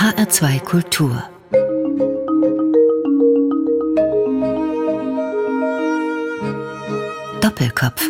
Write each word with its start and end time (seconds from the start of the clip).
HR2 0.00 0.60
Kultur 0.60 1.24
Doppelkopf 7.42 8.08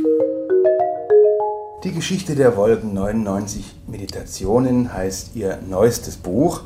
Die 1.82 1.90
Geschichte 1.90 2.36
der 2.36 2.56
Wolken 2.56 2.94
99 2.94 3.74
Meditationen 3.88 4.92
heißt 4.92 5.34
ihr 5.34 5.58
neuestes 5.68 6.16
Buch. 6.16 6.60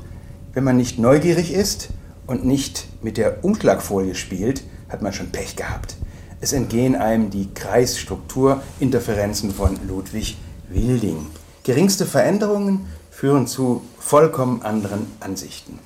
Wenn 0.53 0.65
man 0.65 0.77
nicht 0.77 0.99
neugierig 0.99 1.55
ist 1.55 1.89
und 2.27 2.45
nicht 2.45 2.87
mit 3.01 3.17
der 3.17 3.43
Umschlagfolie 3.43 4.17
spielt, 4.17 4.63
hat 4.91 5.01
man 5.01 5.15
schon 5.15 5.33
Pech 5.33 5.57
gehabt. 5.57 5.97
Es 6.43 6.53
entgehen 6.53 6.97
einem 6.97 7.31
die 7.31 7.49
Kreisstrukturinterferenzen 7.55 9.55
von 9.55 9.79
Ludwig 9.89 10.37
Wilding. 10.69 11.29
Geringste 11.63 12.05
Veränderungen 12.05 12.85
führen 13.15 13.47
zu 13.47 13.83
vollkommen 13.99 14.63
anderen 14.63 15.07
Ansichten. 15.21 15.79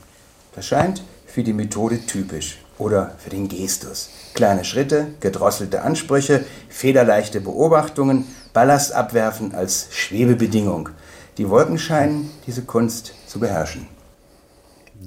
Das 0.55 0.67
scheint 0.67 1.03
für 1.27 1.43
die 1.43 1.53
Methode 1.53 2.01
typisch 2.07 2.59
oder 2.79 3.13
für 3.19 3.29
den 3.31 3.49
Gestus. 3.49 4.09
Kleine 4.35 4.65
Schritte, 4.65 5.09
gedrosselte 5.21 5.83
Ansprüche, 5.83 6.45
federleichte 6.71 7.41
Beobachtungen, 7.41 8.25
Ballast 8.55 8.93
abwerfen 8.93 9.55
als 9.55 9.89
Schwebebedingung. 9.91 10.89
Die 11.37 11.51
Wolken 11.51 11.79
scheinen 11.79 12.31
diese 12.47 12.63
Kunst 12.63 13.13
zu 13.27 13.39
beherrschen. 13.39 13.87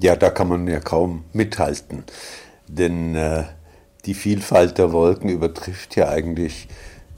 Ja, 0.00 0.14
da 0.14 0.30
kann 0.30 0.48
man 0.48 0.66
ja 0.68 0.80
kaum 0.80 1.24
mithalten, 1.32 2.04
denn 2.68 3.14
äh, 3.16 3.44
die 4.06 4.14
Vielfalt 4.14 4.78
der 4.78 4.92
Wolken 4.92 5.28
übertrifft 5.28 5.96
ja 5.96 6.08
eigentlich 6.08 6.68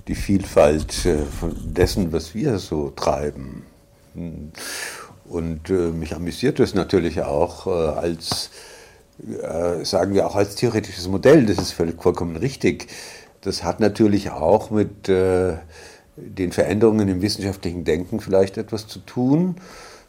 die 0.08 0.14
Vielfalt 0.14 1.04
äh, 1.04 1.18
dessen, 1.62 2.12
was 2.12 2.34
wir 2.34 2.58
so 2.58 2.90
treiben. 2.90 3.64
Und 5.26 5.70
äh, 5.70 5.90
mich 5.90 6.14
amüsiert 6.14 6.58
das 6.58 6.74
natürlich 6.74 7.22
auch 7.22 7.66
äh, 7.66 7.70
als, 7.70 8.50
äh, 9.22 9.84
sagen 9.84 10.14
wir 10.14 10.26
auch 10.26 10.36
als 10.36 10.54
theoretisches 10.54 11.08
Modell, 11.08 11.46
das 11.46 11.58
ist 11.58 11.72
völlig 11.72 12.02
vollkommen 12.02 12.36
richtig. 12.36 12.88
Das 13.40 13.62
hat 13.62 13.80
natürlich 13.80 14.30
auch 14.30 14.70
mit 14.70 15.08
äh, 15.08 15.54
den 16.16 16.52
Veränderungen 16.52 17.08
im 17.08 17.22
wissenschaftlichen 17.22 17.84
Denken 17.84 18.20
vielleicht 18.20 18.58
etwas 18.58 18.86
zu 18.86 19.00
tun. 19.00 19.56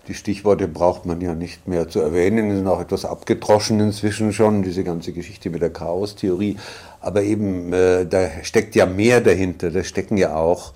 Die 0.08 0.14
Stichworte 0.14 0.68
braucht 0.68 1.06
man 1.06 1.20
ja 1.20 1.34
nicht 1.34 1.68
mehr 1.68 1.90
zu 1.90 2.00
erwähnen, 2.00 2.56
sind 2.56 2.68
auch 2.68 2.80
etwas 2.80 3.06
abgedroschen 3.06 3.80
inzwischen 3.80 4.34
schon, 4.34 4.62
diese 4.62 4.84
ganze 4.84 5.14
Geschichte 5.14 5.50
mit 5.50 5.64
der 5.64 5.72
Chaostheorie. 5.72 6.58
Aber 7.02 7.24
eben, 7.24 7.74
äh, 7.74 8.06
da 8.06 8.30
steckt 8.44 8.76
ja 8.76 8.86
mehr 8.86 9.22
dahinter, 9.22 9.72
da 9.72 9.84
stecken 9.84 10.18
ja 10.18 10.36
auch 10.36 10.74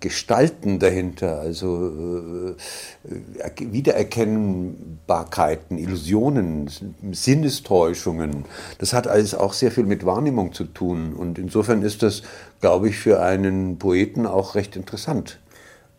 Gestalten 0.00 0.80
dahinter, 0.80 1.38
also 1.38 2.56
äh, 3.04 3.50
Wiedererkennbarkeiten, 3.60 5.78
Illusionen, 5.78 6.68
Sinnestäuschungen. 7.12 8.44
Das 8.78 8.92
hat 8.92 9.06
alles 9.06 9.34
auch 9.34 9.52
sehr 9.52 9.70
viel 9.70 9.84
mit 9.84 10.04
Wahrnehmung 10.04 10.52
zu 10.52 10.64
tun. 10.64 11.14
Und 11.14 11.38
insofern 11.38 11.82
ist 11.82 12.02
das, 12.02 12.22
glaube 12.60 12.88
ich, 12.88 12.98
für 12.98 13.22
einen 13.22 13.78
Poeten 13.78 14.26
auch 14.26 14.56
recht 14.56 14.74
interessant. 14.74 15.38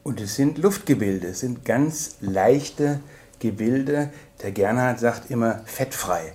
Und 0.03 0.19
es 0.19 0.35
sind 0.35 0.57
Luftgebilde, 0.57 1.27
es 1.27 1.39
sind 1.39 1.63
ganz 1.63 2.17
leichte 2.19 2.99
Gebilde. 3.39 4.09
Der 4.43 4.51
Gernhardt 4.51 4.99
sagt 4.99 5.31
immer 5.31 5.61
fettfrei. 5.65 6.33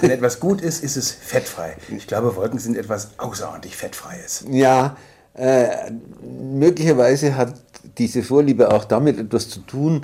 Wenn 0.00 0.10
etwas 0.10 0.40
gut 0.40 0.60
ist, 0.60 0.82
ist 0.82 0.96
es 0.96 1.10
fettfrei. 1.10 1.76
Ich 1.96 2.06
glaube, 2.06 2.34
Wolken 2.36 2.58
sind 2.58 2.76
etwas 2.76 3.18
außerordentlich 3.18 3.76
Fettfreies. 3.76 4.44
Ja, 4.50 4.86
äh, 4.86 4.90
möglicherweise 5.36 7.36
hat 7.36 7.54
diese 7.98 8.22
Vorliebe 8.22 8.72
auch 8.72 8.84
damit 8.84 9.18
etwas 9.18 9.48
zu 9.48 9.60
tun, 9.60 10.02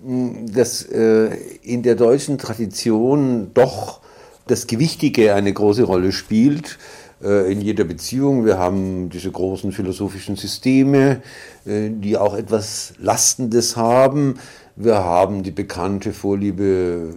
dass 0.00 0.82
äh, 0.82 1.34
in 1.62 1.82
der 1.82 1.96
deutschen 1.96 2.38
Tradition 2.38 3.50
doch 3.54 4.00
das 4.46 4.66
Gewichtige 4.66 5.34
eine 5.34 5.52
große 5.52 5.82
Rolle 5.82 6.12
spielt 6.12 6.78
äh, 7.22 7.52
in 7.52 7.60
jeder 7.60 7.84
Beziehung. 7.84 8.44
Wir 8.44 8.58
haben 8.58 9.10
diese 9.10 9.30
großen 9.30 9.72
philosophischen 9.72 10.36
Systeme, 10.36 11.22
äh, 11.66 11.90
die 11.90 12.16
auch 12.16 12.36
etwas 12.36 12.94
Lastendes 12.98 13.76
haben. 13.76 14.34
Wir 14.76 14.96
haben 14.96 15.42
die 15.42 15.50
bekannte 15.50 16.12
Vorliebe 16.12 17.14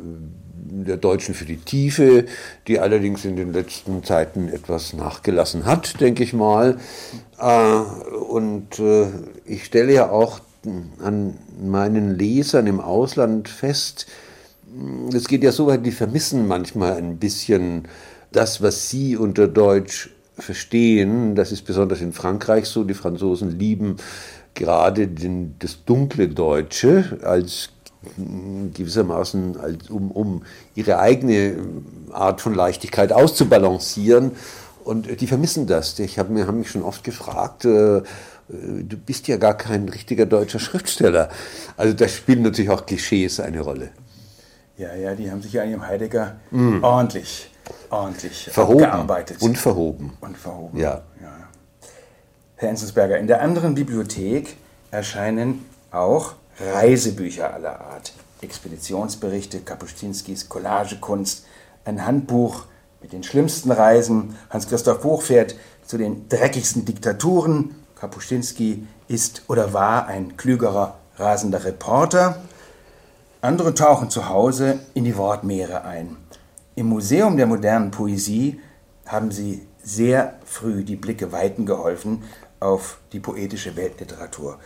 der 0.71 0.97
Deutschen 0.97 1.35
für 1.35 1.45
die 1.45 1.57
Tiefe, 1.57 2.25
die 2.67 2.79
allerdings 2.79 3.25
in 3.25 3.35
den 3.35 3.53
letzten 3.53 4.03
Zeiten 4.03 4.47
etwas 4.47 4.93
nachgelassen 4.93 5.65
hat, 5.65 5.99
denke 5.99 6.23
ich 6.23 6.33
mal. 6.33 6.77
Äh, 7.39 7.77
und 8.29 8.81
ich 9.45 9.65
stelle 9.65 9.93
ja 9.93 10.09
auch 10.09 10.39
an 11.03 11.37
meinen 11.61 12.17
Lesern 12.17 12.67
im 12.67 12.79
Ausland 12.79 13.49
fest, 13.49 14.07
es 15.13 15.27
geht 15.27 15.43
ja 15.43 15.51
so 15.51 15.67
weit, 15.67 15.85
die 15.85 15.91
vermissen 15.91 16.47
manchmal 16.47 16.93
ein 16.93 17.17
bisschen 17.17 17.87
das, 18.31 18.61
was 18.61 18.89
Sie 18.89 19.17
unter 19.17 19.47
Deutsch 19.47 20.11
verstehen, 20.37 21.35
das 21.35 21.51
ist 21.51 21.63
besonders 21.63 22.01
in 22.01 22.13
Frankreich 22.13 22.65
so, 22.65 22.83
die 22.83 22.93
Franzosen 22.93 23.59
lieben 23.59 23.97
gerade 24.53 25.07
den, 25.07 25.55
das 25.59 25.83
dunkle 25.85 26.29
Deutsche 26.29 27.19
als 27.23 27.69
gewissermaßen, 28.73 29.59
als, 29.59 29.89
um, 29.89 30.11
um 30.11 30.43
ihre 30.75 30.99
eigene 30.99 31.57
Art 32.11 32.41
von 32.41 32.53
Leichtigkeit 32.53 33.13
auszubalancieren. 33.13 34.31
Und 34.83 35.21
die 35.21 35.27
vermissen 35.27 35.67
das. 35.67 35.99
Ich 35.99 36.17
habe 36.17 36.33
mir, 36.33 36.47
haben 36.47 36.59
mich 36.59 36.71
schon 36.71 36.83
oft 36.83 37.03
gefragt, 37.03 37.65
äh, 37.65 38.01
du 38.49 38.97
bist 39.05 39.27
ja 39.27 39.37
gar 39.37 39.55
kein 39.55 39.87
richtiger 39.87 40.25
deutscher 40.25 40.59
Schriftsteller. 40.59 41.29
Also 41.77 41.93
da 41.93 42.07
spielen 42.07 42.41
natürlich 42.41 42.71
auch 42.71 42.85
Klischees 42.85 43.39
eine 43.39 43.61
Rolle. 43.61 43.89
Ja, 44.77 44.95
ja, 44.95 45.13
die 45.13 45.29
haben 45.29 45.41
sich 45.41 45.53
ja 45.53 45.61
an 45.61 45.69
ihrem 45.69 45.85
Heidegger 45.87 46.37
mm. 46.49 46.83
ordentlich 46.83 47.51
ordentlich 47.89 48.49
verhoben 48.51 48.79
gearbeitet. 48.79 49.41
Und 49.41 49.57
verhoben. 49.57 50.13
Und 50.21 50.37
verhoben. 50.37 50.79
Ja. 50.79 51.01
ja. 51.21 51.49
Herr 52.55 52.69
Enzensberger, 52.69 53.17
in 53.17 53.27
der 53.27 53.41
anderen 53.41 53.75
Bibliothek 53.75 54.55
erscheinen 54.91 55.65
auch 55.91 56.33
Reisebücher 56.61 57.53
aller 57.53 57.79
Art. 57.81 58.13
Expeditionsberichte, 58.41 59.59
Kapuscinskis 59.59 60.49
Collagekunst, 60.49 61.45
ein 61.85 62.05
Handbuch 62.05 62.65
mit 63.01 63.13
den 63.13 63.23
schlimmsten 63.23 63.71
Reisen. 63.71 64.35
Hans-Christoph 64.49 65.01
Buch 65.01 65.21
fährt 65.21 65.55
zu 65.85 65.97
den 65.97 66.27
dreckigsten 66.29 66.85
Diktaturen. 66.85 67.75
Kapuscinski 67.95 68.87
ist 69.07 69.43
oder 69.47 69.73
war 69.73 70.07
ein 70.07 70.37
klügerer, 70.37 70.97
rasender 71.17 71.63
Reporter. 71.63 72.41
Andere 73.41 73.73
tauchen 73.73 74.09
zu 74.09 74.29
Hause 74.29 74.79
in 74.93 75.03
die 75.03 75.17
Wortmeere 75.17 75.83
ein. 75.83 76.17
Im 76.75 76.87
Museum 76.87 77.37
der 77.37 77.47
modernen 77.47 77.91
Poesie 77.91 78.59
haben 79.05 79.31
Sie 79.31 79.67
sehr 79.83 80.35
früh 80.45 80.83
die 80.83 80.95
Blicke 80.95 81.31
weiten 81.31 81.65
geholfen 81.65 82.23
auf 82.59 82.99
die 83.11 83.19
poetische 83.19 83.75
Weltliteratur. 83.75 84.59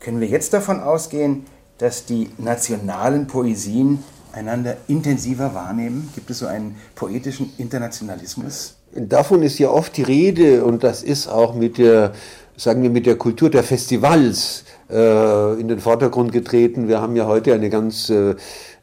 Können 0.00 0.22
wir 0.22 0.28
jetzt 0.28 0.54
davon 0.54 0.80
ausgehen, 0.80 1.44
dass 1.76 2.06
die 2.06 2.30
nationalen 2.38 3.26
Poesien 3.26 4.02
einander 4.32 4.78
intensiver 4.88 5.54
wahrnehmen? 5.54 6.08
Gibt 6.14 6.30
es 6.30 6.38
so 6.38 6.46
einen 6.46 6.76
poetischen 6.94 7.52
Internationalismus? 7.58 8.76
Davon 8.94 9.42
ist 9.42 9.58
ja 9.58 9.68
oft 9.68 9.94
die 9.98 10.02
Rede 10.02 10.64
und 10.64 10.84
das 10.84 11.02
ist 11.02 11.28
auch 11.28 11.54
mit 11.54 11.76
der, 11.76 12.12
sagen 12.56 12.82
wir, 12.82 12.88
mit 12.88 13.04
der 13.04 13.16
Kultur 13.16 13.50
der 13.50 13.62
Festivals 13.62 14.64
äh, 14.88 15.60
in 15.60 15.68
den 15.68 15.80
Vordergrund 15.80 16.32
getreten. 16.32 16.88
Wir 16.88 17.02
haben 17.02 17.14
ja 17.14 17.26
heute 17.26 17.52
eine 17.52 17.68
ganz 17.68 18.08
äh, 18.08 18.36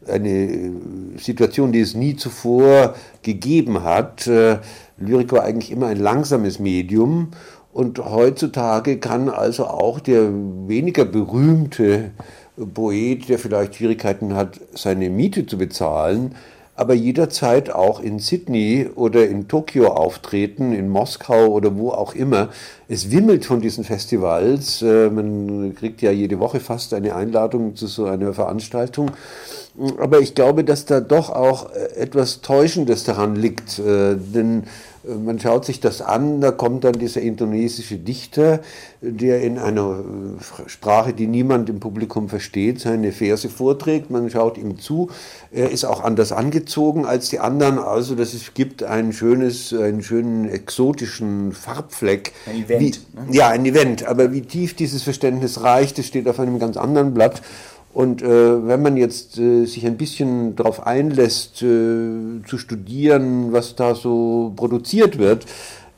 eine 0.08 0.72
Situation, 1.18 1.72
die 1.72 1.82
es 1.82 1.96
nie 1.96 2.16
zuvor 2.16 2.94
gegeben 3.24 3.84
hat. 3.84 4.28
Äh, 4.28 4.60
Lyrik 4.98 5.32
war 5.32 5.44
eigentlich 5.44 5.72
immer 5.72 5.88
ein 5.88 5.98
langsames 5.98 6.60
Medium 6.60 7.32
und 7.78 8.00
heutzutage 8.04 8.98
kann 8.98 9.30
also 9.30 9.68
auch 9.68 10.00
der 10.00 10.32
weniger 10.32 11.06
berühmte 11.06 12.10
Poet, 12.74 13.30
der 13.30 13.38
vielleicht 13.38 13.76
Schwierigkeiten 13.76 14.34
hat, 14.34 14.60
seine 14.74 15.12
Miete 15.12 15.46
zu 15.46 15.60
bezahlen, 15.60 16.34
aber 16.76 16.96
jederzeit 16.96 17.70
auch 17.70 18.00
in 18.00 18.18
Sydney 18.18 18.90
oder 18.96 19.28
in 19.28 19.48
Tokio 19.48 19.90
auftreten, 19.90 20.74
in 20.74 20.90
Moskau 20.90 21.50
oder 21.50 21.78
wo 21.78 21.92
auch 21.92 22.16
immer. 22.16 22.50
Es 22.88 23.12
wimmelt 23.12 23.46
von 23.46 23.62
diesen 23.62 23.84
Festivals. 23.84 24.82
Äh, 24.82 25.12
man 25.12 25.76
kriegt 25.76 26.02
ja 26.02 26.10
jede 26.10 26.40
Woche 26.40 26.60
fast 26.60 26.96
eine 26.96 27.16
Einladung 27.16 27.76
zu 27.76 27.86
so 27.86 28.06
einer 28.06 28.34
Veranstaltung. 28.34 29.12
Aber 30.00 30.20
ich 30.20 30.34
glaube, 30.34 30.64
dass 30.64 30.86
da 30.86 31.00
doch 31.00 31.30
auch 31.30 31.72
äh, 31.74 31.96
etwas 31.96 32.42
Täuschendes 32.42 33.04
daran 33.04 33.36
liegt. 33.36 33.78
Äh, 33.78 34.16
denn 34.16 34.64
man 35.24 35.40
schaut 35.40 35.66
sich 35.66 35.80
das 35.80 36.02
an, 36.02 36.42
da 36.42 36.52
kommt 36.52 36.84
dann 36.84 36.94
dieser 36.94 37.22
indonesische 37.22 37.98
Dichter, 37.98 38.62
der 39.02 39.42
in 39.42 39.58
einer 39.58 40.04
Sprache, 40.66 41.14
die 41.14 41.28
niemand 41.28 41.70
im 41.70 41.80
Publikum 41.80 42.30
versteht, 42.30 42.80
seine 42.80 43.12
Verse 43.12 43.50
vorträgt. 43.50 44.10
Man 44.10 44.30
schaut 44.30 44.58
ihm 44.58 44.80
zu. 44.80 45.10
Er 45.52 45.72
ist 45.72 45.86
auch 45.86 46.04
anders 46.04 46.32
angezogen 46.32 47.06
als 47.06 47.30
die 47.30 47.40
anderen. 47.40 47.80
Also 47.80 48.16
das 48.16 48.34
ist, 48.34 48.56
gibt 48.56 48.84
ein 48.84 49.14
schönes, 49.14 49.74
einen 49.74 50.02
schönen 50.02 50.50
exotischen 50.50 51.52
Farbfleck. 51.52 52.34
Ein 52.48 52.64
Event. 52.64 52.82
Wie, 52.82 53.20
ne? 53.20 53.38
Ja, 53.38 53.50
ein 53.50 53.66
Event. 53.66 54.06
Aber 54.06 54.34
wie 54.34 54.42
tief 54.42 54.76
dieses 54.76 55.04
Verständnis 55.04 55.62
reicht, 55.62 55.98
das 55.98 56.08
steht 56.08 56.28
auf 56.28 56.40
einem 56.40 56.60
ganz 56.60 56.78
anderen 56.78 57.14
Blatt. 57.14 57.42
Und 57.98 58.22
äh, 58.22 58.68
wenn 58.68 58.84
man 58.84 58.96
jetzt 58.96 59.40
äh, 59.40 59.66
sich 59.66 59.84
ein 59.88 59.98
bisschen 59.98 60.56
darauf 60.56 60.86
einlässt, 60.86 61.64
äh, 61.64 62.44
zu 62.46 62.60
studieren, 62.60 63.54
was 63.54 63.76
da 63.76 63.96
so 63.96 64.54
produziert 64.56 65.18
wird, 65.18 65.48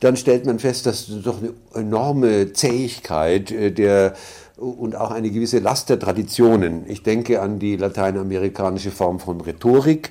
dann 0.00 0.16
stellt 0.16 0.46
man 0.46 0.58
fest, 0.58 0.86
dass 0.86 1.08
doch 1.22 1.42
eine 1.42 1.52
enorme 1.74 2.54
Zähigkeit 2.54 3.50
äh, 3.50 3.70
der 3.70 4.14
und 4.56 4.96
auch 4.96 5.10
eine 5.10 5.30
gewisse 5.30 5.58
Last 5.58 5.90
der 5.90 5.98
Traditionen. 5.98 6.84
Ich 6.88 7.02
denke 7.02 7.42
an 7.42 7.58
die 7.58 7.76
lateinamerikanische 7.76 8.90
Form 8.90 9.20
von 9.20 9.42
Rhetorik. 9.42 10.10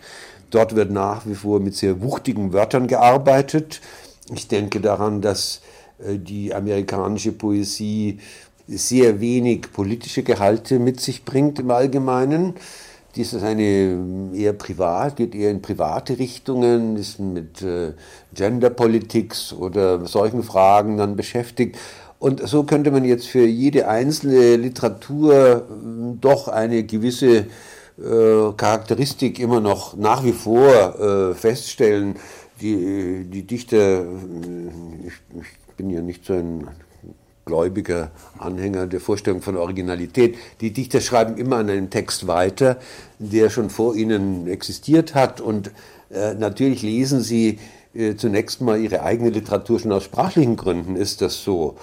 Dort 0.51 0.75
wird 0.75 0.91
nach 0.91 1.25
wie 1.25 1.33
vor 1.33 1.59
mit 1.59 1.75
sehr 1.75 2.03
wuchtigen 2.03 2.53
Wörtern 2.53 2.85
gearbeitet. 2.85 3.81
Ich 4.31 4.47
denke 4.47 4.79
daran, 4.79 5.21
dass 5.21 5.61
äh, 5.97 6.19
die 6.19 6.53
amerikanische 6.53 7.31
Poesie 7.31 8.19
sehr 8.69 9.19
wenig 9.19 9.71
politische 9.71 10.23
Gehalte 10.23 10.79
mit 10.79 10.99
sich 10.99 11.25
bringt 11.25 11.59
im 11.59 11.71
Allgemeinen. 11.71 12.55
Dies 13.15 13.33
ist 13.33 13.43
eine 13.43 14.31
eher 14.35 14.53
privat, 14.53 15.15
geht 15.15 15.33
eher 15.33 15.49
in 15.49 15.61
private 15.61 16.19
Richtungen, 16.19 16.95
ist 16.95 17.19
mit 17.19 17.61
äh, 17.63 17.93
Genderpolitiks 18.35 19.51
oder 19.53 20.05
solchen 20.05 20.43
Fragen 20.43 20.97
dann 20.97 21.15
beschäftigt. 21.15 21.77
Und 22.19 22.47
so 22.47 22.63
könnte 22.63 22.91
man 22.91 23.05
jetzt 23.05 23.27
für 23.27 23.45
jede 23.45 23.87
einzelne 23.87 24.57
Literatur 24.57 25.65
hm, 25.67 26.19
doch 26.21 26.47
eine 26.47 26.83
gewisse 26.83 27.45
äh, 27.97 28.51
Charakteristik 28.55 29.39
immer 29.39 29.59
noch 29.59 29.97
nach 29.97 30.23
wie 30.23 30.33
vor 30.33 30.99
äh, 30.99 31.33
feststellen. 31.33 32.15
Die, 32.61 33.23
die 33.23 33.43
Dichter, 33.43 34.03
ich, 35.05 35.13
ich 35.41 35.75
bin 35.77 35.89
ja 35.89 36.01
nicht 36.01 36.25
so 36.25 36.33
ein 36.33 36.67
gläubiger 37.49 38.11
Anhänger 38.37 38.85
der 38.85 38.99
Vorstellung 39.01 39.41
von 39.41 39.57
Originalität. 39.57 40.37
Die 40.61 40.71
Dichter 40.71 41.01
schreiben 41.01 41.37
immer 41.37 41.57
an 41.57 41.69
einen 41.69 41.89
Text 41.89 42.27
weiter, 42.27 42.77
der 43.17 43.49
schon 43.49 43.69
vor 43.69 43.95
ihnen 43.95 44.47
existiert 44.47 45.15
hat. 45.15 45.41
Und 45.41 45.71
äh, 46.11 46.35
natürlich 46.35 46.83
lesen 46.83 47.21
sie 47.21 47.59
äh, 47.95 48.15
zunächst 48.15 48.61
mal 48.61 48.79
ihre 48.79 49.01
eigene 49.01 49.31
Literatur 49.31 49.79
schon 49.79 49.91
aus 49.91 50.03
sprachlichen 50.03 50.55
Gründen, 50.55 50.95
ist 50.95 51.21
das 51.21 51.43
so. 51.43 51.75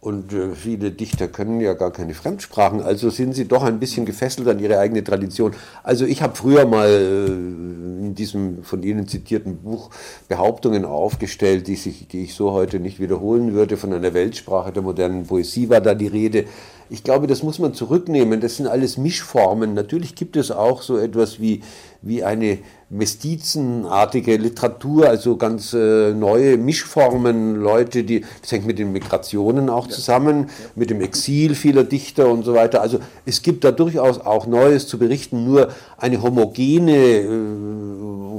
Und 0.00 0.32
äh, 0.32 0.54
viele 0.54 0.92
Dichter 0.92 1.26
können 1.26 1.60
ja 1.60 1.74
gar 1.74 1.92
keine 1.92 2.14
Fremdsprachen, 2.14 2.80
also 2.80 3.10
sind 3.10 3.34
sie 3.34 3.48
doch 3.48 3.64
ein 3.64 3.80
bisschen 3.80 4.06
gefesselt 4.06 4.46
an 4.46 4.60
ihre 4.60 4.78
eigene 4.78 5.02
Tradition. 5.02 5.54
Also 5.82 6.04
ich 6.04 6.22
habe 6.22 6.36
früher 6.36 6.66
mal 6.66 6.88
äh, 6.88 7.26
in 7.26 8.14
diesem 8.14 8.62
von 8.62 8.84
Ihnen 8.84 9.08
zitierten 9.08 9.56
Buch 9.56 9.90
Behauptungen 10.28 10.84
aufgestellt, 10.84 11.66
die, 11.66 11.74
sich, 11.74 12.06
die 12.06 12.22
ich 12.22 12.34
so 12.34 12.52
heute 12.52 12.78
nicht 12.78 13.00
wiederholen 13.00 13.54
würde. 13.54 13.76
Von 13.76 13.92
einer 13.92 14.14
Weltsprache 14.14 14.72
der 14.72 14.82
modernen 14.82 15.26
Poesie 15.26 15.68
war 15.68 15.80
da 15.80 15.94
die 15.94 16.06
Rede. 16.06 16.44
Ich 16.90 17.02
glaube, 17.02 17.26
das 17.26 17.42
muss 17.42 17.58
man 17.58 17.74
zurücknehmen. 17.74 18.40
Das 18.40 18.56
sind 18.56 18.68
alles 18.68 18.98
Mischformen. 18.98 19.74
Natürlich 19.74 20.14
gibt 20.14 20.36
es 20.36 20.52
auch 20.52 20.82
so 20.82 20.96
etwas 20.96 21.40
wie, 21.40 21.62
wie 22.02 22.22
eine 22.22 22.58
mestizenartige 22.90 24.36
Literatur, 24.36 25.08
also 25.08 25.36
ganz 25.36 25.74
äh, 25.74 26.14
neue 26.14 26.56
Mischformen, 26.56 27.56
Leute, 27.56 28.02
die, 28.02 28.24
das 28.40 28.52
hängt 28.52 28.66
mit 28.66 28.78
den 28.78 28.92
Migrationen 28.92 29.68
auch 29.68 29.88
zusammen, 29.88 30.48
ja. 30.48 30.70
mit 30.74 30.90
dem 30.90 31.02
Exil 31.02 31.54
vieler 31.54 31.84
Dichter 31.84 32.30
und 32.30 32.44
so 32.44 32.54
weiter. 32.54 32.80
Also 32.80 32.98
es 33.26 33.42
gibt 33.42 33.64
da 33.64 33.72
durchaus 33.72 34.18
auch 34.18 34.46
Neues 34.46 34.86
zu 34.86 34.98
berichten, 34.98 35.44
nur 35.44 35.68
eine 35.98 36.22
homogene 36.22 36.96
äh, 36.96 37.28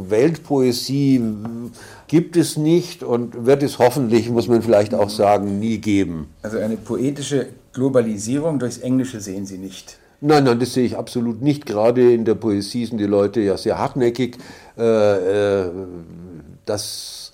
Weltpoesie 0.09 1.21
gibt 2.07 2.35
es 2.35 2.57
nicht 2.57 3.03
und 3.03 3.45
wird 3.45 3.61
es 3.61 3.77
hoffentlich, 3.77 4.29
muss 4.31 4.47
man 4.47 4.63
vielleicht 4.63 4.95
auch 4.95 5.09
sagen, 5.09 5.59
nie 5.59 5.77
geben. 5.77 6.27
Also 6.41 6.57
eine 6.57 6.75
poetische 6.75 7.49
Globalisierung 7.71 8.57
durchs 8.57 8.79
Englische 8.79 9.21
sehen 9.21 9.45
Sie 9.45 9.59
nicht. 9.59 9.98
Nein, 10.21 10.43
nein, 10.43 10.59
das 10.59 10.73
sehe 10.73 10.85
ich 10.85 10.97
absolut 10.97 11.41
nicht. 11.41 11.65
Gerade 11.65 12.13
in 12.13 12.25
der 12.25 12.35
Poesie 12.35 12.85
sind 12.85 12.97
die 12.97 13.05
Leute 13.05 13.39
ja 13.39 13.57
sehr 13.57 13.77
hartnäckig. 13.77 14.37
Äh, 14.77 15.61
äh, 15.61 15.71
das, 16.65 17.31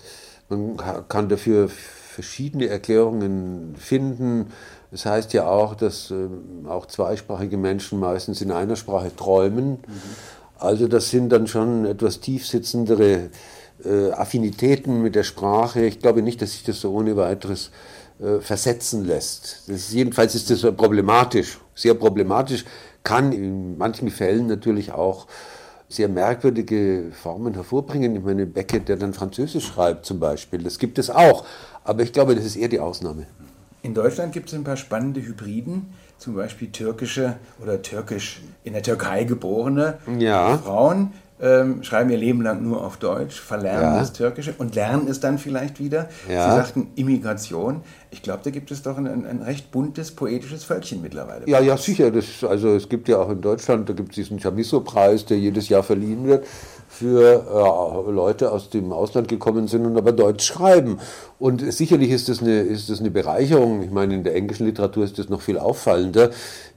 man 0.48 0.76
kann 1.08 1.28
dafür 1.28 1.68
verschiedene 1.68 2.68
Erklärungen 2.68 3.74
finden. 3.76 4.52
Das 4.92 5.04
heißt 5.04 5.32
ja 5.32 5.48
auch, 5.48 5.74
dass 5.74 6.12
äh, 6.12 6.28
auch 6.68 6.86
zweisprachige 6.86 7.56
Menschen 7.56 7.98
meistens 7.98 8.40
in 8.40 8.52
einer 8.52 8.76
Sprache 8.76 9.14
träumen. 9.14 9.70
Mhm. 9.70 9.80
Also 10.58 10.86
das 10.86 11.10
sind 11.10 11.30
dann 11.30 11.48
schon 11.48 11.84
etwas 11.84 12.20
tiefsitzendere 12.20 13.30
Affinitäten 14.12 15.02
mit 15.02 15.14
der 15.14 15.22
Sprache. 15.22 15.84
Ich 15.84 16.00
glaube 16.00 16.22
nicht, 16.22 16.40
dass 16.40 16.52
sich 16.52 16.64
das 16.64 16.80
so 16.80 16.92
ohne 16.92 17.14
weiteres 17.18 17.70
versetzen 18.40 19.04
lässt. 19.04 19.64
Das 19.68 19.92
jedenfalls 19.92 20.34
ist 20.34 20.48
das 20.48 20.62
problematisch 20.74 21.58
sehr 21.76 21.94
problematisch, 21.94 22.64
kann 23.04 23.30
in 23.30 23.78
manchen 23.78 24.10
Fällen 24.10 24.48
natürlich 24.48 24.90
auch 24.90 25.28
sehr 25.88 26.08
merkwürdige 26.08 27.12
Formen 27.12 27.54
hervorbringen. 27.54 28.16
Ich 28.16 28.24
meine, 28.24 28.46
Beckett, 28.46 28.88
der 28.88 28.96
dann 28.96 29.14
Französisch 29.14 29.66
schreibt 29.66 30.04
zum 30.04 30.18
Beispiel, 30.18 30.62
das 30.64 30.80
gibt 30.80 30.98
es 30.98 31.10
auch. 31.10 31.44
Aber 31.84 32.02
ich 32.02 32.12
glaube, 32.12 32.34
das 32.34 32.44
ist 32.44 32.56
eher 32.56 32.68
die 32.68 32.80
Ausnahme. 32.80 33.26
In 33.82 33.94
Deutschland 33.94 34.32
gibt 34.32 34.48
es 34.48 34.54
ein 34.54 34.64
paar 34.64 34.76
spannende 34.76 35.22
Hybriden, 35.22 35.92
zum 36.18 36.34
Beispiel 36.34 36.72
türkische 36.72 37.36
oder 37.62 37.82
türkisch 37.82 38.42
in 38.64 38.72
der 38.72 38.82
Türkei 38.82 39.22
geborene 39.22 39.98
ja. 40.18 40.58
Frauen, 40.58 41.12
ähm, 41.40 41.82
schreiben 41.82 42.08
ihr 42.10 42.16
Leben 42.16 42.40
lang 42.40 42.62
nur 42.62 42.82
auf 42.82 42.96
Deutsch, 42.96 43.38
verlernen 43.38 43.94
ja. 43.94 43.98
das 43.98 44.12
Türkische 44.12 44.54
und 44.56 44.74
lernen 44.74 45.06
es 45.08 45.20
dann 45.20 45.38
vielleicht 45.38 45.78
wieder. 45.78 46.08
Ja. 46.28 46.50
Sie 46.50 46.56
sagten 46.56 46.88
Immigration. 46.94 47.82
Ich 48.10 48.22
glaube, 48.22 48.40
da 48.44 48.50
gibt 48.50 48.70
es 48.70 48.82
doch 48.82 48.96
ein, 48.96 49.06
ein, 49.06 49.42
recht 49.42 49.70
buntes, 49.70 50.12
poetisches 50.12 50.64
Völkchen 50.64 51.02
mittlerweile. 51.02 51.46
Ja, 51.46 51.60
ja, 51.60 51.76
sicher. 51.76 52.10
Das, 52.10 52.42
also 52.42 52.74
es 52.74 52.88
gibt 52.88 53.08
ja 53.08 53.18
auch 53.18 53.28
in 53.28 53.42
Deutschland, 53.42 53.88
da 53.88 53.92
gibt 53.92 54.10
es 54.10 54.14
diesen 54.14 54.38
Chamisso-Preis, 54.38 55.26
der 55.26 55.38
jedes 55.38 55.68
Jahr 55.68 55.82
verliehen 55.82 56.26
wird 56.26 56.46
für 56.88 57.44
äh, 58.06 58.10
Leute 58.10 58.52
aus 58.52 58.70
dem 58.70 58.92
Ausland 58.92 59.28
gekommen 59.28 59.68
sind 59.68 59.84
und 59.84 59.98
aber 59.98 60.12
Deutsch 60.12 60.46
schreiben. 60.46 60.98
Und 61.38 61.60
sicherlich 61.72 62.10
ist 62.10 62.30
das, 62.30 62.40
eine, 62.40 62.60
ist 62.60 62.88
das 62.88 63.00
eine 63.00 63.10
Bereicherung. 63.10 63.82
Ich 63.82 63.90
meine, 63.90 64.14
in 64.14 64.24
der 64.24 64.34
englischen 64.34 64.64
Literatur 64.64 65.04
ist 65.04 65.18
das 65.18 65.28
noch 65.28 65.42
viel 65.42 65.58
auffallender. 65.58 66.30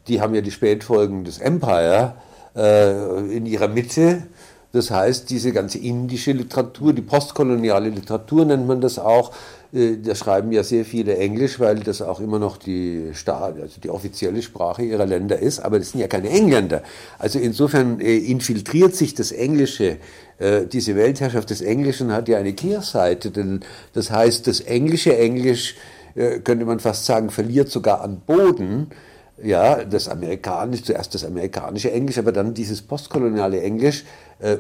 Die 0.10 0.20
haben 0.20 0.36
ja 0.36 0.42
die 0.42 0.52
Spätfolgen 0.52 1.24
des 1.24 1.38
Empire 1.38 2.16
äh, 2.56 3.36
in 3.36 3.46
ihrer 3.46 3.70
Mitte 3.70 4.24
das 4.72 4.92
heißt, 4.92 5.30
diese 5.30 5.52
ganze 5.52 5.80
indische 5.80 6.32
Literatur, 6.32 6.94
die 6.94 7.02
postkoloniale 7.02 7.90
Literatur 7.90 8.46
nennt 8.46 8.68
man 8.68 8.82
das 8.82 9.00
auch, 9.00 9.34
äh, 9.74 9.98
da 9.98 10.14
schreiben 10.14 10.52
ja 10.52 10.64
sehr 10.64 10.86
viele 10.86 11.18
Englisch, 11.18 11.60
weil 11.60 11.80
das 11.80 12.04
auch 12.04 12.20
immer 12.20 12.38
noch 12.38 12.58
die, 12.58 13.10
Staat, 13.14 13.60
also 13.60 13.82
die 13.82 13.90
offizielle 13.90 14.42
Sprache 14.44 14.84
ihrer 14.84 15.08
Länder 15.08 15.40
ist, 15.40 15.60
aber 15.60 15.80
das 15.80 15.92
sind 15.92 16.02
ja 16.02 16.08
keine 16.08 16.30
Engländer. 16.30 16.84
Also 17.18 17.40
insofern 17.40 18.00
äh, 18.00 18.18
infiltriert 18.18 18.96
sich 18.96 19.16
das 19.16 19.32
Englische, 19.32 19.98
äh, 20.38 20.68
diese 20.68 20.96
Weltherrschaft 20.96 21.50
des 21.50 21.62
Englischen 21.62 22.12
hat 22.12 22.28
ja 22.28 22.38
eine 22.38 22.54
Kehrseite, 22.54 23.32
denn 23.32 23.62
das 23.94 24.12
heißt, 24.12 24.46
das 24.46 24.62
englische 24.62 25.18
Englisch, 25.18 25.76
könnte 26.44 26.66
man 26.66 26.80
fast 26.80 27.06
sagen, 27.06 27.30
verliert 27.30 27.70
sogar 27.70 28.02
an 28.02 28.20
Boden, 28.26 28.88
ja, 29.44 29.84
das 29.84 30.08
amerikanische, 30.08 30.84
zuerst 30.84 31.14
das 31.16 31.26
amerikanische 31.26 31.92
Englisch, 31.92 32.18
aber 32.18 32.32
dann 32.32 32.54
dieses 32.54 32.82
postkoloniale 32.82 33.62
Englisch 33.62 34.04
äh, 34.40 34.58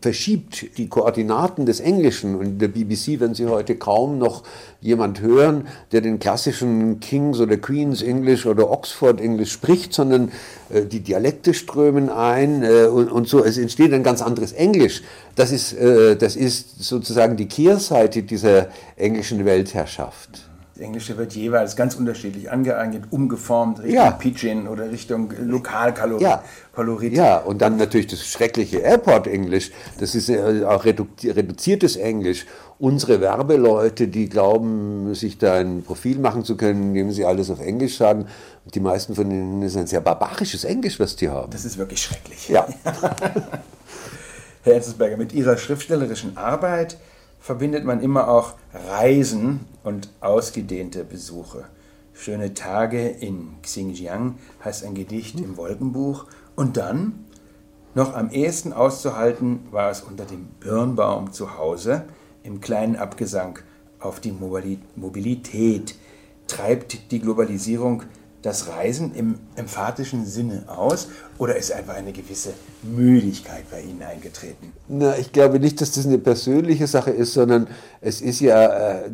verschiebt 0.00 0.78
die 0.78 0.88
Koordinaten 0.88 1.66
des 1.66 1.80
Englischen. 1.80 2.36
Und 2.36 2.46
in 2.46 2.58
der 2.58 2.68
BBC 2.68 3.20
werden 3.20 3.34
Sie 3.34 3.46
heute 3.46 3.76
kaum 3.76 4.18
noch 4.18 4.42
jemand 4.80 5.20
hören, 5.20 5.66
der 5.92 6.00
den 6.00 6.18
klassischen 6.18 7.00
Kings 7.00 7.40
oder 7.40 7.56
Queens 7.56 8.02
English 8.02 8.46
oder 8.46 8.70
Oxford 8.70 9.20
English 9.20 9.52
spricht, 9.52 9.92
sondern 9.92 10.30
äh, 10.70 10.84
die 10.84 11.00
Dialekte 11.00 11.54
strömen 11.54 12.10
ein 12.10 12.62
äh, 12.62 12.84
und, 12.84 13.10
und, 13.10 13.28
so. 13.28 13.44
Es 13.44 13.58
entsteht 13.58 13.92
ein 13.92 14.02
ganz 14.02 14.22
anderes 14.22 14.52
Englisch. 14.52 15.02
Das 15.34 15.52
ist, 15.52 15.72
äh, 15.72 16.16
das 16.16 16.36
ist 16.36 16.82
sozusagen 16.82 17.36
die 17.36 17.48
Kehrseite 17.48 18.22
dieser 18.22 18.68
englischen 18.96 19.44
Weltherrschaft. 19.44 20.48
Das 20.78 20.86
Englische 20.86 21.16
wird 21.16 21.32
jeweils 21.32 21.74
ganz 21.74 21.96
unterschiedlich 21.96 22.52
angeeignet, 22.52 23.06
umgeformt 23.10 23.80
Richtung 23.80 23.94
ja. 23.96 24.12
Pidgin 24.12 24.68
oder 24.68 24.92
Richtung 24.92 25.32
Lokalkolorit. 25.36 26.22
Ja. 26.22 27.24
ja, 27.24 27.38
und 27.38 27.60
dann 27.60 27.78
natürlich 27.78 28.06
das 28.06 28.24
schreckliche 28.24 28.78
Airport-Englisch. 28.78 29.72
Das 29.98 30.14
ist 30.14 30.30
auch 30.30 30.84
reduziertes 30.84 31.96
Englisch. 31.96 32.46
Unsere 32.78 33.20
Werbeleute, 33.20 34.06
die 34.06 34.28
glauben, 34.28 35.16
sich 35.16 35.36
da 35.38 35.54
ein 35.54 35.82
Profil 35.82 36.20
machen 36.20 36.44
zu 36.44 36.56
können, 36.56 36.90
indem 36.90 37.10
sie 37.10 37.24
alles 37.24 37.50
auf 37.50 37.58
Englisch 37.58 37.96
sagen. 37.96 38.26
Die 38.72 38.78
meisten 38.78 39.16
von 39.16 39.28
ihnen 39.32 39.60
ist 39.62 39.76
ein 39.76 39.88
sehr 39.88 40.00
barbarisches 40.00 40.62
Englisch, 40.62 41.00
was 41.00 41.16
die 41.16 41.28
haben. 41.28 41.50
Das 41.50 41.64
ist 41.64 41.76
wirklich 41.76 42.00
schrecklich. 42.00 42.50
Ja. 42.50 42.68
Herr 44.62 44.74
Enzensberger, 44.76 45.16
mit 45.16 45.32
Ihrer 45.32 45.56
schriftstellerischen 45.56 46.36
Arbeit 46.36 46.98
verbindet 47.38 47.84
man 47.84 48.00
immer 48.00 48.28
auch 48.28 48.54
Reisen 48.72 49.60
und 49.84 50.10
ausgedehnte 50.20 51.04
Besuche. 51.04 51.64
Schöne 52.12 52.52
Tage 52.52 53.08
in 53.08 53.62
Xinjiang 53.62 54.34
heißt 54.64 54.84
ein 54.84 54.94
Gedicht 54.94 55.38
im 55.38 55.56
Wolkenbuch. 55.56 56.26
Und 56.56 56.76
dann, 56.76 57.26
noch 57.94 58.14
am 58.14 58.30
ehesten 58.30 58.72
auszuhalten, 58.72 59.60
war 59.70 59.90
es 59.90 60.00
unter 60.00 60.24
dem 60.24 60.46
Birnbaum 60.58 61.32
zu 61.32 61.56
Hause, 61.56 62.04
im 62.42 62.60
kleinen 62.60 62.96
Abgesang 62.96 63.60
auf 64.00 64.18
die 64.18 64.32
Mobilität. 64.32 65.94
Treibt 66.48 67.12
die 67.12 67.20
Globalisierung 67.20 68.02
das 68.42 68.68
Reisen 68.68 69.14
im 69.14 69.38
emphatischen 69.56 70.24
Sinne 70.24 70.64
aus 70.68 71.08
oder 71.38 71.56
ist 71.56 71.72
einfach 71.72 71.94
eine 71.94 72.12
gewisse 72.12 72.52
Müdigkeit 72.82 73.64
bei 73.70 73.80
Ihnen 73.80 74.02
eingetreten? 74.02 74.72
Na, 74.88 75.16
ich 75.18 75.32
glaube 75.32 75.58
nicht, 75.58 75.80
dass 75.80 75.92
das 75.92 76.06
eine 76.06 76.18
persönliche 76.18 76.86
Sache 76.86 77.10
ist, 77.10 77.32
sondern 77.32 77.66
es 78.00 78.20
ist 78.20 78.40
ja 78.40 79.00
äh, 79.00 79.10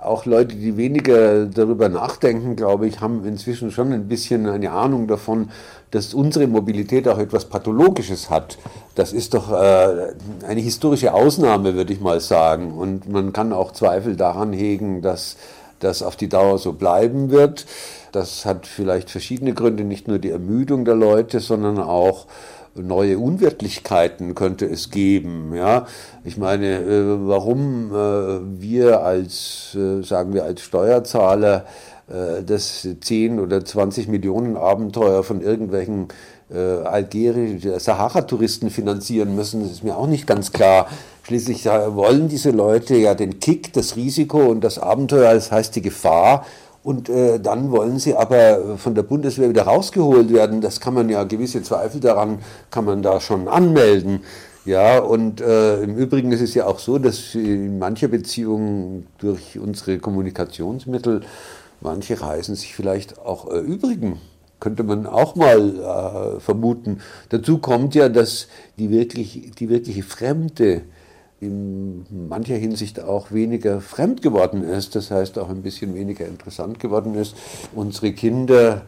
auch 0.00 0.24
Leute, 0.24 0.56
die 0.56 0.76
weniger 0.78 1.46
darüber 1.46 1.90
nachdenken, 1.90 2.56
glaube 2.56 2.86
ich, 2.86 3.00
haben 3.00 3.26
inzwischen 3.26 3.70
schon 3.70 3.92
ein 3.92 4.08
bisschen 4.08 4.46
eine 4.48 4.70
Ahnung 4.70 5.06
davon, 5.06 5.50
dass 5.90 6.14
unsere 6.14 6.46
Mobilität 6.46 7.08
auch 7.08 7.18
etwas 7.18 7.46
Pathologisches 7.46 8.30
hat. 8.30 8.58
Das 8.94 9.12
ist 9.12 9.34
doch 9.34 9.50
äh, 9.52 10.14
eine 10.46 10.60
historische 10.60 11.12
Ausnahme, 11.12 11.74
würde 11.74 11.92
ich 11.92 12.00
mal 12.00 12.20
sagen. 12.20 12.72
Und 12.72 13.08
man 13.08 13.32
kann 13.32 13.52
auch 13.52 13.72
Zweifel 13.72 14.16
daran 14.16 14.52
hegen, 14.52 15.02
dass 15.02 15.36
das 15.80 16.02
auf 16.02 16.16
die 16.16 16.28
Dauer 16.28 16.58
so 16.58 16.72
bleiben 16.72 17.30
wird. 17.30 17.66
Das 18.12 18.44
hat 18.46 18.66
vielleicht 18.66 19.10
verschiedene 19.10 19.54
Gründe, 19.54 19.84
nicht 19.84 20.08
nur 20.08 20.18
die 20.18 20.30
Ermüdung 20.30 20.84
der 20.84 20.94
Leute, 20.94 21.40
sondern 21.40 21.78
auch 21.78 22.26
neue 22.74 23.18
Unwirklichkeiten 23.18 24.34
könnte 24.34 24.66
es 24.66 24.90
geben. 24.90 25.54
Ja, 25.54 25.86
ich 26.24 26.36
meine, 26.36 26.80
äh, 26.80 27.26
warum 27.26 27.90
äh, 27.90 28.60
wir 28.60 29.02
als, 29.02 29.74
äh, 29.74 30.02
sagen 30.02 30.34
wir, 30.34 30.44
als 30.44 30.62
Steuerzahler 30.62 31.64
das 32.44 32.88
10 33.02 33.38
oder 33.38 33.64
20 33.64 34.08
Millionen 34.08 34.56
Abenteuer 34.56 35.22
von 35.22 35.40
irgendwelchen 35.40 36.08
algerischen 36.52 37.78
Sahara-Touristen 37.78 38.70
finanzieren 38.70 39.36
müssen, 39.36 39.62
das 39.62 39.70
ist 39.70 39.84
mir 39.84 39.96
auch 39.96 40.08
nicht 40.08 40.26
ganz 40.26 40.50
klar. 40.50 40.88
Schließlich 41.22 41.66
wollen 41.66 42.26
diese 42.26 42.50
Leute 42.50 42.96
ja 42.96 43.14
den 43.14 43.38
Kick, 43.38 43.72
das 43.74 43.94
Risiko 43.94 44.40
und 44.40 44.62
das 44.62 44.80
Abenteuer, 44.80 45.34
das 45.34 45.52
heißt 45.52 45.76
die 45.76 45.82
Gefahr, 45.82 46.44
und 46.82 47.08
äh, 47.08 47.38
dann 47.38 47.70
wollen 47.70 47.98
sie 47.98 48.16
aber 48.16 48.78
von 48.78 48.94
der 48.94 49.02
Bundeswehr 49.02 49.50
wieder 49.50 49.64
rausgeholt 49.64 50.32
werden. 50.32 50.60
Das 50.60 50.80
kann 50.80 50.94
man 50.94 51.08
ja, 51.08 51.24
gewisse 51.24 51.62
Zweifel 51.62 52.00
daran 52.00 52.38
kann 52.70 52.84
man 52.84 53.02
da 53.02 53.20
schon 53.20 53.48
anmelden. 53.48 54.20
Ja, 54.64 54.98
und 54.98 55.40
äh, 55.40 55.82
im 55.82 55.96
Übrigen 55.96 56.32
ist 56.32 56.42
es 56.42 56.54
ja 56.54 56.66
auch 56.66 56.78
so, 56.78 56.98
dass 56.98 57.34
in 57.34 57.78
mancher 57.78 58.08
Beziehung 58.08 59.06
durch 59.18 59.58
unsere 59.58 59.98
Kommunikationsmittel 59.98 61.22
manche 61.80 62.20
Reisen 62.20 62.54
sich 62.54 62.74
vielleicht 62.74 63.18
auch 63.18 63.50
erübrigen. 63.50 64.20
Könnte 64.58 64.82
man 64.82 65.06
auch 65.06 65.36
mal 65.36 66.36
äh, 66.36 66.40
vermuten. 66.40 67.00
Dazu 67.30 67.58
kommt 67.58 67.94
ja, 67.94 68.10
dass 68.10 68.48
die, 68.78 68.90
wirklich, 68.90 69.52
die 69.58 69.70
wirkliche 69.70 70.02
Fremde 70.02 70.82
in 71.40 72.04
mancher 72.28 72.56
Hinsicht 72.56 73.00
auch 73.00 73.32
weniger 73.32 73.80
fremd 73.80 74.20
geworden 74.20 74.62
ist, 74.62 74.94
das 74.94 75.10
heißt 75.10 75.38
auch 75.38 75.48
ein 75.48 75.62
bisschen 75.62 75.94
weniger 75.94 76.26
interessant 76.26 76.78
geworden 76.78 77.14
ist. 77.14 77.34
Unsere 77.74 78.12
Kinder 78.12 78.82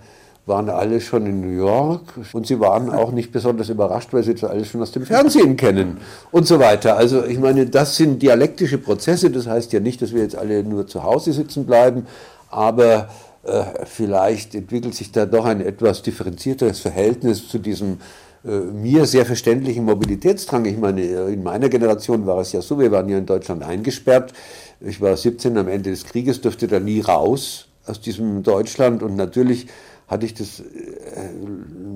waren 0.44 0.68
alle 0.68 1.00
schon 1.00 1.24
in 1.24 1.40
New 1.40 1.56
York 1.56 2.02
und 2.32 2.46
sie 2.46 2.58
waren 2.58 2.90
auch 2.90 3.12
nicht 3.12 3.32
besonders 3.32 3.68
überrascht, 3.68 4.12
weil 4.12 4.24
sie 4.24 4.34
das 4.34 4.44
alles 4.44 4.68
schon 4.68 4.82
aus 4.82 4.92
dem 4.92 5.06
Fernsehen 5.06 5.56
kennen 5.56 5.98
und 6.30 6.46
so 6.46 6.58
weiter. 6.58 6.96
Also 6.96 7.24
ich 7.24 7.38
meine, 7.38 7.66
das 7.66 7.96
sind 7.96 8.20
dialektische 8.20 8.78
Prozesse, 8.78 9.30
das 9.30 9.46
heißt 9.46 9.72
ja 9.72 9.80
nicht, 9.80 10.02
dass 10.02 10.12
wir 10.12 10.22
jetzt 10.22 10.36
alle 10.36 10.64
nur 10.64 10.86
zu 10.86 11.04
Hause 11.04 11.32
sitzen 11.32 11.64
bleiben, 11.64 12.06
aber 12.50 13.08
äh, 13.44 13.62
vielleicht 13.84 14.54
entwickelt 14.54 14.94
sich 14.94 15.12
da 15.12 15.26
doch 15.26 15.44
ein 15.46 15.60
etwas 15.60 16.02
differenzierteres 16.02 16.80
Verhältnis 16.80 17.48
zu 17.48 17.58
diesem 17.58 17.98
mir 18.44 19.06
sehr 19.06 19.24
verständlichen 19.24 19.84
Mobilitätsdrang. 19.84 20.64
Ich 20.64 20.76
meine, 20.76 21.02
in 21.02 21.42
meiner 21.42 21.68
Generation 21.68 22.26
war 22.26 22.40
es 22.40 22.52
ja 22.52 22.60
so, 22.60 22.78
wir 22.78 22.90
waren 22.90 23.08
ja 23.08 23.18
in 23.18 23.26
Deutschland 23.26 23.62
eingesperrt. 23.62 24.32
Ich 24.80 25.00
war 25.00 25.16
17 25.16 25.56
am 25.56 25.68
Ende 25.68 25.90
des 25.90 26.04
Krieges, 26.04 26.40
durfte 26.40 26.66
da 26.66 26.80
nie 26.80 27.00
raus 27.00 27.68
aus 27.86 28.00
diesem 28.00 28.42
Deutschland 28.42 29.02
und 29.02 29.16
natürlich 29.16 29.66
hatte 30.08 30.26
ich 30.26 30.34
das, 30.34 30.60
äh, 30.60 30.64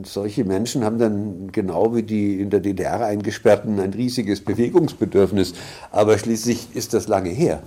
solche 0.05 0.45
Menschen 0.45 0.85
haben 0.85 0.99
dann 0.99 1.53
genau 1.53 1.95
wie 1.95 2.03
die 2.03 2.41
in 2.41 2.51
der 2.51 2.61
DDR 2.61 3.05
eingesperrten 3.05 3.79
ein 3.79 3.93
riesiges 3.93 4.41
Bewegungsbedürfnis, 4.41 5.53
aber 5.91 6.19
schließlich 6.19 6.69
ist 6.75 6.95
das 6.95 7.09
lange 7.09 7.31
her. 7.31 7.63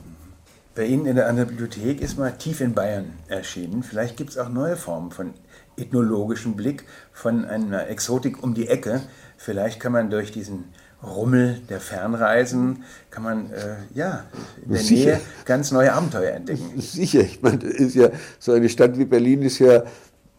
Bei 0.80 0.86
Ihnen 0.86 1.08
in 1.08 1.18
der, 1.18 1.28
an 1.28 1.36
der 1.36 1.44
Bibliothek 1.44 2.00
ist 2.00 2.18
mal 2.18 2.32
tief 2.32 2.62
in 2.62 2.74
Bayern 2.74 3.12
erschienen. 3.28 3.84
Vielleicht 3.84 4.16
gibt 4.16 4.30
es 4.30 4.38
auch 4.38 4.48
neue 4.48 4.78
Formen 4.78 5.12
von 5.12 5.34
ethnologischen 5.76 6.56
Blick 6.56 6.86
von 7.12 7.44
einer 7.44 7.90
Exotik 7.90 8.42
um 8.42 8.54
die 8.54 8.70
Ecke. 8.70 9.02
Vielleicht 9.36 9.82
kann 9.82 9.92
man 9.92 10.10
durch 10.10 10.32
diesen 10.32 10.70
Rummel 11.04 11.60
der 11.68 11.82
Fernreisen, 11.82 12.86
kann 13.12 13.24
man 13.24 13.52
äh, 13.52 13.76
ja 13.94 14.24
in 14.64 14.72
der 14.72 14.82
Sicher. 14.82 15.06
Nähe 15.16 15.22
ganz 15.44 15.72
neue 15.74 15.92
Abenteuer 15.92 16.32
entdecken. 16.32 16.72
Sicher, 16.80 17.20
ich 17.20 17.42
meine, 17.42 17.62
ist 17.62 17.96
ja 17.96 18.12
so 18.40 18.54
eine 18.54 18.70
Stadt 18.70 18.98
wie 18.98 19.04
Berlin 19.04 19.42
ist 19.42 19.60
ja 19.60 19.84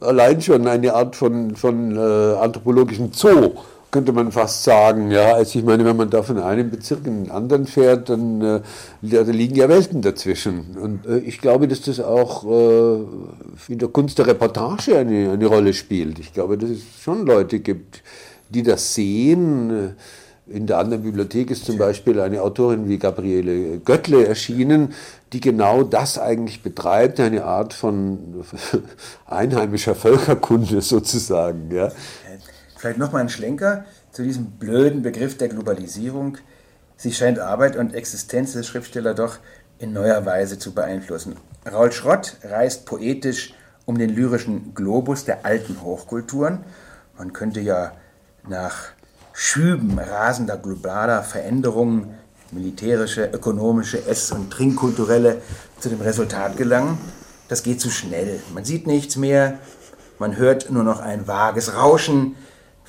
allein 0.00 0.40
schon 0.40 0.66
eine 0.66 0.94
Art 0.94 1.16
von, 1.16 1.54
von 1.54 1.94
äh, 1.94 2.00
anthropologischen 2.38 3.12
Zoo 3.12 3.56
könnte 3.90 4.12
man 4.12 4.32
fast 4.32 4.64
sagen. 4.64 5.10
Ja, 5.10 5.34
also 5.34 5.58
ich 5.58 5.64
meine, 5.64 5.84
wenn 5.84 5.96
man 5.96 6.10
da 6.10 6.22
von 6.22 6.38
einem 6.38 6.70
Bezirk 6.70 7.06
in 7.06 7.24
den 7.24 7.30
anderen 7.30 7.66
fährt, 7.66 8.08
dann 8.08 8.40
äh, 8.40 8.60
da 9.02 9.22
liegen 9.22 9.56
ja 9.56 9.68
Welten 9.68 10.02
dazwischen. 10.02 10.76
Und 10.80 11.06
äh, 11.06 11.18
ich 11.18 11.40
glaube, 11.40 11.68
dass 11.68 11.82
das 11.82 12.00
auch 12.00 12.44
äh, 12.44 13.72
in 13.72 13.78
der 13.78 13.88
Kunst 13.88 14.18
der 14.18 14.26
Reportage 14.26 14.96
eine, 14.96 15.32
eine 15.32 15.46
Rolle 15.46 15.72
spielt. 15.72 16.18
Ich 16.18 16.32
glaube, 16.32 16.56
dass 16.56 16.70
es 16.70 16.82
schon 17.02 17.26
Leute 17.26 17.60
gibt, 17.60 18.02
die 18.48 18.62
das 18.62 18.94
sehen. 18.94 19.94
In 20.46 20.66
der 20.66 20.78
anderen 20.78 21.04
Bibliothek 21.04 21.50
ist 21.52 21.64
zum 21.64 21.78
Beispiel 21.78 22.18
eine 22.18 22.42
Autorin 22.42 22.88
wie 22.88 22.98
Gabriele 22.98 23.78
Göttle 23.78 24.26
erschienen, 24.26 24.94
die 25.32 25.40
genau 25.40 25.84
das 25.84 26.18
eigentlich 26.18 26.60
betreibt, 26.62 27.20
eine 27.20 27.44
Art 27.44 27.72
von 27.72 28.44
einheimischer 29.26 29.94
Völkerkunde 29.94 30.80
sozusagen. 30.80 31.70
Ja. 31.72 31.92
Vielleicht 32.80 32.98
nochmal 32.98 33.20
ein 33.20 33.28
Schlenker 33.28 33.84
zu 34.10 34.22
diesem 34.22 34.52
blöden 34.52 35.02
Begriff 35.02 35.36
der 35.36 35.48
Globalisierung. 35.48 36.38
Sie 36.96 37.12
scheint 37.12 37.38
Arbeit 37.38 37.76
und 37.76 37.92
Existenz 37.92 38.54
des 38.54 38.66
Schriftstellers 38.66 39.16
doch 39.16 39.36
in 39.78 39.92
neuer 39.92 40.24
Weise 40.24 40.58
zu 40.58 40.72
beeinflussen. 40.72 41.36
Raul 41.70 41.92
Schrott 41.92 42.38
reist 42.42 42.86
poetisch 42.86 43.52
um 43.84 43.98
den 43.98 44.08
lyrischen 44.08 44.74
Globus 44.74 45.26
der 45.26 45.44
alten 45.44 45.82
Hochkulturen. 45.82 46.64
Man 47.18 47.34
könnte 47.34 47.60
ja 47.60 47.92
nach 48.48 48.92
Schüben 49.34 49.98
rasender 49.98 50.56
globaler 50.56 51.22
Veränderungen, 51.22 52.14
militärische, 52.50 53.26
ökonomische, 53.26 54.06
ess- 54.06 54.32
und 54.32 54.50
trinkkulturelle, 54.50 55.42
zu 55.80 55.90
dem 55.90 56.00
Resultat 56.00 56.56
gelangen, 56.56 56.96
das 57.48 57.62
geht 57.62 57.82
zu 57.82 57.90
schnell. 57.90 58.40
Man 58.54 58.64
sieht 58.64 58.86
nichts 58.86 59.16
mehr, 59.16 59.58
man 60.18 60.38
hört 60.38 60.70
nur 60.70 60.82
noch 60.82 61.00
ein 61.00 61.28
vages 61.28 61.74
Rauschen, 61.74 62.36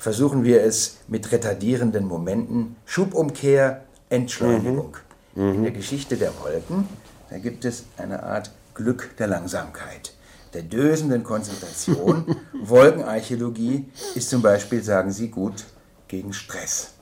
versuchen 0.02 0.42
wir 0.42 0.64
es 0.64 0.96
mit 1.06 1.30
retardierenden 1.30 2.04
Momenten, 2.04 2.74
Schubumkehr, 2.86 3.84
Entschleunigung. 4.10 4.96
Mhm. 5.36 5.54
In 5.54 5.62
der 5.62 5.70
Geschichte 5.70 6.16
der 6.16 6.32
Wolken, 6.40 6.88
da 7.30 7.38
gibt 7.38 7.64
es 7.64 7.84
eine 7.96 8.24
Art 8.24 8.50
Glück 8.74 9.16
der 9.18 9.28
Langsamkeit, 9.28 10.12
der 10.54 10.62
dösenden 10.62 11.22
Konzentration. 11.22 12.34
Wolkenarchäologie 12.52 13.84
ist 14.16 14.28
zum 14.28 14.42
Beispiel, 14.42 14.82
sagen 14.82 15.12
Sie 15.12 15.28
gut, 15.28 15.66
gegen 16.08 16.32
Stress. 16.32 16.94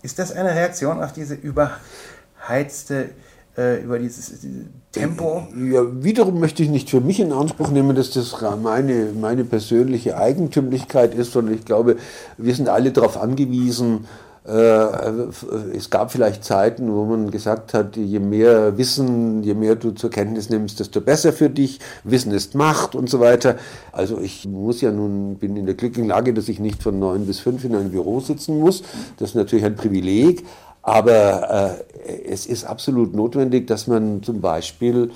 Ist 0.00 0.18
das 0.18 0.32
eine 0.32 0.54
Reaktion 0.54 1.02
auf 1.02 1.12
diese 1.12 1.34
überheizte 1.34 3.10
äh, 3.58 3.82
über 3.82 3.98
dieses, 3.98 4.40
dieses, 4.40 4.64
Tempo? 4.92 5.46
Ja, 5.54 5.82
wiederum 6.02 6.40
möchte 6.40 6.62
ich 6.62 6.70
nicht 6.70 6.88
für 6.88 7.00
mich 7.00 7.20
in 7.20 7.32
Anspruch 7.32 7.70
nehmen, 7.70 7.94
dass 7.94 8.10
das 8.10 8.34
meine, 8.62 9.08
meine 9.20 9.44
persönliche 9.44 10.16
Eigentümlichkeit 10.16 11.14
ist, 11.14 11.32
sondern 11.32 11.54
ich 11.54 11.64
glaube, 11.64 11.96
wir 12.38 12.54
sind 12.54 12.68
alle 12.68 12.92
darauf 12.92 13.20
angewiesen, 13.20 14.06
äh, 14.48 15.76
es 15.76 15.90
gab 15.90 16.10
vielleicht 16.10 16.42
Zeiten, 16.42 16.90
wo 16.90 17.04
man 17.04 17.30
gesagt 17.30 17.74
hat, 17.74 17.96
je 17.96 18.18
mehr 18.18 18.78
Wissen, 18.78 19.42
je 19.42 19.52
mehr 19.52 19.74
du 19.74 19.90
zur 19.90 20.08
Kenntnis 20.08 20.48
nimmst, 20.48 20.80
desto 20.80 21.02
besser 21.02 21.34
für 21.34 21.50
dich. 21.50 21.80
Wissen 22.02 22.32
ist 22.32 22.54
Macht 22.54 22.94
und 22.94 23.10
so 23.10 23.20
weiter. 23.20 23.56
Also 23.92 24.18
ich 24.18 24.46
muss 24.48 24.80
ja 24.80 24.90
nun, 24.90 25.36
bin 25.36 25.56
in 25.56 25.66
der 25.66 25.74
glücklichen 25.74 26.08
Lage, 26.08 26.32
dass 26.32 26.48
ich 26.48 26.60
nicht 26.60 26.82
von 26.82 26.98
neun 26.98 27.26
bis 27.26 27.40
fünf 27.40 27.64
in 27.64 27.74
einem 27.74 27.90
Büro 27.90 28.20
sitzen 28.20 28.58
muss. 28.58 28.82
Das 29.18 29.30
ist 29.30 29.34
natürlich 29.34 29.66
ein 29.66 29.76
Privileg. 29.76 30.46
Aber 30.88 31.84
äh, 32.06 32.22
es 32.30 32.46
ist 32.46 32.64
absolut 32.64 33.14
notwendig, 33.14 33.66
dass 33.66 33.86
man 33.86 34.22
zum 34.22 34.40
Beispiel, 34.40 35.10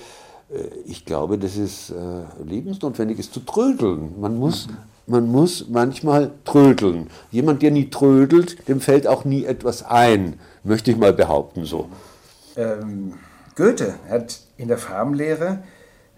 äh, 0.50 0.58
ich 0.84 1.06
glaube, 1.06 1.38
dass 1.38 1.56
es 1.56 1.88
äh, 1.88 1.94
lebensnotwendig 2.44 3.18
ist, 3.18 3.32
zu 3.32 3.40
trödeln. 3.40 4.20
Man 4.20 4.36
muss, 4.36 4.68
man 5.06 5.28
muss 5.28 5.68
manchmal 5.70 6.32
trödeln. 6.44 7.08
Jemand, 7.30 7.62
der 7.62 7.70
nie 7.70 7.88
trödelt, 7.88 8.68
dem 8.68 8.82
fällt 8.82 9.06
auch 9.06 9.24
nie 9.24 9.46
etwas 9.46 9.82
ein, 9.82 10.38
möchte 10.62 10.90
ich 10.90 10.98
mal 10.98 11.14
behaupten 11.14 11.64
so. 11.64 11.88
Ähm, 12.56 13.14
Goethe 13.56 13.94
hat 14.10 14.40
in 14.58 14.68
der 14.68 14.78
Farbenlehre 14.78 15.62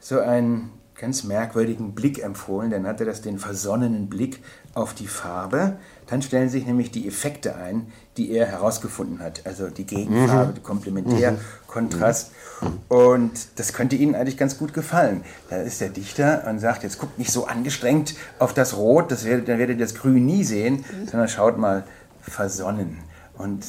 so 0.01 0.19
ein 0.19 0.71
ganz 0.97 1.23
merkwürdigen 1.23 1.95
Blick 1.95 2.21
empfohlen. 2.23 2.73
Dann 2.73 2.89
hat 2.89 2.99
er 2.99 3.07
das 3.07 3.23
den 3.23 3.39
versonnenen 3.39 4.09
Blick 4.09 4.41
auf 4.75 4.95
die 4.95 5.07
Farbe. 5.07 5.77
Dann 6.07 6.23
stellen 6.23 6.49
sich 6.49 6.67
nämlich 6.67 6.91
die 6.91 7.09
Effekte 7.09 7.57
ein, 7.57 7.87
die 8.17 8.31
er 8.33 8.47
herausgefunden 8.47 9.21
hat. 9.21 9.43
Also 9.47 9.69
die 9.69 9.85
Gegenfarbe, 9.85 10.59
mhm. 10.59 10.63
Komplementärkontrast. 10.63 12.33
Mhm. 12.61 12.69
Und 12.89 13.33
das 13.57 13.73
könnte 13.73 13.97
Ihnen 13.97 14.15
eigentlich 14.15 14.37
ganz 14.37 14.59
gut 14.59 14.75
gefallen. 14.75 15.25
Da 15.51 15.57
ist 15.57 15.81
der 15.81 15.89
Dichter 15.89 16.45
und 16.49 16.59
sagt, 16.59 16.83
jetzt 16.83 16.99
guckt 16.99 17.19
nicht 17.19 17.31
so 17.31 17.47
angestrengt 17.47 18.15
auf 18.39 18.53
das 18.55 18.77
Rot, 18.77 19.11
das 19.11 19.25
werdet, 19.25 19.49
dann 19.49 19.59
werdet 19.59 19.79
ihr 19.79 19.85
das 19.85 19.95
Grün 19.95 20.27
nie 20.27 20.45
sehen, 20.45 20.85
sondern 21.11 21.29
schaut 21.29 21.59
mal 21.59 21.85
versonnen. 22.21 22.99
Und 23.37 23.65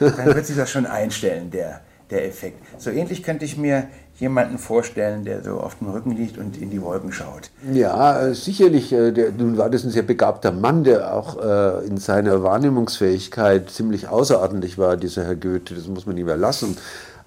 äh, 0.00 0.10
dann 0.10 0.26
wird 0.26 0.46
sich 0.46 0.56
das 0.56 0.70
schon 0.70 0.86
einstellen, 0.86 1.50
der, 1.50 1.80
der 2.10 2.26
Effekt. 2.26 2.62
So 2.78 2.90
ähnlich 2.90 3.22
könnte 3.22 3.44
ich 3.44 3.56
mir 3.56 3.88
jemanden 4.20 4.58
vorstellen, 4.58 5.24
der 5.24 5.42
so 5.42 5.58
auf 5.58 5.76
dem 5.78 5.88
Rücken 5.88 6.12
liegt 6.12 6.38
und 6.38 6.60
in 6.60 6.70
die 6.70 6.82
Wolken 6.82 7.12
schaut. 7.12 7.50
Ja, 7.72 8.20
äh, 8.20 8.34
sicherlich. 8.34 8.92
Äh, 8.92 9.12
der, 9.12 9.32
nun 9.32 9.56
war 9.56 9.70
das 9.70 9.82
ein 9.84 9.90
sehr 9.90 10.02
begabter 10.02 10.52
Mann, 10.52 10.84
der 10.84 11.14
auch 11.14 11.42
äh, 11.42 11.86
in 11.86 11.96
seiner 11.96 12.42
Wahrnehmungsfähigkeit 12.42 13.70
ziemlich 13.70 14.08
außerordentlich 14.08 14.78
war, 14.78 14.96
dieser 14.96 15.24
Herr 15.24 15.36
Goethe. 15.36 15.74
Das 15.74 15.88
muss 15.88 16.06
man 16.06 16.16
ihm 16.16 16.28
erlassen. 16.28 16.76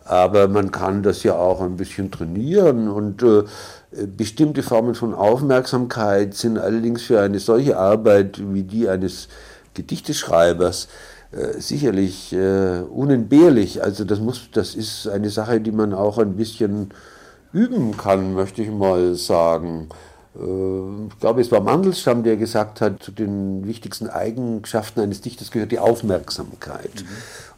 Aber 0.06 0.48
man 0.48 0.72
kann 0.72 1.02
das 1.02 1.24
ja 1.24 1.36
auch 1.36 1.62
ein 1.62 1.78
bisschen 1.78 2.12
trainieren 2.12 2.90
und 2.90 3.24
äh, 3.24 3.44
bestimmte 4.06 4.62
Formen 4.62 4.96
von 4.96 5.14
Aufmerksamkeit 5.14 6.34
sind 6.34 6.58
allerdings 6.58 7.04
für 7.04 7.22
eine 7.22 7.40
solche 7.40 7.78
Arbeit 7.78 8.40
wie 8.54 8.64
die 8.64 8.90
eines 8.90 9.30
Gedichteschreibers 9.74 10.88
äh, 11.34 11.60
sicherlich 11.60 12.32
äh, 12.34 12.82
unentbehrlich. 12.82 13.84
Also 13.84 14.04
das 14.04 14.20
muss, 14.20 14.50
das 14.52 14.76
ist 14.76 15.08
eine 15.08 15.30
Sache, 15.30 15.60
die 15.62 15.72
man 15.72 15.94
auch 15.94 16.18
ein 16.20 16.36
bisschen 16.36 16.92
üben 17.52 17.98
kann, 17.98 18.34
möchte 18.34 18.62
ich 18.62 18.70
mal 18.70 19.16
sagen. 19.16 19.90
Äh, 20.36 21.08
ich 21.10 21.20
glaube, 21.20 21.42
es 21.42 21.52
war 21.52 21.62
Mandelstam, 21.62 22.24
der 22.24 22.38
gesagt 22.38 22.82
hat, 22.82 23.02
zu 23.02 23.12
den 23.12 23.66
wichtigsten 23.66 24.10
Eigenschaften 24.10 25.00
eines 25.00 25.22
Dichters 25.22 25.50
gehört 25.50 25.72
die 25.72 25.80
Aufmerksamkeit. 25.80 27.04
Mhm. 27.04 27.08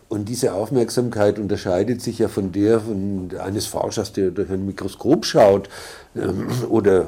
Und 0.07 0.29
diese 0.29 0.53
Aufmerksamkeit 0.53 1.39
unterscheidet 1.39 1.99
sich 2.01 2.19
ja 2.19 2.27
von 2.27 2.51
der 2.51 2.79
von 2.79 3.31
eines 3.43 3.65
Forschers, 3.65 4.13
der 4.13 4.29
durch 4.29 4.51
ein 4.51 4.65
Mikroskop 4.65 5.25
schaut, 5.25 5.67
ähm, 6.15 6.47
oder 6.69 7.05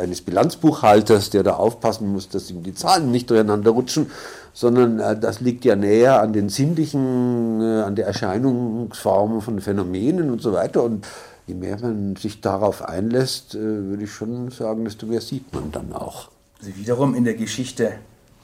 eines 0.00 0.22
Bilanzbuchhalters, 0.22 1.30
der 1.30 1.44
da 1.44 1.54
aufpassen 1.54 2.12
muss, 2.12 2.28
dass 2.28 2.50
ihm 2.50 2.64
die 2.64 2.74
Zahlen 2.74 3.12
nicht 3.12 3.30
durcheinander 3.30 3.70
rutschen 3.70 4.10
sondern 4.52 5.00
äh, 5.00 5.18
das 5.18 5.40
liegt 5.40 5.64
ja 5.64 5.76
näher 5.76 6.20
an 6.20 6.32
den 6.32 6.48
sinnlichen, 6.48 7.60
äh, 7.60 7.82
an 7.82 7.96
der 7.96 8.06
Erscheinungsform 8.06 9.40
von 9.40 9.60
Phänomenen 9.60 10.30
und 10.30 10.42
so 10.42 10.52
weiter. 10.52 10.82
Und 10.82 11.06
je 11.46 11.54
mehr 11.54 11.78
man 11.80 12.16
sich 12.16 12.40
darauf 12.40 12.82
einlässt, 12.82 13.54
äh, 13.54 13.58
würde 13.58 14.04
ich 14.04 14.12
schon 14.12 14.50
sagen, 14.50 14.84
desto 14.84 15.06
mehr 15.06 15.20
sieht 15.20 15.52
man 15.54 15.72
dann 15.72 15.92
auch. 15.92 16.30
Also 16.58 16.76
wiederum 16.76 17.14
in 17.14 17.24
der 17.24 17.34
Geschichte 17.34 17.92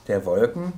der 0.08 0.24
Wolken 0.24 0.72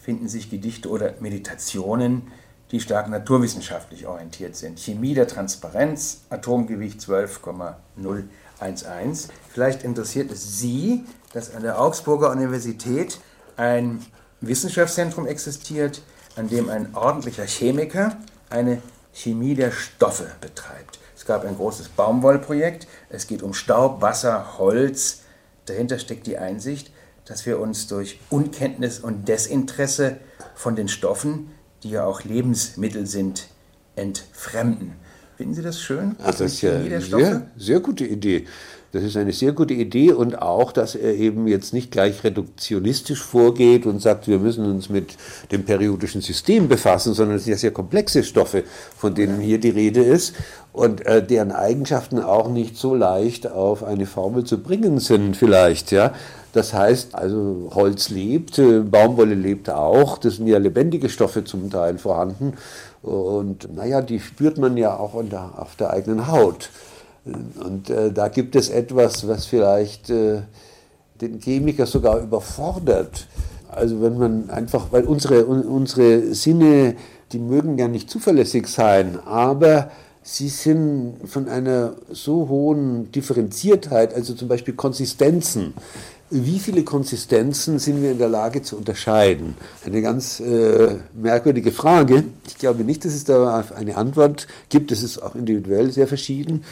finden 0.00 0.28
sich 0.28 0.50
Gedichte 0.50 0.88
oder 0.88 1.14
Meditationen, 1.20 2.22
die 2.70 2.80
stark 2.80 3.08
naturwissenschaftlich 3.08 4.06
orientiert 4.06 4.56
sind. 4.56 4.78
Chemie 4.78 5.14
der 5.14 5.26
Transparenz, 5.26 6.22
Atomgewicht 6.30 7.00
12,011. 7.00 9.28
Vielleicht 9.48 9.82
interessiert 9.82 10.30
es 10.30 10.60
Sie, 10.60 11.04
dass 11.32 11.54
an 11.54 11.62
der 11.62 11.80
Augsburger 11.80 12.30
Universität 12.30 13.18
ein 13.56 14.00
Wissenschaftszentrum 14.46 15.26
existiert, 15.26 16.02
an 16.36 16.48
dem 16.48 16.68
ein 16.68 16.94
ordentlicher 16.94 17.46
Chemiker 17.46 18.16
eine 18.50 18.82
Chemie 19.12 19.54
der 19.54 19.72
Stoffe 19.72 20.30
betreibt. 20.40 20.98
Es 21.16 21.24
gab 21.24 21.44
ein 21.44 21.56
großes 21.56 21.88
Baumwollprojekt. 21.88 22.86
Es 23.08 23.26
geht 23.26 23.42
um 23.42 23.54
Staub, 23.54 24.02
Wasser, 24.02 24.58
Holz. 24.58 25.22
Dahinter 25.64 25.98
steckt 25.98 26.26
die 26.26 26.38
Einsicht, 26.38 26.92
dass 27.24 27.46
wir 27.46 27.58
uns 27.58 27.86
durch 27.86 28.20
Unkenntnis 28.30 29.00
und 29.00 29.26
Desinteresse 29.26 30.18
von 30.54 30.76
den 30.76 30.88
Stoffen, 30.88 31.50
die 31.82 31.90
ja 31.90 32.04
auch 32.04 32.22
Lebensmittel 32.24 33.06
sind, 33.06 33.48
entfremden. 33.96 34.92
Finden 35.36 35.54
Sie 35.54 35.62
das 35.62 35.80
schön? 35.80 36.16
Also 36.18 36.44
das 36.44 36.54
ist 36.54 36.62
ja 36.62 36.76
eine 36.76 37.00
sehr, 37.00 37.50
sehr 37.56 37.80
gute 37.80 38.06
Idee. 38.06 38.46
Das 38.92 39.02
ist 39.02 39.16
eine 39.16 39.32
sehr 39.32 39.52
gute 39.52 39.74
Idee 39.74 40.12
und 40.12 40.40
auch, 40.40 40.72
dass 40.72 40.94
er 40.94 41.14
eben 41.14 41.46
jetzt 41.48 41.74
nicht 41.74 41.90
gleich 41.90 42.22
reduktionistisch 42.24 43.22
vorgeht 43.22 43.84
und 43.84 44.00
sagt, 44.00 44.28
wir 44.28 44.38
müssen 44.38 44.64
uns 44.64 44.88
mit 44.88 45.16
dem 45.50 45.64
periodischen 45.64 46.20
System 46.20 46.68
befassen, 46.68 47.12
sondern 47.12 47.36
es 47.36 47.44
sind 47.44 47.52
ja 47.52 47.58
sehr 47.58 47.72
komplexe 47.72 48.22
Stoffe, 48.22 48.64
von 48.96 49.14
denen 49.14 49.40
hier 49.40 49.58
die 49.58 49.70
Rede 49.70 50.02
ist 50.02 50.34
und 50.72 51.04
äh, 51.04 51.24
deren 51.24 51.52
Eigenschaften 51.52 52.20
auch 52.20 52.48
nicht 52.48 52.76
so 52.76 52.94
leicht 52.94 53.50
auf 53.50 53.82
eine 53.82 54.06
Formel 54.06 54.44
zu 54.44 54.62
bringen 54.62 55.00
sind 55.00 55.36
vielleicht, 55.36 55.90
ja. 55.90 56.12
Das 56.52 56.72
heißt, 56.72 57.14
also 57.14 57.70
Holz 57.74 58.08
lebt, 58.08 58.58
äh, 58.58 58.80
Baumwolle 58.80 59.34
lebt 59.34 59.68
auch, 59.68 60.16
das 60.16 60.36
sind 60.36 60.46
ja 60.46 60.58
lebendige 60.58 61.08
Stoffe 61.08 61.44
zum 61.44 61.70
Teil 61.70 61.98
vorhanden 61.98 62.54
und 63.02 63.74
naja, 63.74 64.00
die 64.00 64.20
spürt 64.20 64.58
man 64.58 64.76
ja 64.76 64.96
auch 64.96 65.22
der, 65.24 65.52
auf 65.58 65.76
der 65.76 65.90
eigenen 65.90 66.28
Haut. 66.28 66.70
Und 67.26 67.90
äh, 67.90 68.12
da 68.12 68.28
gibt 68.28 68.56
es 68.56 68.68
etwas, 68.68 69.26
was 69.26 69.46
vielleicht 69.46 70.10
äh, 70.10 70.42
den 71.20 71.40
Chemiker 71.40 71.86
sogar 71.86 72.20
überfordert. 72.20 73.26
Also 73.68 74.00
wenn 74.00 74.16
man 74.18 74.50
einfach, 74.50 74.92
weil 74.92 75.04
unsere, 75.04 75.44
unsere 75.44 76.34
Sinne, 76.34 76.96
die 77.32 77.38
mögen 77.38 77.78
ja 77.78 77.88
nicht 77.88 78.08
zuverlässig 78.08 78.68
sein, 78.68 79.18
aber 79.26 79.90
sie 80.22 80.48
sind 80.48 81.16
von 81.26 81.48
einer 81.48 81.94
so 82.10 82.48
hohen 82.48 83.10
Differenziertheit, 83.12 84.14
also 84.14 84.34
zum 84.34 84.48
Beispiel 84.48 84.74
Konsistenzen. 84.74 85.74
Wie 86.28 86.58
viele 86.58 86.82
Konsistenzen 86.82 87.78
sind 87.78 88.02
wir 88.02 88.10
in 88.10 88.18
der 88.18 88.28
Lage 88.28 88.60
zu 88.60 88.76
unterscheiden? 88.76 89.54
Eine 89.84 90.02
ganz 90.02 90.40
äh, 90.40 90.96
merkwürdige 91.14 91.70
Frage. 91.70 92.24
Ich 92.48 92.58
glaube 92.58 92.82
nicht, 92.82 93.04
dass 93.04 93.14
es 93.14 93.22
da 93.22 93.64
eine 93.76 93.96
Antwort 93.96 94.48
gibt. 94.68 94.90
Es 94.90 95.04
ist 95.04 95.22
auch 95.22 95.36
individuell 95.36 95.92
sehr 95.92 96.08
verschieden. 96.08 96.64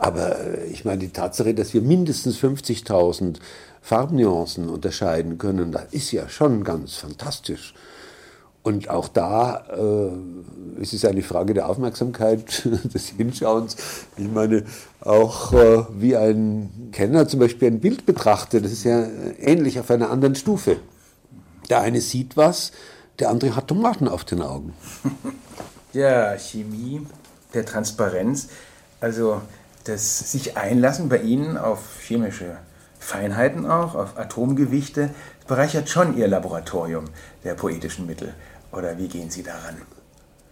Aber 0.00 0.40
äh, 0.40 0.64
ich 0.64 0.84
meine, 0.84 0.98
die 0.98 1.10
Tatsache, 1.10 1.54
dass 1.54 1.74
wir 1.74 1.82
mindestens 1.82 2.38
50.000 2.38 3.36
Farbnuancen 3.82 4.68
unterscheiden 4.68 5.38
können, 5.38 5.72
das 5.72 5.92
ist 5.92 6.10
ja 6.10 6.28
schon 6.28 6.64
ganz 6.64 6.96
fantastisch. 6.96 7.74
Und 8.62 8.90
auch 8.90 9.08
da 9.08 9.64
äh, 9.70 10.80
ist 10.82 10.92
es 10.92 11.04
eine 11.04 11.22
Frage 11.22 11.54
der 11.54 11.68
Aufmerksamkeit, 11.68 12.62
des 12.94 13.10
Hinschauens. 13.10 13.76
Ich 14.16 14.30
meine, 14.30 14.64
auch 15.00 15.52
äh, 15.52 15.84
wie 15.98 16.16
ein 16.16 16.90
Kenner 16.92 17.28
zum 17.28 17.40
Beispiel 17.40 17.68
ein 17.68 17.80
Bild 17.80 18.04
betrachtet, 18.04 18.64
das 18.64 18.72
ist 18.72 18.84
ja 18.84 19.06
ähnlich 19.38 19.78
auf 19.80 19.90
einer 19.90 20.10
anderen 20.10 20.34
Stufe. 20.34 20.76
Der 21.68 21.80
eine 21.80 22.00
sieht 22.00 22.36
was, 22.36 22.72
der 23.18 23.30
andere 23.30 23.54
hat 23.54 23.68
Tomaten 23.68 24.08
auf 24.08 24.24
den 24.24 24.42
Augen. 24.42 24.72
Ja, 25.92 26.38
Chemie 26.38 27.04
der 27.52 27.66
Transparenz. 27.66 28.46
Also 29.00 29.40
das 29.84 30.32
sich 30.32 30.56
einlassen 30.56 31.08
bei 31.08 31.18
Ihnen 31.18 31.56
auf 31.56 32.00
chemische 32.00 32.56
Feinheiten 32.98 33.66
auch, 33.66 33.94
auf 33.94 34.18
Atomgewichte, 34.18 35.10
bereichert 35.46 35.88
schon 35.88 36.16
Ihr 36.16 36.28
Laboratorium 36.28 37.06
der 37.44 37.54
poetischen 37.54 38.06
Mittel. 38.06 38.34
Oder 38.72 38.98
wie 38.98 39.08
gehen 39.08 39.30
Sie 39.30 39.42
daran? 39.42 39.76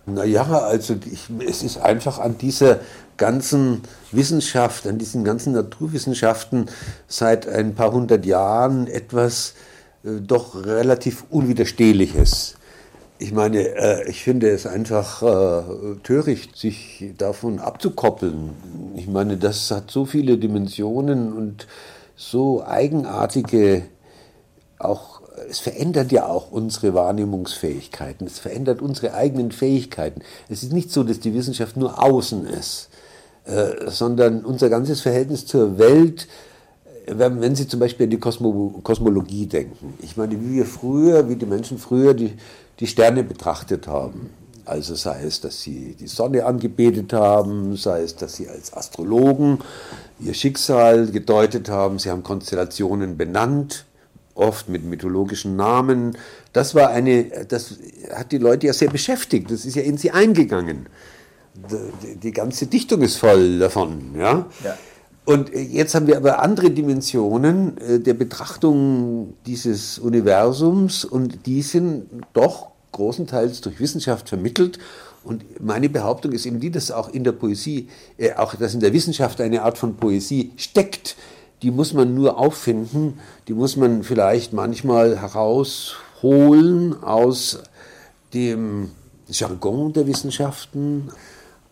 Naja, 0.07 0.43
also 0.45 0.97
ich, 1.11 1.29
es 1.47 1.62
ist 1.62 1.77
einfach 1.79 2.19
an 2.19 2.38
dieser 2.38 2.81
ganzen 3.19 3.83
Wissenschaft, 4.11 4.87
an 4.87 4.97
diesen 4.97 5.23
ganzen 5.23 5.53
Naturwissenschaften 5.53 6.71
seit 7.07 7.47
ein 7.47 7.75
paar 7.75 7.93
hundert 7.93 8.25
Jahren 8.25 8.87
etwas 8.87 9.55
äh, 10.05 10.21
doch 10.21 10.64
relativ 10.64 11.25
Unwiderstehliches 11.29 12.58
ich 13.18 13.33
meine, 13.33 13.61
äh, 13.61 14.09
ich 14.09 14.22
finde 14.22 14.48
es 14.50 14.66
einfach 14.66 15.22
äh, 15.22 15.96
töricht, 16.02 16.57
sich 16.57 17.12
davon 17.18 17.59
abzukoppeln. 17.59 18.50
Ich 18.96 19.09
meine, 19.09 19.37
das 19.37 19.70
hat 19.70 19.90
so 19.90 20.04
viele 20.04 20.38
Dimensionen 20.38 21.33
und 21.33 21.66
so 22.16 22.64
eigenartige, 22.64 23.83
auch, 24.78 25.22
es 25.48 25.59
verändert 25.59 26.12
ja 26.12 26.26
auch 26.26 26.52
unsere 26.52 26.94
Wahrnehmungsfähigkeiten, 26.94 28.26
es 28.26 28.38
verändert 28.38 28.81
unsere 28.81 29.14
eigenen 29.14 29.50
Fähigkeiten. 29.50 30.22
Es 30.48 30.62
ist 30.62 30.72
nicht 30.72 30.92
so, 30.92 31.02
dass 31.02 31.20
die 31.20 31.35
Wissenschaft 31.35 31.76
nur 31.76 32.00
außen 32.02 32.46
ist, 32.46 32.88
äh, 33.46 33.90
sondern 33.90 34.44
unser 34.44 34.68
ganzes 34.68 35.00
Verhältnis 35.00 35.44
zur 35.46 35.78
Welt, 35.78 36.28
wenn, 37.11 37.54
Sie 37.54 37.66
zum 37.66 37.81
Beispiel 37.81 38.04
an 38.04 38.11
die 38.11 38.18
Kosmo 38.18 38.81
Kosmologie 38.83 39.46
denken. 39.46 39.94
Ich 40.02 40.18
meine, 40.18 40.38
wie 40.38 40.57
wir 40.57 40.66
früher, 40.66 41.26
wie 41.31 41.37
die 41.37 41.46
Menschen 41.46 41.78
früher 41.78 42.12
die 42.12 42.35
die 42.81 42.87
Sterne 42.87 43.25
betrachtet 43.25 43.87
haben. 43.87 44.31
Also 44.64 44.95
sei 44.95 45.23
es, 45.23 45.41
dass 45.41 45.62
sie 45.62 45.97
die 45.99 46.09
Sonne 46.09 46.45
angebetet 46.45 47.14
haben, 47.14 47.75
sei 47.77 48.03
es, 48.03 48.17
dass 48.17 48.37
sie 48.37 48.49
als 48.49 48.75
Astrologen 48.75 49.61
ihr 50.21 50.35
Schicksal 50.35 51.07
gedeutet 51.07 51.71
haben, 51.71 51.99
sie 51.99 52.11
haben 52.11 52.23
Konstellationen 52.23 53.17
benannt, 53.17 53.87
oft 54.35 54.69
mit 54.69 54.85
mythologischen 54.85 55.57
Namen. 55.57 56.19
Das 56.53 56.75
war 56.75 56.91
eine, 56.91 57.47
das 57.47 57.77
hat 58.14 58.31
die 58.31 58.38
Leute 58.38 58.67
ja 58.67 58.75
sehr 58.75 58.91
beschäftigt, 58.91 59.51
das 59.51 59.64
ist 59.64 59.75
ja 59.75 59.83
in 59.83 59.97
sie 59.97 60.11
eingegangen. 60.11 60.87
Die, 62.23 62.31
ganze 62.31 62.67
Dichtung 62.67 63.03
ist 63.03 63.17
voll 63.17 63.59
davon, 63.59 64.14
ja. 64.17 64.47
ja. 64.62 64.79
Und 65.29 65.53
äh, 65.53 65.61
jetzt 65.61 65.95
haben 65.95 66.07
wir 66.07 66.17
aber 66.17 66.41
andere 66.41 66.71
Dimensionen 66.71 67.77
äh, 67.77 68.01
der 68.01 68.14
Betrachtung 68.14 69.35
dieses 69.45 69.99
Universums 69.99 71.05
und 71.05 71.45
die 71.45 71.61
sind 71.61 72.07
doch 72.33 72.69
großenteils 72.93 73.61
durch 73.61 73.79
Wissenschaft 73.79 74.31
vermittelt. 74.31 74.79
Und 75.25 75.45
meine 75.61 75.91
Behauptung 75.91 76.33
ist 76.33 76.47
eben 76.47 76.61
die, 76.61 76.71
dass 76.71 76.91
auch 76.91 77.11
in 77.11 77.25
der 77.25 77.33
Poesie, 77.33 77.91
äh, 78.17 78.33
auch 78.37 78.55
dass 78.55 78.73
in 78.73 78.81
der 78.81 78.95
Wissenschaft 78.95 79.38
eine 79.43 79.64
Art 79.64 79.77
von 79.77 79.97
Poesie 79.97 80.53
steckt. 80.57 81.14
Die 81.61 81.71
muss 81.71 81.93
man 81.93 82.14
nur 82.14 82.38
auffinden, 82.38 83.21
die 83.49 83.53
muss 83.53 83.77
man 83.77 84.05
vielleicht 84.05 84.55
manchmal 84.55 85.21
herausholen 85.21 87.03
aus 87.03 87.59
dem 88.33 88.93
Jargon 89.29 89.93
der 89.93 90.07
Wissenschaften, 90.07 91.11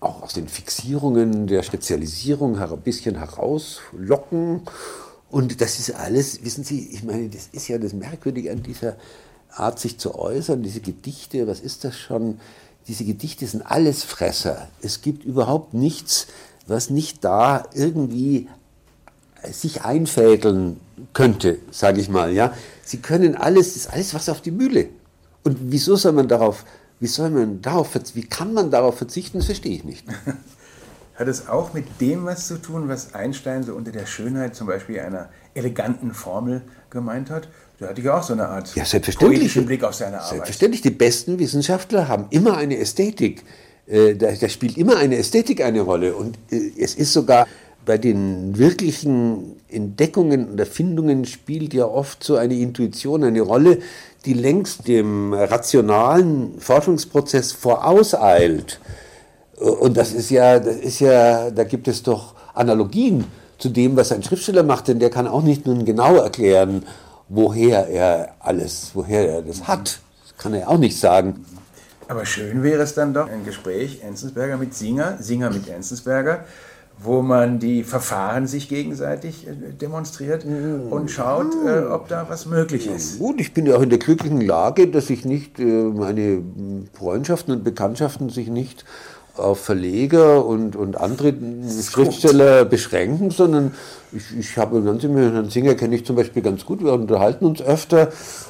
auch 0.00 0.22
aus 0.22 0.35
den 0.35 0.48
Fixierungen 0.48 1.46
der 1.46 1.62
Spezialisierung 1.62 2.59
ein 2.59 2.80
bisschen 2.80 3.16
herauslocken. 3.16 4.62
Und 5.30 5.61
das 5.61 5.78
ist 5.78 5.94
alles, 5.94 6.44
wissen 6.44 6.64
Sie, 6.64 6.88
ich 6.92 7.02
meine, 7.02 7.28
das 7.28 7.48
ist 7.52 7.68
ja 7.68 7.78
das 7.78 7.92
Merkwürdige 7.92 8.52
an 8.52 8.62
dieser 8.62 8.96
Art, 9.50 9.78
sich 9.78 9.98
zu 9.98 10.14
äußern, 10.14 10.62
diese 10.62 10.80
Gedichte, 10.80 11.46
was 11.46 11.61
ist 11.61 11.85
das 11.85 11.96
schon? 11.96 12.38
Diese 12.88 13.04
Gedichte 13.04 13.46
sind 13.46 13.62
alles 13.62 14.04
Fresser. 14.04 14.68
Es 14.82 15.00
gibt 15.00 15.24
überhaupt 15.24 15.74
nichts, 15.74 16.26
was 16.66 16.90
nicht 16.90 17.24
da 17.24 17.64
irgendwie 17.74 18.48
sich 19.50 19.82
einfädeln 19.82 20.80
könnte, 21.12 21.59
sage 21.70 22.00
ich 22.00 22.09
mal. 22.09 22.32
Ja? 22.32 22.52
Sie 22.85 22.98
können 22.98 23.35
alles, 23.35 23.74
das 23.74 23.76
ist 23.76 23.92
alles 23.92 24.14
was 24.14 24.28
auf 24.28 24.40
die 24.40 24.50
Mühle. 24.50 24.88
Und 25.42 25.59
wieso 25.61 25.96
soll 25.96 26.12
man 26.12 26.28
darauf 26.28 26.64
wie 27.00 27.06
soll 27.06 27.30
man 27.30 27.62
darauf, 27.62 27.90
wie 28.14 28.24
kann 28.24 28.54
man 28.54 28.70
darauf 28.70 28.98
verzichten, 28.98 29.38
das 29.38 29.46
verstehe 29.46 29.76
ich 29.76 29.85
nicht. 29.85 30.04
Hat 31.14 31.28
es 31.28 31.48
auch 31.48 31.72
mit 31.72 31.87
dem 32.00 32.26
was 32.26 32.46
zu 32.46 32.61
tun, 32.61 32.88
was 32.88 33.14
Einstein 33.14 33.62
so 33.62 33.74
unter 33.74 33.90
der 33.90 34.04
Schönheit 34.04 34.54
zum 34.54 34.66
Beispiel 34.66 35.00
einer 35.00 35.30
eleganten 35.54 36.12
Formel 36.12 36.61
gemeint 36.90 37.30
hat? 37.30 37.48
Da 37.78 37.88
hatte 37.88 38.00
ich 38.00 38.09
auch 38.09 38.22
so 38.22 38.35
eine 38.35 38.48
Art 38.48 38.74
ja, 38.74 38.85
selbstverständlich. 38.85 39.54
Blick 39.66 39.85
auf 39.85 39.94
seine 39.94 40.18
Arbeit. 40.18 40.30
Selbstverständlich, 40.30 40.82
die 40.82 40.90
besten 40.90 41.38
Wissenschaftler 41.38 42.09
haben 42.09 42.26
immer 42.30 42.56
eine 42.56 42.78
Ästhetik. 42.78 43.44
Äh, 43.87 44.14
da, 44.14 44.35
spielt 44.48 44.76
immer 44.76 44.96
eine 44.96 45.16
Ästhetik 45.16 45.62
eine 45.62 45.80
Rolle. 45.80 46.16
Und 46.16 46.38
äh, 46.50 46.72
es 46.78 46.94
ist 46.94 47.12
sogar 47.12 47.46
bei 47.87 47.98
den 47.98 48.59
wirklichen 48.59 49.56
Entdeckungen 49.68 50.50
und 50.50 50.59
Erfindungen 50.61 51.24
spielt 51.24 51.72
ja 51.72 51.87
oft 51.87 52.24
so 52.24 52.37
eine 52.37 52.54
Intuition 52.54 53.24
eine 53.24 53.40
Rolle, 53.40 53.78
die 54.26 54.34
längst 54.34 54.88
dem 54.88 55.32
rationalen 55.32 56.60
Forschungsprozess 56.60 57.52
vorauseilt. 57.52 58.80
Und 59.56 59.96
das 59.96 60.12
ist 60.12 60.30
ja, 60.30 60.58
das 60.58 60.76
ist 60.76 61.00
ja, 61.00 61.50
da 61.50 61.64
gibt 61.64 61.88
es 61.88 62.02
doch 62.02 62.34
Analogien 62.52 63.24
zu 63.58 63.70
dem, 63.70 63.96
was 63.96 64.12
ein 64.12 64.22
Schriftsteller 64.22 64.62
macht, 64.62 64.88
denn 64.88 64.98
der 64.98 65.10
kann 65.10 65.26
auch 65.26 65.42
nicht 65.42 65.66
nun 65.66 65.84
genau 65.84 66.16
erklären, 66.16 66.84
woher 67.28 67.88
er 67.88 68.34
alles, 68.40 68.90
woher 68.94 69.28
er 69.28 69.42
das 69.42 69.66
hat. 69.66 70.00
Das 70.24 70.36
kann 70.36 70.52
er 70.52 70.68
auch 70.68 70.78
nicht 70.78 70.98
sagen. 70.98 71.46
Aber 72.08 72.24
schön 72.24 72.62
wäre 72.62 72.82
es 72.82 72.94
dann 72.94 73.14
doch 73.14 73.28
ein 73.28 73.44
Gespräch 73.44 74.00
Enzensberger 74.02 74.56
mit 74.56 74.74
Singer, 74.74 75.16
Singer 75.20 75.50
mit 75.50 75.68
Enzensberger, 75.68 76.44
wo 76.98 77.20
man 77.22 77.59
die 77.59 77.85
Verfahren 77.85 78.46
sich 78.46 78.68
gegenseitig 78.68 79.46
äh, 79.46 79.52
demonstriert 79.72 80.44
und 80.44 81.11
schaut, 81.11 81.54
äh, 81.66 81.85
ob 81.85 82.09
da 82.09 82.26
was 82.28 82.46
möglich 82.46 82.87
ist. 82.87 83.18
Gut, 83.18 83.40
ich 83.40 83.52
bin 83.52 83.66
ja 83.66 83.76
auch 83.76 83.82
in 83.82 83.90
der 83.90 83.98
glücklichen 83.98 84.40
Lage, 84.40 84.88
dass 84.88 85.11
ich 85.11 85.24
nicht 85.24 85.59
äh, 85.59 85.64
meine 85.64 86.42
Freundschaften 86.94 87.52
und 87.52 87.64
Bekanntschaften 87.64 88.30
sich 88.30 88.48
nicht 88.48 88.85
auf 89.37 89.61
Verleger 89.61 90.46
und, 90.46 90.76
und 90.76 90.98
andere 90.98 91.35
Schriftsteller 91.82 92.61
gut. 92.61 92.70
beschränken, 92.70 93.30
sondern 93.30 93.74
ich, 94.12 94.38
ich 94.38 94.56
habe 94.56 94.82
Herrn 94.82 95.50
Singer 95.50 95.74
kenne 95.74 95.96
ich 95.96 96.06
zum 96.06 96.16
Beispiel 96.16 96.42
ganz 96.42 96.64
gut, 96.64 96.82
wir 96.82 96.94
unterhalten 96.94 97.44
uns 97.44 97.61
öfter 97.61 98.09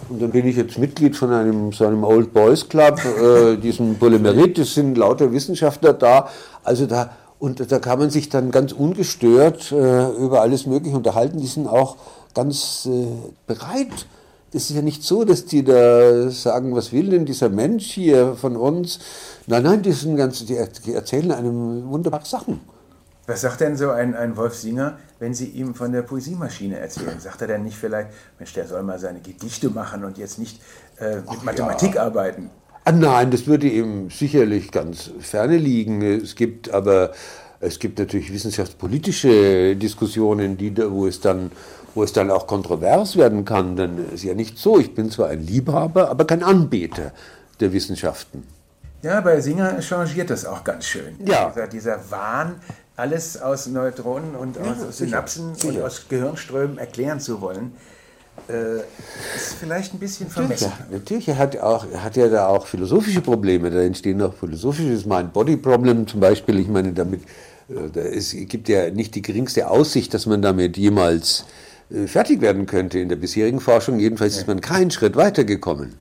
und 0.08 0.22
dann 0.22 0.30
bin 0.30 0.46
ich 0.46 0.56
jetzt 0.56 0.78
Mitglied 0.78 1.16
von 1.16 1.32
einem, 1.32 1.72
so 1.72 1.86
einem 1.86 2.04
Old 2.04 2.32
Boys 2.32 2.68
Club, 2.68 3.00
äh, 3.04 3.56
diesem 3.56 3.96
Polymerit, 3.98 4.58
das 4.58 4.74
sind 4.74 4.96
lauter 4.96 5.32
Wissenschaftler 5.32 5.92
da, 5.92 6.28
also 6.62 6.86
da 6.86 7.10
und 7.38 7.70
da 7.70 7.78
kann 7.78 7.98
man 7.98 8.10
sich 8.10 8.28
dann 8.28 8.50
ganz 8.50 8.72
ungestört 8.72 9.70
äh, 9.72 10.08
über 10.12 10.40
alles 10.40 10.66
Mögliche 10.66 10.96
unterhalten. 10.96 11.38
Die 11.38 11.46
sind 11.46 11.66
auch 11.66 11.96
ganz 12.34 12.86
äh, 12.86 13.06
bereit. 13.46 14.06
Das 14.52 14.70
ist 14.70 14.76
ja 14.76 14.82
nicht 14.82 15.02
so, 15.02 15.24
dass 15.24 15.44
die 15.44 15.64
da 15.64 16.30
sagen, 16.30 16.74
was 16.74 16.92
will 16.92 17.10
denn 17.10 17.26
dieser 17.26 17.48
Mensch 17.48 17.86
hier 17.92 18.36
von 18.36 18.56
uns? 18.56 19.00
Nein, 19.46 19.64
nein, 19.64 19.82
die, 19.82 19.92
sind 19.92 20.16
ganz, 20.16 20.44
die 20.46 20.56
erzählen 20.56 21.32
einem 21.32 21.88
wunderbare 21.90 22.24
Sachen. 22.24 22.60
Was 23.26 23.40
sagt 23.40 23.60
denn 23.60 23.76
so 23.76 23.90
ein, 23.90 24.14
ein 24.14 24.36
Wolf 24.36 24.54
Singer, 24.54 24.98
wenn 25.18 25.34
Sie 25.34 25.46
ihm 25.46 25.74
von 25.74 25.90
der 25.90 26.02
Poesiemaschine 26.02 26.78
erzählen? 26.78 27.18
Sagt 27.18 27.42
er 27.42 27.48
denn 27.48 27.64
nicht 27.64 27.76
vielleicht, 27.76 28.10
Mensch, 28.38 28.52
der 28.54 28.66
soll 28.68 28.82
mal 28.84 29.00
seine 29.00 29.20
Gedichte 29.20 29.68
machen 29.68 30.04
und 30.04 30.16
jetzt 30.16 30.38
nicht 30.38 30.60
äh, 31.00 31.16
mit 31.16 31.24
Ach, 31.26 31.42
Mathematik 31.42 31.96
ja. 31.96 32.04
arbeiten? 32.04 32.50
Ah, 32.86 32.92
nein, 32.92 33.32
das 33.32 33.48
würde 33.48 33.66
ihm 33.66 34.10
sicherlich 34.10 34.70
ganz 34.70 35.10
ferne 35.18 35.56
liegen. 35.56 36.02
Es 36.02 36.36
gibt 36.36 36.70
aber 36.70 37.10
es 37.58 37.80
gibt 37.80 37.98
natürlich 37.98 38.32
wissenschaftspolitische 38.32 39.74
Diskussionen, 39.74 40.56
die, 40.56 40.72
wo, 40.76 41.08
es 41.08 41.20
dann, 41.20 41.50
wo 41.96 42.04
es 42.04 42.12
dann 42.12 42.30
auch 42.30 42.46
kontrovers 42.46 43.16
werden 43.16 43.44
kann. 43.44 43.74
Denn 43.74 43.98
es 44.06 44.20
ist 44.20 44.22
ja 44.22 44.34
nicht 44.34 44.56
so, 44.58 44.78
ich 44.78 44.94
bin 44.94 45.10
zwar 45.10 45.30
ein 45.30 45.44
Liebhaber, 45.44 46.10
aber 46.10 46.26
kein 46.26 46.44
Anbeter 46.44 47.10
der 47.58 47.72
Wissenschaften. 47.72 48.44
Ja, 49.02 49.20
bei 49.20 49.40
Singer 49.40 49.80
changiert 49.80 50.30
das 50.30 50.44
auch 50.44 50.62
ganz 50.62 50.84
schön. 50.84 51.16
Ja. 51.26 51.48
Dieser, 51.48 51.66
dieser 51.66 52.10
Wahn, 52.10 52.60
alles 52.94 53.42
aus 53.42 53.66
Neutronen 53.66 54.36
und 54.36 54.58
ja, 54.58 54.62
aus 54.62 54.98
Synapsen 54.98 55.56
sicher. 55.56 55.74
und 55.74 55.82
aus 55.82 56.06
Gehirnströmen 56.08 56.78
erklären 56.78 57.18
zu 57.18 57.40
wollen 57.40 57.72
äh, 58.48 58.78
ist 59.36 59.54
vielleicht 59.58 59.94
ein 59.94 59.98
bisschen 59.98 60.28
vermessen. 60.28 60.72
Natürlich, 60.90 61.28
er 61.28 61.38
hat, 61.38 61.56
auch, 61.58 61.86
er 61.90 62.04
hat 62.04 62.16
ja 62.16 62.28
da 62.28 62.48
auch 62.48 62.66
philosophische 62.66 63.20
Probleme. 63.20 63.70
Da 63.70 63.80
entstehen 63.80 64.22
auch 64.22 64.34
philosophische 64.34 65.08
Mind-Body-Problem 65.08 66.06
zum 66.06 66.20
Beispiel. 66.20 66.58
Ich 66.58 66.68
meine, 66.68 66.92
damit 66.92 67.22
äh, 67.68 67.98
es 67.98 68.32
gibt 68.32 68.68
ja 68.68 68.90
nicht 68.90 69.14
die 69.14 69.22
geringste 69.22 69.68
Aussicht, 69.68 70.14
dass 70.14 70.26
man 70.26 70.42
damit 70.42 70.76
jemals 70.76 71.44
äh, 71.90 72.06
fertig 72.06 72.40
werden 72.40 72.66
könnte. 72.66 72.98
In 72.98 73.08
der 73.08 73.16
bisherigen 73.16 73.60
Forschung 73.60 73.98
jedenfalls 73.98 74.36
ist 74.36 74.46
man 74.46 74.60
keinen 74.60 74.90
Schritt 74.90 75.16
weitergekommen. 75.16 75.98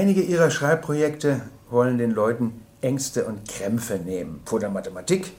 Einige 0.00 0.22
ihrer 0.22 0.50
Schreibprojekte 0.50 1.42
wollen 1.68 1.98
den 1.98 2.12
Leuten 2.12 2.64
Ängste 2.80 3.26
und 3.26 3.46
Krämpfe 3.46 3.98
nehmen. 3.98 4.40
Vor 4.46 4.58
der 4.58 4.70
Mathematik, 4.70 5.30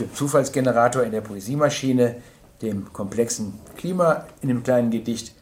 dem 0.00 0.12
Zufallsgenerator 0.12 1.04
in 1.04 1.12
der 1.12 1.20
Poesiemaschine, 1.20 2.16
dem 2.60 2.92
komplexen 2.92 3.52
Klima 3.76 4.26
in 4.42 4.48
dem 4.48 4.64
kleinen 4.64 4.90
Gedicht 4.90 5.32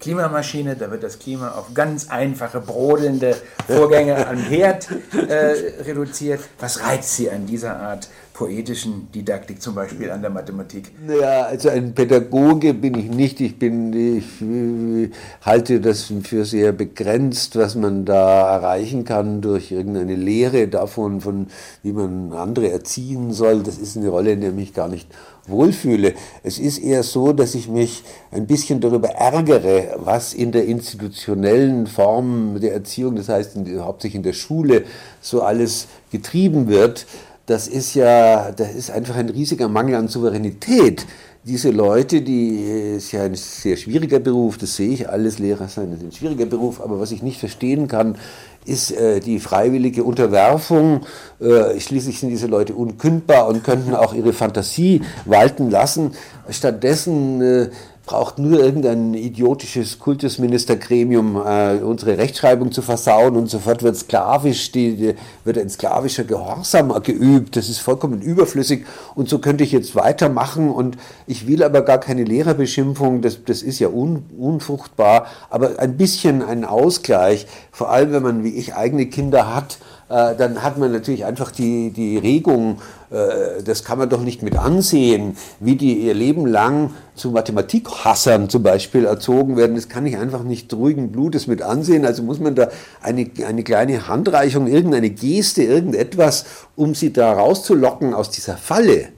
Klimamaschine, 0.00 0.76
da 0.76 0.90
wird 0.90 1.02
das 1.02 1.18
Klima 1.18 1.52
auf 1.52 1.74
ganz 1.74 2.08
einfache, 2.08 2.60
brodelnde 2.60 3.36
Vorgänge 3.66 4.26
am 4.26 4.38
Herd 4.38 4.88
äh, 5.12 5.82
reduziert. 5.82 6.40
Was 6.60 6.82
reizt 6.82 7.16
Sie 7.16 7.30
an 7.30 7.46
dieser 7.46 7.76
Art 7.80 8.08
poetischen 8.38 9.10
Didaktik, 9.12 9.60
zum 9.60 9.74
Beispiel 9.74 10.12
an 10.12 10.20
der 10.20 10.30
Mathematik? 10.30 10.92
Naja, 11.04 11.46
also 11.46 11.70
ein 11.70 11.92
Pädagoge 11.92 12.72
bin 12.72 12.96
ich 12.96 13.10
nicht. 13.10 13.40
Ich, 13.40 13.58
bin, 13.58 13.92
ich 13.92 14.40
äh, 14.40 15.10
halte 15.42 15.80
das 15.80 16.12
für 16.22 16.44
sehr 16.44 16.70
begrenzt, 16.70 17.56
was 17.56 17.74
man 17.74 18.04
da 18.04 18.54
erreichen 18.54 19.04
kann 19.04 19.40
durch 19.40 19.72
irgendeine 19.72 20.14
Lehre 20.14 20.68
davon, 20.68 21.20
von 21.20 21.48
wie 21.82 21.90
man 21.90 22.32
andere 22.32 22.70
erziehen 22.70 23.32
soll. 23.32 23.64
Das 23.64 23.76
ist 23.76 23.96
eine 23.96 24.08
Rolle, 24.08 24.30
in 24.30 24.40
der 24.40 24.52
mich 24.52 24.72
gar 24.72 24.86
nicht 24.86 25.08
wohlfühle. 25.48 26.14
Es 26.44 26.60
ist 26.60 26.78
eher 26.78 27.02
so, 27.02 27.32
dass 27.32 27.56
ich 27.56 27.68
mich 27.68 28.04
ein 28.30 28.46
bisschen 28.46 28.80
darüber 28.80 29.08
ärgere, 29.08 29.96
was 29.96 30.32
in 30.32 30.52
der 30.52 30.66
institutionellen 30.66 31.88
Form 31.88 32.60
der 32.60 32.72
Erziehung, 32.72 33.16
das 33.16 33.28
heißt 33.28 33.56
in, 33.56 33.80
hauptsächlich 33.80 34.16
in 34.16 34.22
der 34.22 34.32
Schule, 34.32 34.84
so 35.20 35.42
alles 35.42 35.88
getrieben 36.12 36.68
wird. 36.68 37.06
Das 37.48 37.66
ist 37.66 37.94
ja, 37.94 38.52
das 38.52 38.74
ist 38.74 38.90
einfach 38.90 39.16
ein 39.16 39.30
riesiger 39.30 39.68
Mangel 39.68 39.94
an 39.94 40.08
Souveränität. 40.08 41.06
Diese 41.44 41.70
Leute, 41.70 42.20
die 42.20 42.96
ist 42.96 43.12
ja 43.12 43.22
ein 43.22 43.36
sehr 43.36 43.78
schwieriger 43.78 44.18
Beruf, 44.18 44.58
das 44.58 44.76
sehe 44.76 44.90
ich, 44.90 45.08
alles 45.08 45.38
Lehrer 45.38 45.66
sein 45.66 45.90
ist 45.94 46.02
ein 46.02 46.12
schwieriger 46.12 46.44
Beruf, 46.44 46.78
aber 46.78 47.00
was 47.00 47.10
ich 47.10 47.22
nicht 47.22 47.40
verstehen 47.40 47.88
kann, 47.88 48.18
ist 48.66 48.90
äh, 48.90 49.20
die 49.20 49.40
freiwillige 49.40 50.04
Unterwerfung. 50.04 51.06
Äh, 51.40 51.80
schließlich 51.80 52.20
sind 52.20 52.28
diese 52.28 52.48
Leute 52.48 52.74
unkündbar 52.74 53.48
und 53.48 53.64
könnten 53.64 53.94
auch 53.94 54.12
ihre 54.12 54.34
Fantasie 54.34 55.00
walten 55.24 55.70
lassen. 55.70 56.12
Stattdessen 56.50 57.40
äh, 57.40 57.70
braucht 58.08 58.38
nur 58.38 58.58
irgendein 58.58 59.12
idiotisches 59.12 59.98
Kultusministergremium 59.98 61.36
äh, 61.36 61.74
unsere 61.82 62.16
Rechtschreibung 62.16 62.72
zu 62.72 62.80
versauen 62.80 63.36
und 63.36 63.50
sofort 63.50 63.82
wird 63.82 63.96
sklavisch, 63.96 64.72
die, 64.72 64.96
die, 64.96 65.14
wird 65.44 65.58
ein 65.58 65.68
sklavischer 65.68 66.24
Gehorsam 66.24 66.90
geübt. 67.02 67.54
Das 67.54 67.68
ist 67.68 67.80
vollkommen 67.80 68.22
überflüssig. 68.22 68.86
Und 69.14 69.28
so 69.28 69.40
könnte 69.40 69.62
ich 69.62 69.72
jetzt 69.72 69.94
weitermachen 69.94 70.70
und 70.70 70.96
ich 71.26 71.46
will 71.46 71.62
aber 71.62 71.82
gar 71.82 71.98
keine 71.98 72.24
Lehrerbeschimpfung, 72.24 73.20
das, 73.20 73.44
das 73.44 73.60
ist 73.60 73.78
ja 73.78 73.88
un, 73.88 74.24
unfruchtbar, 74.38 75.26
aber 75.50 75.78
ein 75.78 75.98
bisschen 75.98 76.42
ein 76.42 76.64
Ausgleich, 76.64 77.46
vor 77.72 77.90
allem 77.90 78.12
wenn 78.12 78.22
man 78.22 78.42
wie 78.42 78.54
ich 78.54 78.74
eigene 78.74 79.04
Kinder 79.04 79.54
hat, 79.54 79.76
äh, 80.08 80.34
dann 80.36 80.62
hat 80.62 80.78
man 80.78 80.92
natürlich 80.92 81.24
einfach 81.24 81.50
die, 81.50 81.90
die 81.90 82.16
Regung, 82.16 82.80
äh, 83.10 83.62
das 83.62 83.84
kann 83.84 83.98
man 83.98 84.08
doch 84.08 84.22
nicht 84.22 84.42
mit 84.42 84.56
ansehen, 84.56 85.36
wie 85.60 85.76
die 85.76 85.98
ihr 85.98 86.14
Leben 86.14 86.46
lang 86.46 86.94
zu 87.14 87.30
Mathematikhassern 87.30 88.48
zum 88.48 88.62
Beispiel 88.62 89.04
erzogen 89.04 89.56
werden. 89.56 89.76
Das 89.76 89.88
kann 89.88 90.06
ich 90.06 90.16
einfach 90.16 90.44
nicht 90.44 90.72
ruhigen 90.72 91.12
Blutes 91.12 91.46
mit 91.46 91.60
ansehen. 91.60 92.06
Also 92.06 92.22
muss 92.22 92.40
man 92.40 92.54
da 92.54 92.68
eine, 93.02 93.30
eine 93.46 93.62
kleine 93.62 94.08
Handreichung, 94.08 94.66
irgendeine 94.66 95.10
Geste, 95.10 95.62
irgendetwas, 95.62 96.46
um 96.74 96.94
sie 96.94 97.12
da 97.12 97.32
rauszulocken 97.32 98.14
aus 98.14 98.30
dieser 98.30 98.56
Falle. 98.56 99.08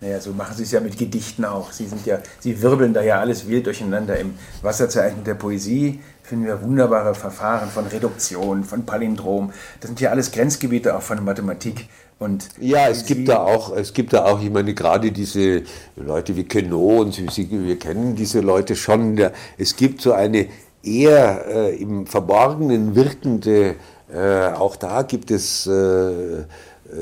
Naja, 0.00 0.20
so 0.20 0.32
machen 0.32 0.56
Sie 0.56 0.64
es 0.64 0.72
ja 0.72 0.80
mit 0.80 0.98
Gedichten 0.98 1.44
auch. 1.44 1.72
Sie 1.72 1.86
sind 1.86 2.04
ja, 2.04 2.18
Sie 2.40 2.60
wirbeln 2.60 2.92
da 2.92 3.02
ja 3.02 3.20
alles 3.20 3.48
wild 3.48 3.66
durcheinander 3.66 4.18
im 4.18 4.34
Wasserzeichen 4.62 5.24
der 5.24 5.34
Poesie 5.34 6.00
finden 6.26 6.46
wir 6.46 6.60
wunderbare 6.60 7.14
Verfahren 7.14 7.68
von 7.70 7.86
Reduktion, 7.86 8.64
von 8.64 8.84
Palindrom. 8.84 9.52
Das 9.80 9.88
sind 9.88 10.00
ja 10.00 10.10
alles 10.10 10.32
Grenzgebiete 10.32 10.96
auch 10.96 11.02
von 11.02 11.24
Mathematik. 11.24 11.88
Und 12.18 12.48
ja, 12.58 12.88
es 12.88 13.04
gibt 13.04 13.28
da 13.28 13.38
auch, 13.38 13.76
es 13.76 13.92
gibt 13.92 14.12
da 14.12 14.24
auch, 14.24 14.42
ich 14.42 14.50
meine, 14.50 14.74
gerade 14.74 15.12
diese 15.12 15.62
Leute 15.96 16.34
wie 16.34 16.44
Queneau 16.44 17.02
und 17.02 17.12
Sie, 17.12 17.48
wir 17.50 17.78
kennen 17.78 18.16
diese 18.16 18.40
Leute 18.40 18.74
schon. 18.74 19.20
Es 19.58 19.76
gibt 19.76 20.00
so 20.00 20.12
eine 20.12 20.46
eher 20.82 21.46
äh, 21.46 21.76
im 21.76 22.06
Verborgenen 22.06 22.94
wirkende, 22.94 23.76
äh, 24.12 24.48
auch 24.48 24.76
da 24.76 25.02
gibt 25.02 25.30
es, 25.30 25.66
äh, 25.66 26.44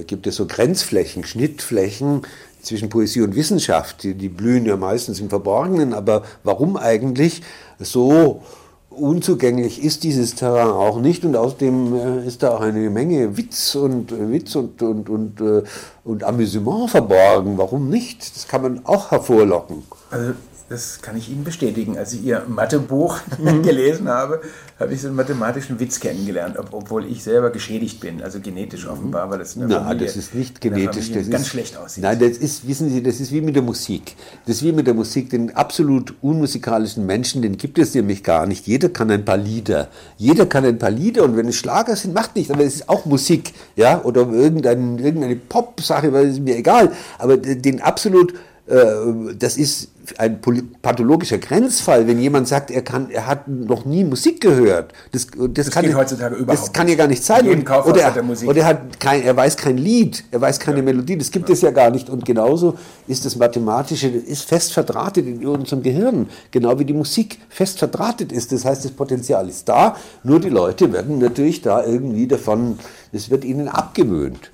gibt 0.06 0.26
es 0.26 0.36
so 0.36 0.46
Grenzflächen, 0.46 1.24
Schnittflächen 1.24 2.22
zwischen 2.64 2.88
Poesie 2.88 3.22
und 3.22 3.34
Wissenschaft. 3.34 4.02
Die, 4.02 4.14
die 4.14 4.28
blühen 4.28 4.66
ja 4.66 4.76
meistens 4.76 5.20
im 5.20 5.28
Verborgenen, 5.28 5.94
aber 5.94 6.22
warum 6.42 6.76
eigentlich 6.76 7.42
so 7.78 8.42
unzugänglich 8.90 9.82
ist 9.82 10.04
dieses 10.04 10.34
Terrain 10.34 10.68
auch 10.68 11.00
nicht 11.00 11.24
und 11.24 11.36
außerdem 11.36 11.94
äh, 11.94 12.26
ist 12.26 12.42
da 12.42 12.50
auch 12.56 12.60
eine 12.60 12.90
Menge 12.90 13.36
Witz 13.36 13.74
und 13.74 14.12
äh, 14.12 14.30
Witz 14.30 14.54
und, 14.54 14.80
und, 14.82 15.08
und, 15.08 15.40
äh, 15.40 15.62
und 16.04 16.24
Amüsement 16.24 16.90
verborgen. 16.90 17.58
Warum 17.58 17.88
nicht? 17.90 18.34
Das 18.34 18.46
kann 18.48 18.62
man 18.62 18.86
auch 18.86 19.10
hervorlocken. 19.10 19.82
Also 20.10 20.34
das 20.74 21.00
kann 21.00 21.16
ich 21.16 21.30
Ihnen 21.30 21.44
bestätigen. 21.44 21.96
Als 21.96 22.12
ich 22.12 22.24
Ihr 22.24 22.42
Mathebuch 22.48 23.18
mhm. 23.38 23.62
gelesen 23.62 24.08
habe, 24.08 24.40
habe 24.78 24.92
ich 24.92 25.00
so 25.00 25.06
einen 25.06 25.16
mathematischen 25.16 25.78
Witz 25.78 26.00
kennengelernt, 26.00 26.58
ob, 26.58 26.72
obwohl 26.72 27.06
ich 27.06 27.22
selber 27.22 27.50
geschädigt 27.50 28.00
bin, 28.00 28.22
also 28.22 28.40
genetisch 28.40 28.86
offenbar, 28.88 29.30
weil 29.30 29.38
das 29.38 29.54
in 29.54 29.68
der 29.68 29.80
Familie, 29.80 30.06
das 30.06 30.16
ist 30.16 30.34
nicht 30.34 30.60
genetisch, 30.60 31.12
das 31.12 31.30
ganz 31.30 31.44
ist, 31.44 31.48
schlecht 31.48 31.76
aussieht. 31.76 32.02
Nein, 32.02 32.18
das 32.18 32.38
ist, 32.38 32.66
wissen 32.66 32.90
Sie, 32.90 33.02
das 33.02 33.20
ist 33.20 33.30
wie 33.30 33.40
mit 33.40 33.54
der 33.54 33.62
Musik. 33.62 34.16
Das 34.46 34.56
ist 34.56 34.62
wie 34.64 34.72
mit 34.72 34.86
der 34.86 34.94
Musik, 34.94 35.30
den 35.30 35.54
absolut 35.54 36.14
unmusikalischen 36.20 37.06
Menschen, 37.06 37.40
den 37.40 37.56
gibt 37.56 37.78
es 37.78 37.94
nämlich 37.94 38.24
gar 38.24 38.46
nicht. 38.46 38.66
Jeder 38.66 38.88
kann 38.88 39.10
ein 39.12 39.24
paar 39.24 39.36
Lieder. 39.36 39.88
Jeder 40.16 40.46
kann 40.46 40.64
ein 40.64 40.78
paar 40.78 40.90
Lieder 40.90 41.22
und 41.22 41.36
wenn 41.36 41.46
es 41.46 41.56
Schlager 41.56 41.94
sind, 41.94 42.14
macht 42.14 42.34
nichts, 42.34 42.50
aber 42.50 42.64
es 42.64 42.74
ist 42.74 42.88
auch 42.88 43.04
Musik, 43.04 43.52
ja, 43.76 44.02
oder 44.02 44.28
irgendein, 44.28 44.98
irgendeine 44.98 45.36
Pop-Sache, 45.36 46.12
weil 46.12 46.26
es 46.26 46.40
mir 46.40 46.56
egal, 46.56 46.90
aber 47.18 47.36
den 47.36 47.80
absolut 47.80 48.34
das 48.66 49.58
ist 49.58 49.90
ein 50.16 50.40
pathologischer 50.80 51.36
Grenzfall, 51.36 52.06
wenn 52.06 52.18
jemand 52.18 52.48
sagt, 52.48 52.70
er, 52.70 52.80
kann, 52.80 53.10
er 53.10 53.26
hat 53.26 53.46
noch 53.46 53.84
nie 53.84 54.04
Musik 54.04 54.40
gehört. 54.40 54.92
Das, 55.12 55.26
das, 55.26 55.66
das 55.66 55.70
kann 55.70 55.84
geht 55.84 55.94
heutzutage 55.94 56.36
überhaupt 56.36 56.66
Das 56.66 56.72
kann 56.72 56.88
ja 56.88 56.94
gar 56.94 57.06
nicht 57.06 57.22
sein. 57.22 57.46
Und, 57.46 57.70
oder, 57.70 58.00
er, 58.00 58.24
oder 58.46 58.60
er, 58.60 58.66
hat 58.66 59.00
kein, 59.00 59.22
er 59.22 59.36
weiß 59.36 59.58
kein 59.58 59.76
Lied, 59.76 60.24
er 60.30 60.40
weiß 60.40 60.58
keine 60.60 60.78
ja. 60.78 60.82
Melodie, 60.82 61.18
das 61.18 61.30
gibt 61.30 61.50
ja. 61.50 61.52
es 61.52 61.60
ja 61.60 61.72
gar 61.72 61.90
nicht. 61.90 62.08
Und 62.08 62.24
genauso 62.24 62.78
ist 63.06 63.26
das 63.26 63.36
Mathematische 63.36 64.08
ist 64.08 64.48
fest 64.48 64.72
verdrahtet 64.72 65.26
in 65.26 65.46
unserem 65.46 65.82
Gehirn, 65.82 66.30
genau 66.50 66.78
wie 66.78 66.86
die 66.86 66.94
Musik 66.94 67.38
fest 67.50 67.78
verdrahtet 67.78 68.32
ist. 68.32 68.50
Das 68.50 68.64
heißt, 68.64 68.82
das 68.82 68.92
Potenzial 68.92 69.46
ist 69.46 69.68
da, 69.68 69.96
nur 70.22 70.40
die 70.40 70.48
Leute 70.48 70.90
werden 70.90 71.18
natürlich 71.18 71.60
da 71.60 71.84
irgendwie 71.84 72.26
davon, 72.26 72.78
es 73.12 73.28
wird 73.28 73.44
ihnen 73.44 73.68
abgewöhnt 73.68 74.50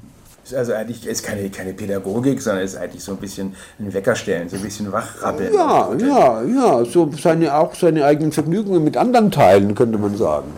also 0.55 0.73
eigentlich 0.73 1.07
ist 1.07 1.23
keine, 1.23 1.51
keine 1.51 1.73
Pädagogik, 1.73 2.41
sondern 2.41 2.65
ist 2.65 2.77
eigentlich 2.77 3.03
so 3.03 3.13
ein 3.13 3.19
bisschen 3.19 3.55
ein 3.79 3.93
Weckerstellen, 3.93 4.49
so 4.49 4.57
ein 4.57 4.63
bisschen 4.63 4.91
wachrappeln. 4.93 5.53
Ja, 5.55 5.93
ja, 5.95 6.43
ja, 6.43 6.85
so 6.85 7.11
seine, 7.13 7.55
auch 7.55 7.75
seine 7.75 8.05
eigenen 8.05 8.33
Vergnügungen 8.33 8.85
mit 8.85 8.97
anderen 8.97 9.31
teilen, 9.31 9.75
könnte 9.75 9.99
man 9.99 10.17
sagen. 10.17 10.49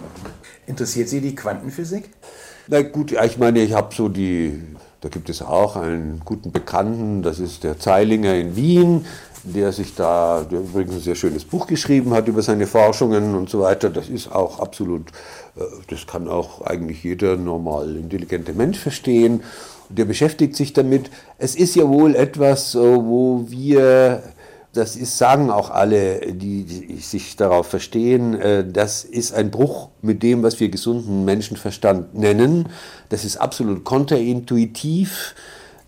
Interessiert 0.66 1.08
Sie 1.08 1.20
die 1.20 1.34
Quantenphysik? 1.34 2.10
Na 2.68 2.82
gut, 2.82 3.12
ich 3.12 3.38
meine, 3.38 3.60
ich 3.60 3.72
habe 3.72 3.94
so 3.94 4.08
die, 4.08 4.62
da 5.00 5.08
gibt 5.08 5.28
es 5.28 5.42
auch 5.42 5.76
einen 5.76 6.22
guten 6.24 6.52
Bekannten, 6.52 7.22
das 7.22 7.40
ist 7.40 7.64
der 7.64 7.78
Zeilinger 7.78 8.34
in 8.34 8.54
Wien, 8.54 9.04
der 9.44 9.72
sich 9.72 9.94
da, 9.94 10.46
der 10.48 10.60
übrigens 10.60 10.94
ein 10.94 11.00
sehr 11.00 11.16
schönes 11.16 11.44
Buch 11.44 11.66
geschrieben 11.66 12.14
hat 12.14 12.28
über 12.28 12.42
seine 12.42 12.66
Forschungen 12.66 13.34
und 13.34 13.50
so 13.50 13.60
weiter. 13.60 13.90
Das 13.90 14.08
ist 14.08 14.30
auch 14.30 14.60
absolut, 14.60 15.08
äh, 15.56 15.62
das 15.88 16.06
kann 16.06 16.28
auch 16.28 16.62
eigentlich 16.62 17.02
jeder 17.02 17.36
normal 17.36 17.96
intelligente 17.96 18.52
Mensch 18.52 18.78
verstehen 18.78 19.42
der 19.96 20.04
beschäftigt 20.04 20.56
sich 20.56 20.72
damit. 20.72 21.10
Es 21.38 21.54
ist 21.54 21.74
ja 21.76 21.88
wohl 21.88 22.14
etwas, 22.14 22.74
wo 22.74 23.46
wir, 23.48 24.22
das 24.72 24.96
ist, 24.96 25.18
sagen 25.18 25.50
auch 25.50 25.70
alle, 25.70 26.20
die, 26.32 26.64
die 26.64 26.96
sich 26.98 27.36
darauf 27.36 27.66
verstehen, 27.66 28.40
äh, 28.40 28.64
das 28.70 29.04
ist 29.04 29.34
ein 29.34 29.50
Bruch 29.50 29.88
mit 30.00 30.22
dem, 30.22 30.42
was 30.42 30.60
wir 30.60 30.68
gesunden 30.68 31.24
Menschenverstand 31.24 32.14
nennen. 32.14 32.68
Das 33.08 33.24
ist 33.24 33.36
absolut 33.36 33.84
konterintuitiv. 33.84 35.34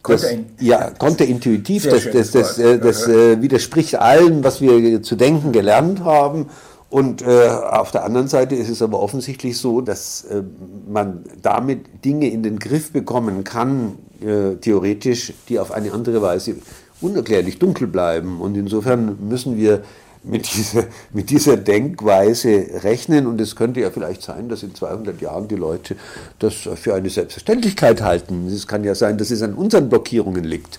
Das, 0.07 0.27
ja, 0.61 0.91
konterintuitiv, 0.91 1.89
das, 1.89 2.11
das, 2.11 2.31
das, 2.33 2.57
das, 2.57 3.09
äh, 3.09 3.41
widerspricht 3.41 3.95
allem, 3.95 4.45
was 4.45 4.61
wir 4.61 5.03
zu 5.03 5.17
denken 5.17 5.53
gelernt 5.53 6.01
haben. 6.01 6.51
Und 6.95 7.23
äh, 7.23 7.49
auf 7.49 7.91
der 7.91 8.05
anderen 8.05 8.29
Seite 8.29 8.55
ist 8.55 8.69
es 8.69 8.81
aber 8.81 9.01
offensichtlich 9.01 9.59
so, 9.59 9.81
dass 9.81 10.27
äh, 10.27 10.45
man 10.89 11.25
damit 11.43 12.05
Dinge 12.05 12.31
in 12.31 12.45
den 12.45 12.61
Griff 12.61 12.93
bekommen 12.93 13.43
kann, 13.43 13.99
äh, 14.21 14.55
theoretisch, 14.61 15.33
die 15.49 15.59
auf 15.59 15.73
eine 15.73 15.91
andere 15.91 16.23
Weise 16.23 16.55
unerklärlich 17.01 17.59
dunkel 17.59 17.89
bleiben. 17.89 18.41
Und 18.41 18.57
insofern 18.57 19.19
müssen 19.29 19.57
wir 19.57 19.83
mit 20.23 20.47
dieser, 20.55 20.85
mit 21.13 21.31
dieser 21.31 21.57
Denkweise 21.57 22.65
rechnen. 22.85 23.27
Und 23.27 23.41
es 23.41 23.57
könnte 23.57 23.81
ja 23.81 23.91
vielleicht 23.91 24.23
sein, 24.23 24.49
dass 24.49 24.63
in 24.63 24.77
200 24.77 25.21
Jahren 25.21 25.49
die 25.49 25.57
Leute 25.57 25.97
das 26.39 26.55
für 26.77 26.95
eine 26.95 27.11
Selbstverständlichkeit 27.11 28.03
halten. 28.03 28.47
Es 28.47 28.69
kann 28.69 28.85
ja 28.85 28.95
sein, 28.95 29.19
dass 29.19 29.33
es 29.33 29.43
an 29.43 29.55
unseren 29.55 29.89
Blockierungen 29.89 30.45
liegt. 30.45 30.79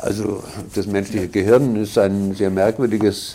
Also 0.00 0.42
das 0.74 0.88
menschliche 0.88 1.28
Gehirn 1.28 1.76
ist 1.76 1.96
ein 1.98 2.34
sehr 2.34 2.50
merkwürdiges 2.50 3.34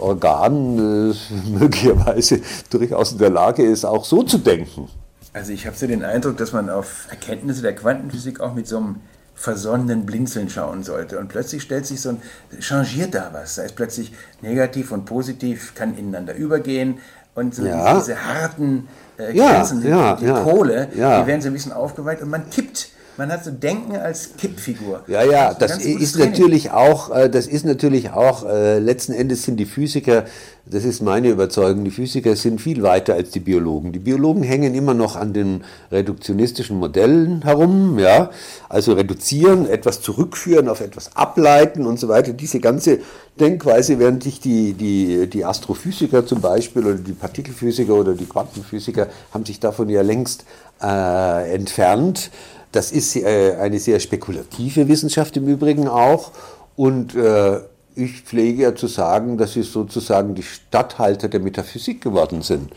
Organ 0.00 1.10
äh, 1.10 1.14
möglicherweise 1.58 2.40
durchaus 2.70 3.12
in 3.12 3.18
der 3.18 3.30
Lage 3.30 3.64
ist, 3.64 3.84
auch 3.84 4.04
so 4.04 4.22
zu 4.22 4.38
denken. 4.38 4.88
Also 5.32 5.52
ich 5.52 5.66
habe 5.66 5.76
so 5.76 5.86
den 5.86 6.04
Eindruck, 6.04 6.36
dass 6.36 6.52
man 6.52 6.70
auf 6.70 7.06
Erkenntnisse 7.10 7.62
der 7.62 7.74
Quantenphysik 7.74 8.40
auch 8.40 8.54
mit 8.54 8.68
so 8.68 8.76
einem 8.76 8.96
versonnenen 9.34 10.06
Blinzeln 10.06 10.48
schauen 10.48 10.84
sollte. 10.84 11.18
Und 11.18 11.28
plötzlich 11.28 11.62
stellt 11.62 11.86
sich 11.86 12.00
so 12.00 12.10
ein, 12.10 12.22
changiert 12.60 13.14
da 13.14 13.30
was. 13.32 13.56
Da 13.56 13.62
ist 13.62 13.74
plötzlich 13.74 14.12
negativ 14.42 14.92
und 14.92 15.06
positiv, 15.06 15.74
kann 15.74 15.98
ineinander 15.98 16.34
übergehen. 16.36 16.98
Und 17.34 17.54
so 17.56 17.64
Ja. 17.66 17.98
diese 17.98 18.24
harten 18.24 18.86
äh, 19.18 19.36
Ja, 19.36 19.54
Grenzen, 19.54 19.80
die, 19.82 19.88
ja, 19.88 20.14
die 20.14 20.26
ja. 20.26 20.40
Pole, 20.44 20.88
Ja. 20.96 21.20
die 21.20 21.26
werden 21.26 21.40
so 21.40 21.48
ein 21.48 21.52
bisschen 21.52 21.72
aufgeweicht 21.72 22.22
und 22.22 22.30
man 22.30 22.48
kippt. 22.48 22.90
Man 23.16 23.30
hat 23.30 23.44
so 23.44 23.52
Denken 23.52 23.94
als 23.94 24.36
Kippfigur. 24.36 25.04
Ja, 25.06 25.22
ja, 25.22 25.54
das 25.54 25.78
gutes 25.78 25.86
ist 25.86 26.12
Training. 26.14 26.30
natürlich 26.30 26.70
auch, 26.72 27.14
äh, 27.14 27.30
das 27.30 27.46
ist 27.46 27.64
natürlich 27.64 28.10
auch, 28.10 28.44
äh, 28.44 28.80
letzten 28.80 29.12
Endes 29.12 29.44
sind 29.44 29.56
die 29.56 29.66
Physiker, 29.66 30.24
das 30.66 30.84
ist 30.84 31.00
meine 31.00 31.28
Überzeugung, 31.28 31.84
die 31.84 31.92
Physiker 31.92 32.34
sind 32.34 32.60
viel 32.60 32.82
weiter 32.82 33.14
als 33.14 33.30
die 33.30 33.40
Biologen. 33.40 33.92
Die 33.92 33.98
Biologen 34.00 34.42
hängen 34.42 34.74
immer 34.74 34.94
noch 34.94 35.14
an 35.14 35.32
den 35.32 35.62
reduktionistischen 35.92 36.78
Modellen 36.78 37.42
herum, 37.42 37.98
ja, 38.00 38.30
also 38.68 38.94
reduzieren, 38.94 39.68
etwas 39.68 40.00
zurückführen, 40.00 40.68
auf 40.68 40.80
etwas 40.80 41.14
ableiten 41.16 41.86
und 41.86 42.00
so 42.00 42.08
weiter. 42.08 42.32
Diese 42.32 42.58
ganze 42.58 42.98
Denkweise, 43.38 43.98
während 43.98 44.22
sich 44.24 44.40
die, 44.40 44.72
die, 44.72 45.28
die 45.28 45.44
Astrophysiker 45.44 46.26
zum 46.26 46.40
Beispiel 46.40 46.84
oder 46.84 46.94
die 46.94 47.12
Partikelphysiker 47.12 47.94
oder 47.94 48.14
die 48.14 48.26
Quantenphysiker 48.26 49.08
haben 49.32 49.44
sich 49.44 49.60
davon 49.60 49.88
ja 49.88 50.02
längst 50.02 50.44
äh, 50.82 51.54
entfernt. 51.54 52.30
Das 52.74 52.90
ist 52.90 53.14
äh, 53.14 53.54
eine 53.60 53.78
sehr 53.78 54.00
spekulative 54.00 54.88
Wissenschaft 54.88 55.36
im 55.36 55.46
Übrigen 55.46 55.86
auch. 55.86 56.32
Und 56.74 57.14
äh, 57.14 57.60
ich 57.94 58.22
pflege 58.22 58.64
ja 58.64 58.74
zu 58.74 58.88
sagen, 58.88 59.38
dass 59.38 59.52
sie 59.52 59.62
sozusagen 59.62 60.34
die 60.34 60.42
Statthalter 60.42 61.28
der 61.28 61.38
Metaphysik 61.38 62.00
geworden 62.00 62.42
sind. 62.42 62.72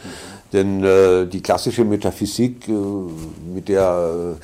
Denn 0.54 0.84
äh, 0.84 1.26
die 1.26 1.42
klassische 1.42 1.84
Metaphysik, 1.84 2.68
mit 2.68 3.70
der 3.70 4.36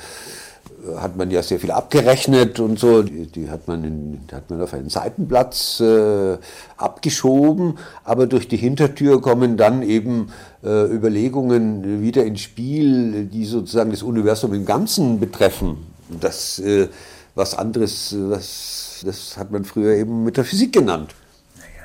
hat 0.96 1.16
man 1.16 1.30
ja 1.30 1.42
sehr 1.42 1.58
viel 1.58 1.70
abgerechnet 1.70 2.60
und 2.60 2.78
so. 2.78 3.02
Die, 3.02 3.26
die 3.26 3.50
hat, 3.50 3.66
man 3.68 3.84
in, 3.84 4.20
hat 4.32 4.50
man 4.50 4.62
auf 4.62 4.74
einen 4.74 4.88
Seitenplatz 4.88 5.80
äh, 5.80 6.36
abgeschoben, 6.76 7.78
aber 8.04 8.26
durch 8.26 8.48
die 8.48 8.56
Hintertür 8.56 9.20
kommen 9.20 9.56
dann 9.56 9.82
eben 9.82 10.28
äh, 10.62 10.84
Überlegungen 10.84 12.02
wieder 12.02 12.24
ins 12.24 12.40
Spiel, 12.40 13.24
die 13.26 13.44
sozusagen 13.44 13.90
das 13.90 14.02
Universum 14.02 14.54
im 14.54 14.64
Ganzen 14.64 15.20
betreffen. 15.20 15.78
Das 16.20 16.58
äh, 16.58 16.88
was 17.34 17.54
anderes, 17.54 18.12
äh, 18.12 18.30
was, 18.30 19.02
das 19.04 19.36
hat 19.36 19.50
man 19.50 19.64
früher 19.64 19.94
eben 19.94 20.24
Metaphysik 20.24 20.72
genannt. 20.72 21.14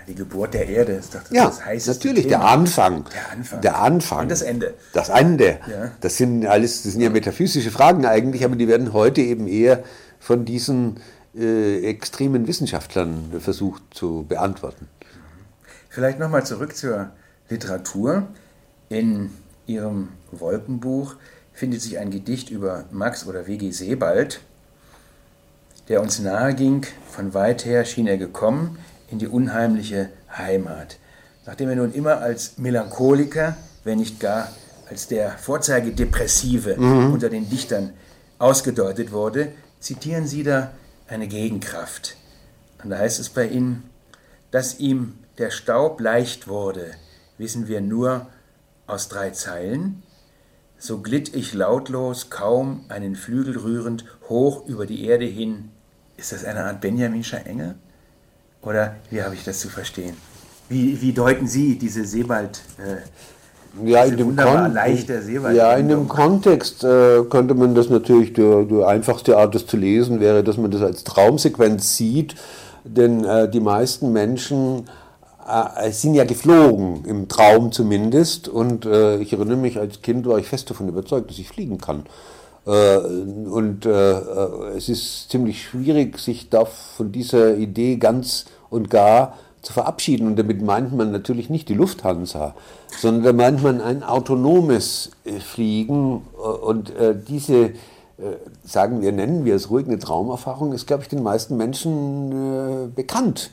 Die 0.10 0.16
Geburt 0.16 0.56
der 0.56 0.68
Erde 0.68 0.94
ist 0.94 1.14
doch 1.14 1.22
das, 1.22 1.30
Ja, 1.30 1.46
das 1.46 1.64
heißeste 1.64 2.08
natürlich, 2.08 2.26
Thema. 2.26 2.40
der 2.40 2.50
Anfang. 2.50 3.06
Der 3.14 3.32
Anfang. 3.32 3.62
Der 3.62 3.80
Anfang. 3.80 4.20
Und 4.24 4.32
das 4.32 4.42
Ende. 4.42 4.74
Das 4.92 5.10
Ende. 5.10 5.60
Ja. 5.70 5.92
Das 6.02 6.18
sind 6.18 6.48
alles, 6.48 6.82
das 6.82 6.94
sind 6.94 7.02
ja 7.02 7.12
metaphysische 7.12 7.70
Fragen 7.70 8.08
eigentlich, 8.08 8.44
aber 8.44 8.56
die 8.56 8.68
werden 8.68 8.92
heute 8.94 9.22
eben 9.22 9.48
eher 9.48 9.84
von 10.20 10.46
diesen 10.46 10.98
äh, 11.38 11.86
extremen 11.86 12.48
Wissenschaftlern 12.48 13.40
versucht 13.40 13.84
zu 13.92 14.26
beantworten. 14.28 14.88
Vielleicht 15.90 16.18
nochmal 16.18 16.44
zurück 16.44 16.76
zur 16.76 17.12
Literatur. 17.48 18.24
In 18.90 19.30
Ihrem 19.68 20.08
Wolkenbuch 20.32 21.18
findet 21.54 21.82
sich 21.82 22.00
ein 22.00 22.10
Gedicht 22.10 22.50
über 22.50 22.86
Max 22.90 23.28
oder 23.28 23.46
W.G. 23.46 23.70
Sebald, 23.70 24.42
der 25.88 26.02
uns 26.02 26.18
nahe 26.18 26.56
ging. 26.56 26.88
Von 27.12 27.36
weit 27.36 27.64
her 27.66 27.86
schien 27.86 28.08
er 28.08 28.18
gekommen 28.18 28.80
in 29.12 29.20
die 29.20 29.28
unheimliche 29.28 30.10
Heimat. 30.36 30.98
Nachdem 31.46 31.70
er 31.70 31.76
nun 31.76 31.94
immer 31.94 32.22
als 32.22 32.58
Melancholiker, 32.58 33.58
wenn 33.84 34.00
nicht 34.00 34.20
gar 34.20 34.50
als 34.90 35.08
der 35.08 35.32
Vorzeigedepressive 35.32 36.76
unter 37.14 37.30
den 37.30 37.50
Dichtern 37.50 37.94
ausgedeutet 38.40 39.12
wurde, 39.12 39.52
zitieren 39.80 40.28
Sie 40.28 40.44
da 40.44 40.72
eine 41.08 41.28
Gegenkraft. 41.28 42.16
Und 42.84 42.90
da 42.90 42.98
heißt 42.98 43.20
es 43.20 43.30
bei 43.30 43.48
Ihnen, 43.48 43.90
dass 44.52 44.80
ihm 44.80 45.16
der 45.38 45.52
Staub 45.52 46.02
leicht 46.02 46.48
wurde, 46.48 46.92
wissen 47.38 47.68
wir 47.68 47.82
nur 47.82 48.28
aus 48.88 49.10
drei 49.10 49.30
Zeilen. 49.30 50.04
So 50.78 51.02
glitt 51.02 51.36
ich 51.36 51.54
lautlos, 51.54 52.30
kaum 52.30 52.86
einen 52.90 53.16
Flügel 53.16 53.58
rührend, 53.58 54.06
hoch 54.28 54.66
über 54.66 54.86
die 54.86 55.06
Erde 55.06 55.26
hin. 55.26 55.72
Ist 56.18 56.32
das 56.32 56.46
eine 56.46 56.64
Art 56.66 56.82
Benjaminscher 56.82 57.46
Engel? 57.46 57.76
Oder 58.62 58.96
wie 59.10 59.22
habe 59.22 59.36
ich 59.36 59.44
das 59.44 59.60
zu 59.60 59.70
verstehen? 59.70 60.16
Wie, 60.68 61.02
wie 61.02 61.14
deuten 61.14 61.48
Sie 61.48 61.78
diese 61.78 62.06
Sebald? 62.06 62.62
Äh, 62.78 63.88
Ja, 63.90 64.04
Diese 64.06 64.16
in 64.22 64.36
dem, 64.36 64.36
Kon 64.36 64.74
leichte 64.74 65.22
Seewald- 65.22 65.56
ja, 65.56 65.74
in 65.76 65.88
dem 65.90 66.08
Kontext 66.08 66.84
äh, 66.84 67.24
könnte 67.30 67.54
man 67.56 67.76
das 67.76 67.90
natürlich, 67.90 68.34
die, 68.34 68.66
die 68.70 68.84
einfachste 68.84 69.38
Art, 69.38 69.56
das 69.56 69.66
zu 69.66 69.78
lesen, 69.78 70.20
wäre, 70.20 70.44
dass 70.44 70.58
man 70.58 70.72
das 70.72 70.82
als 70.82 71.04
Traumsequenz 71.04 71.96
sieht, 71.96 72.36
denn 72.84 73.24
äh, 73.24 73.50
die 73.50 73.60
meisten 73.60 74.12
Menschen 74.12 74.90
äh, 75.48 75.92
sind 75.92 76.16
ja 76.16 76.26
geflogen, 76.26 77.06
im 77.06 77.28
Traum 77.28 77.72
zumindest, 77.72 78.48
und 78.48 78.86
äh, 78.86 79.18
ich 79.18 79.34
erinnere 79.34 79.58
mich, 79.58 79.80
als 79.80 80.02
Kind 80.02 80.26
war 80.28 80.38
ich 80.40 80.48
fest 80.48 80.70
davon 80.70 80.90
überzeugt, 80.90 81.30
dass 81.30 81.40
ich 81.40 81.48
fliegen 81.48 81.78
kann. 81.80 82.04
Äh, 82.66 82.98
und 82.98 83.86
äh, 83.86 84.12
äh, 84.12 84.78
es 84.78 84.90
ist 84.90 85.30
ziemlich 85.32 85.64
schwierig, 85.64 86.20
sich 86.20 86.50
da 86.50 86.66
von 86.66 87.12
dieser 87.12 87.56
Idee 87.56 87.98
ganz 87.98 88.46
und 88.70 88.90
gar 88.90 89.38
zu 89.62 89.74
verabschieden. 89.74 90.28
Und 90.28 90.40
damit 90.40 90.62
meint 90.62 90.96
man 90.96 91.12
natürlich 91.12 91.50
nicht 91.50 91.70
die 91.70 91.74
Lufthansa, 91.74 92.56
sondern 92.98 93.24
da 93.24 93.34
meint 93.34 93.64
man 93.64 93.82
ein 93.82 94.04
autonomes 94.04 95.12
Fliegen. 95.42 96.22
Und 96.62 96.94
diese, 97.28 97.72
sagen 98.64 99.02
wir, 99.02 99.12
nennen 99.12 99.44
wir 99.44 99.56
es 99.56 99.70
ruhig 99.70 99.86
eine 99.86 100.00
Traumerfahrung, 100.00 100.72
ist, 100.72 100.88
glaube 100.88 101.04
ich, 101.04 101.10
den 101.10 101.24
meisten 101.24 101.58
Menschen 101.58 102.94
bekannt. 102.96 103.52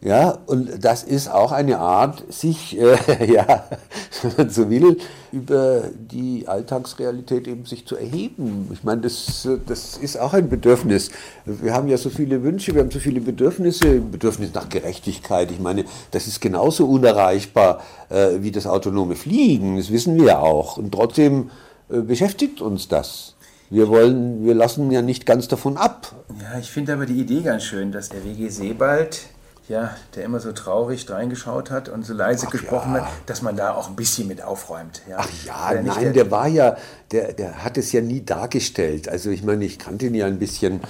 Ja, 0.00 0.38
und 0.46 0.84
das 0.84 1.02
ist 1.02 1.28
auch 1.28 1.50
eine 1.50 1.78
Art, 1.78 2.32
sich, 2.32 2.78
äh, 2.78 2.96
ja, 3.32 3.64
wenn 4.22 4.32
man 4.36 4.50
so 4.50 4.70
will, 4.70 4.96
über 5.32 5.82
die 5.92 6.46
Alltagsrealität 6.46 7.48
eben 7.48 7.66
sich 7.66 7.84
zu 7.84 7.96
erheben. 7.96 8.70
Ich 8.72 8.84
meine, 8.84 9.00
das, 9.02 9.48
das 9.66 9.96
ist 9.96 10.18
auch 10.18 10.34
ein 10.34 10.48
Bedürfnis. 10.48 11.10
Wir 11.44 11.74
haben 11.74 11.88
ja 11.88 11.98
so 11.98 12.10
viele 12.10 12.44
Wünsche, 12.44 12.74
wir 12.74 12.82
haben 12.82 12.92
so 12.92 13.00
viele 13.00 13.20
Bedürfnisse, 13.20 14.00
Bedürfnis 14.00 14.54
nach 14.54 14.68
Gerechtigkeit. 14.68 15.50
Ich 15.50 15.58
meine, 15.58 15.84
das 16.12 16.28
ist 16.28 16.40
genauso 16.40 16.86
unerreichbar 16.86 17.82
äh, 18.08 18.40
wie 18.40 18.52
das 18.52 18.68
autonome 18.68 19.16
Fliegen, 19.16 19.78
das 19.78 19.90
wissen 19.90 20.16
wir 20.16 20.26
ja 20.26 20.38
auch. 20.38 20.76
Und 20.76 20.92
trotzdem 20.92 21.50
äh, 21.90 22.00
beschäftigt 22.00 22.60
uns 22.60 22.86
das. 22.86 23.34
Wir 23.70 23.88
wollen, 23.88 24.44
wir 24.46 24.54
lassen 24.54 24.90
ja 24.92 25.02
nicht 25.02 25.26
ganz 25.26 25.48
davon 25.48 25.76
ab. 25.76 26.14
Ja, 26.40 26.58
ich 26.58 26.70
finde 26.70 26.94
aber 26.94 27.04
die 27.04 27.20
Idee 27.20 27.42
ganz 27.42 27.64
schön, 27.64 27.92
dass 27.92 28.08
der 28.08 28.24
W.G. 28.24 28.48
Sebald, 28.48 29.26
ja, 29.68 29.94
der 30.14 30.24
immer 30.24 30.40
so 30.40 30.52
traurig 30.52 31.08
reingeschaut 31.10 31.70
hat 31.70 31.88
und 31.88 32.04
so 32.04 32.14
leise 32.14 32.46
gesprochen 32.46 32.94
ja. 32.94 33.02
hat, 33.02 33.08
dass 33.26 33.42
man 33.42 33.56
da 33.56 33.74
auch 33.74 33.88
ein 33.88 33.96
bisschen 33.96 34.26
mit 34.26 34.42
aufräumt. 34.42 35.02
Ja. 35.08 35.16
Ach 35.18 35.28
ja, 35.44 35.82
nicht 35.82 35.94
nein, 35.94 36.12
der 36.14 36.30
war 36.30 36.48
ja, 36.48 36.76
der, 37.12 37.34
der 37.34 37.64
hat 37.64 37.76
es 37.76 37.92
ja 37.92 38.00
nie 38.00 38.24
dargestellt. 38.24 39.08
Also 39.08 39.30
ich 39.30 39.42
meine, 39.42 39.64
ich 39.64 39.78
kannte 39.78 40.06
ihn 40.06 40.14
ja 40.14 40.26
ein 40.26 40.38
bisschen, 40.38 40.80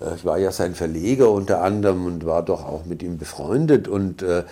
äh, 0.00 0.14
ich 0.14 0.24
war 0.24 0.38
ja 0.38 0.52
sein 0.52 0.74
Verleger 0.74 1.30
unter 1.30 1.62
anderem 1.62 2.06
und 2.06 2.24
war 2.24 2.44
doch 2.44 2.64
auch 2.64 2.84
mit 2.84 3.02
ihm 3.02 3.18
befreundet 3.18 3.88
und 3.88 4.22
äh, 4.22 4.44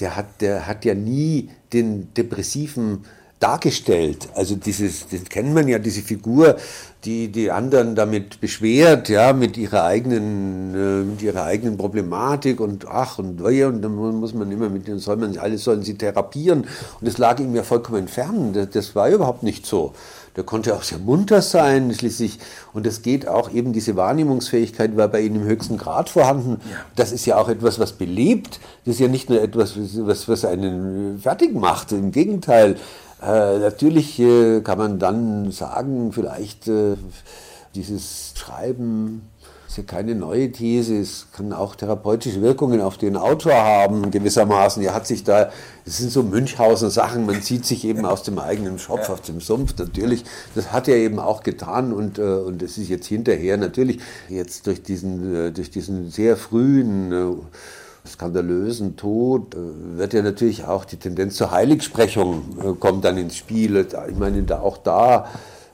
der, 0.00 0.16
hat, 0.16 0.40
der 0.40 0.66
hat 0.66 0.84
ja 0.84 0.94
nie 0.94 1.50
den 1.72 2.12
Depressiven 2.14 3.04
dargestellt. 3.42 4.28
Also 4.34 4.54
dieses, 4.54 5.08
das 5.08 5.24
kennt 5.24 5.52
man 5.52 5.66
ja, 5.66 5.78
diese 5.78 6.02
Figur, 6.02 6.56
die 7.04 7.28
die 7.32 7.50
anderen 7.50 7.94
damit 7.96 8.40
beschwert, 8.40 9.08
ja, 9.08 9.32
mit 9.32 9.56
ihrer 9.56 9.84
eigenen, 9.84 10.74
äh, 10.74 11.04
mit 11.04 11.22
ihrer 11.22 11.44
eigenen 11.44 11.76
Problematik 11.76 12.60
und 12.60 12.86
ach 12.88 13.18
und 13.18 13.42
weh 13.44 13.64
und 13.64 13.82
dann 13.82 13.94
muss 13.94 14.34
man 14.34 14.50
immer 14.52 14.68
mit 14.68 14.86
denen 14.86 15.00
soll 15.00 15.16
man 15.16 15.36
alles 15.38 15.64
sollen 15.64 15.82
sie 15.82 15.94
therapieren 15.94 16.60
und 16.60 17.08
das 17.08 17.18
lag 17.18 17.40
ihm 17.40 17.54
ja 17.56 17.64
vollkommen 17.64 18.06
fern. 18.06 18.52
Das, 18.52 18.70
das 18.70 18.94
war 18.94 19.08
überhaupt 19.08 19.42
nicht 19.42 19.66
so. 19.66 19.92
Der 20.36 20.44
konnte 20.44 20.74
auch 20.74 20.82
sehr 20.82 20.98
munter 20.98 21.42
sein, 21.42 21.92
schließlich, 21.92 22.38
und 22.72 22.86
es 22.86 23.02
geht 23.02 23.28
auch 23.28 23.52
eben, 23.52 23.74
diese 23.74 23.96
Wahrnehmungsfähigkeit 23.96 24.96
war 24.96 25.08
bei 25.08 25.20
ihm 25.20 25.36
im 25.36 25.44
höchsten 25.44 25.76
Grad 25.76 26.08
vorhanden. 26.08 26.58
Das 26.96 27.12
ist 27.12 27.26
ja 27.26 27.36
auch 27.36 27.50
etwas, 27.50 27.78
was 27.78 27.92
belebt. 27.92 28.58
Das 28.86 28.94
ist 28.94 29.00
ja 29.00 29.08
nicht 29.08 29.28
nur 29.28 29.42
etwas, 29.42 29.74
was, 29.76 30.28
was 30.28 30.46
einen 30.46 31.18
fertig 31.20 31.54
macht. 31.54 31.92
Im 31.92 32.12
Gegenteil, 32.12 32.76
äh, 33.22 33.58
natürlich 33.58 34.18
äh, 34.18 34.60
kann 34.60 34.78
man 34.78 34.98
dann 34.98 35.50
sagen, 35.52 36.12
vielleicht 36.12 36.68
äh, 36.68 36.96
dieses 37.74 38.34
Schreiben 38.36 39.22
ist 39.72 39.78
ja 39.78 39.84
keine 39.84 40.14
neue 40.14 40.52
These, 40.52 40.98
es 40.98 41.28
kann 41.32 41.54
auch 41.54 41.74
therapeutische 41.74 42.42
Wirkungen 42.42 42.82
auf 42.82 42.98
den 42.98 43.16
Autor 43.16 43.54
haben, 43.54 44.10
gewissermaßen. 44.10 44.82
Er 44.82 44.92
hat 44.92 45.06
sich 45.06 45.24
da, 45.24 45.50
das 45.86 45.96
sind 45.96 46.10
so 46.10 46.22
Münchhausen-Sachen, 46.22 47.24
man 47.24 47.40
zieht 47.40 47.64
sich 47.64 47.86
eben 47.86 48.04
aus 48.04 48.22
dem 48.22 48.38
eigenen 48.38 48.78
Schopf, 48.78 49.08
aus 49.08 49.22
dem 49.22 49.40
Sumpf, 49.40 49.74
natürlich. 49.78 50.24
Das 50.54 50.72
hat 50.72 50.88
er 50.88 50.96
eben 50.96 51.18
auch 51.18 51.42
getan 51.42 51.94
und, 51.94 52.18
äh, 52.18 52.22
und 52.22 52.62
es 52.62 52.76
ist 52.76 52.90
jetzt 52.90 53.06
hinterher 53.06 53.56
natürlich, 53.56 54.00
jetzt 54.28 54.66
durch 54.66 54.82
diesen, 54.82 55.34
äh, 55.34 55.52
durch 55.52 55.70
diesen 55.70 56.10
sehr 56.10 56.36
frühen, 56.36 57.38
skandalösen 58.06 58.96
Tod 58.96 59.54
äh, 59.54 59.58
wird 59.98 60.12
ja 60.12 60.22
natürlich 60.22 60.64
auch 60.64 60.84
die 60.84 60.96
Tendenz 60.96 61.36
zur 61.36 61.50
Heiligsprechung 61.50 62.42
äh, 62.58 62.72
kommt 62.74 63.04
dann 63.04 63.16
ins 63.16 63.36
Spiel. 63.36 63.86
Ich 64.08 64.18
meine, 64.18 64.42
da, 64.42 64.60
auch 64.60 64.78
da 64.78 65.26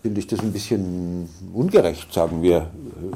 finde 0.03 0.21
ich 0.21 0.27
das 0.27 0.41
ein 0.41 0.53
bisschen 0.53 1.29
ungerecht, 1.53 2.13
sagen 2.13 2.43
wir. 2.43 2.71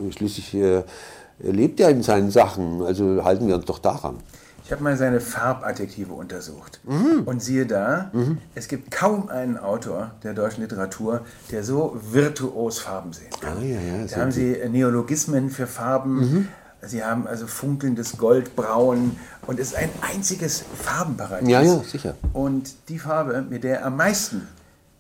Äh, 0.09 0.13
schließlich 0.13 0.55
er 0.55 1.53
lebt 1.53 1.81
ja 1.81 1.89
in 1.89 2.03
seinen 2.03 2.31
Sachen, 2.31 2.83
also 2.83 3.25
halten 3.25 3.49
wir 3.49 3.57
uns 3.57 3.65
doch 3.65 3.79
daran. 3.79 4.17
Ich 4.65 4.71
habe 4.71 4.85
mal 4.85 4.97
seine 4.97 5.21
Farbatjektive 5.21 6.13
untersucht. 6.13 6.81
Mhm. 6.85 7.23
Und 7.25 7.43
siehe 7.43 7.67
da, 7.67 8.11
mhm. 8.13 8.39
es 8.55 8.69
gibt 8.69 8.93
kaum 8.93 9.29
einen 9.29 9.59
Autor 9.59 10.13
der 10.23 10.35
deutschen 10.35 10.63
Literatur, 10.63 11.23
der 11.51 11.65
so 11.65 11.97
virtuos 12.11 12.79
Farben 12.79 13.13
sehen 13.13 13.31
kann. 13.41 13.59
Ah, 13.59 13.63
ja, 13.63 13.81
ja, 13.81 14.07
da 14.07 14.21
haben 14.21 14.31
Sie 14.31 14.57
Neologismen 14.71 15.51
für 15.51 15.67
Farben. 15.67 16.15
Mhm. 16.15 16.49
Sie 16.85 17.05
haben 17.05 17.29
also 17.29 17.47
funkelndes 17.47 18.19
Goldbraun 18.19 19.17
und 19.47 19.61
es 19.61 19.69
ist 19.69 19.77
ein 19.77 19.91
einziges 20.01 20.65
Farbenparadies. 20.83 21.49
Ja, 21.49 21.63
ja, 21.63 21.79
sicher. 21.79 22.17
Und 22.33 22.75
die 22.89 22.99
Farbe, 22.99 23.43
mit 23.49 23.63
der 23.63 23.81
er 23.81 23.87
am 23.87 23.97
meisten 23.97 24.49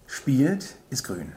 spielt, 0.06 0.76
ist 0.90 1.02
grün. 1.02 1.32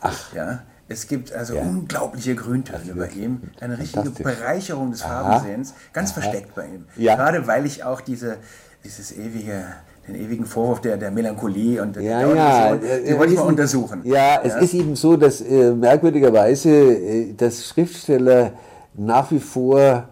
Ach. 0.00 0.34
Ja, 0.34 0.62
es 0.88 1.06
gibt 1.06 1.32
also 1.32 1.54
ja. 1.54 1.62
unglaubliche 1.62 2.34
Grüntöne 2.34 2.94
bei 2.96 3.08
ihm, 3.10 3.42
eine 3.60 3.78
richtige 3.78 4.10
Bereicherung 4.10 4.90
des 4.90 5.02
Farbensehens, 5.02 5.74
ganz 5.92 6.10
Aha. 6.10 6.20
versteckt 6.20 6.56
bei 6.56 6.66
ihm. 6.66 6.86
Ja. 6.96 7.14
Gerade 7.14 7.46
weil 7.46 7.64
ich 7.64 7.84
auch 7.84 8.00
diese, 8.00 8.38
dieses 8.82 9.12
ewige, 9.12 9.64
den 10.08 10.16
ewigen 10.16 10.44
Vorwurf 10.44 10.80
der, 10.80 10.96
der 10.96 11.12
Melancholie 11.12 11.80
und 11.80 11.96
ja, 11.96 12.26
der 12.26 12.34
ja, 12.34 12.76
die 12.76 13.16
wollte 13.16 13.32
ich 13.32 13.38
mal 13.38 13.46
untersuchen. 13.46 14.00
Ja, 14.04 14.42
es 14.42 14.56
ist 14.56 14.74
eben 14.74 14.96
so, 14.96 15.16
dass 15.16 15.40
äh, 15.40 15.72
merkwürdigerweise, 15.72 16.68
äh, 16.68 17.32
dass 17.32 17.64
Schriftsteller 17.64 18.52
nach 18.94 19.30
wie 19.30 19.40
vor 19.40 20.08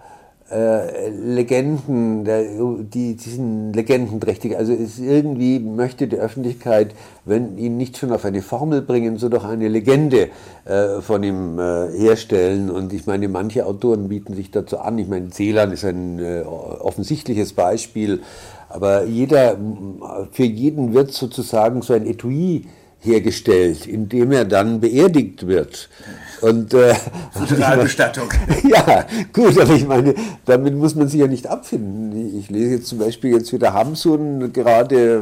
äh, 0.53 1.09
Legenden, 1.09 2.24
die, 2.91 3.16
die 3.16 3.30
sind 3.30 3.72
legendenträchtig. 3.72 4.57
Also 4.57 4.74
es 4.74 4.99
irgendwie 4.99 5.59
möchte 5.59 6.09
die 6.09 6.16
Öffentlichkeit, 6.16 6.95
wenn 7.24 7.57
ihn 7.57 7.78
nicht 7.78 7.97
schon 7.97 8.12
auf 8.12 8.24
eine 8.26 8.43
Formel 8.43 8.83
bringen, 8.83 9.16
so 9.16 9.30
doch 9.30 9.45
eine 9.45 9.68
Legende 9.68 10.28
äh, 10.66 11.01
von 11.01 11.22
ihm 11.22 11.59
äh, 11.59 11.89
herstellen. 11.97 12.70
Und 12.70 12.93
ich 12.93 13.07
meine, 13.07 13.28
manche 13.28 13.64
Autoren 13.64 14.09
bieten 14.09 14.35
sich 14.35 14.51
dazu 14.51 14.78
an. 14.78 14.99
Ich 14.99 15.09
meine, 15.09 15.30
Celan 15.30 15.72
ist 15.72 15.85
ein 15.85 16.18
äh, 16.18 16.43
offensichtliches 16.43 17.55
Beispiel. 17.55 18.20
Aber 18.68 19.05
jeder, 19.05 19.57
für 20.33 20.45
jeden 20.45 20.93
wird 20.93 21.12
sozusagen 21.12 21.83
so 21.83 21.95
ein 21.95 22.07
Etui 22.07 22.66
hergestellt, 23.03 23.86
in 23.86 24.09
dem 24.09 24.32
er 24.32 24.44
dann 24.44 24.80
beerdigt 24.80 25.46
wird. 25.46 25.88
Und, 26.40 26.72
äh, 26.74 26.94
Funeralbestattung. 27.46 28.28
ja, 28.68 29.07
gut, 29.32 29.61
aber 29.61 29.74
ich 29.74 29.86
meine, 29.86 30.14
damit 30.44 30.74
muss 30.74 30.94
man 30.94 31.09
sich 31.09 31.20
ja 31.20 31.26
nicht 31.26 31.46
abfinden. 31.46 32.38
Ich 32.38 32.48
lese 32.50 32.76
jetzt 32.76 32.86
zum 32.86 32.98
Beispiel 32.98 33.32
jetzt 33.32 33.53
wieder 33.53 33.74
Hamsun 33.74 34.53
gerade 34.53 35.20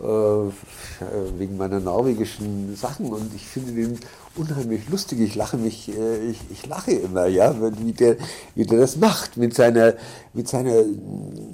äh, 0.00 1.38
wegen 1.38 1.56
meiner 1.56 1.80
norwegischen 1.80 2.76
Sachen 2.76 3.06
und 3.06 3.34
ich 3.34 3.46
finde 3.46 3.72
den 3.72 3.98
unheimlich 4.36 4.88
lustig. 4.88 5.20
Ich 5.20 5.34
lache 5.34 5.56
mich, 5.56 5.88
äh, 5.88 6.30
ich, 6.30 6.38
ich 6.50 6.66
lache 6.66 6.92
immer, 6.92 7.26
ja, 7.26 7.54
wie 7.78 7.92
der, 7.92 8.16
wie 8.54 8.64
der 8.64 8.80
das 8.80 8.96
macht 8.96 9.36
mit 9.36 9.54
seiner, 9.54 9.94
mit 10.32 10.48
seiner 10.48 10.82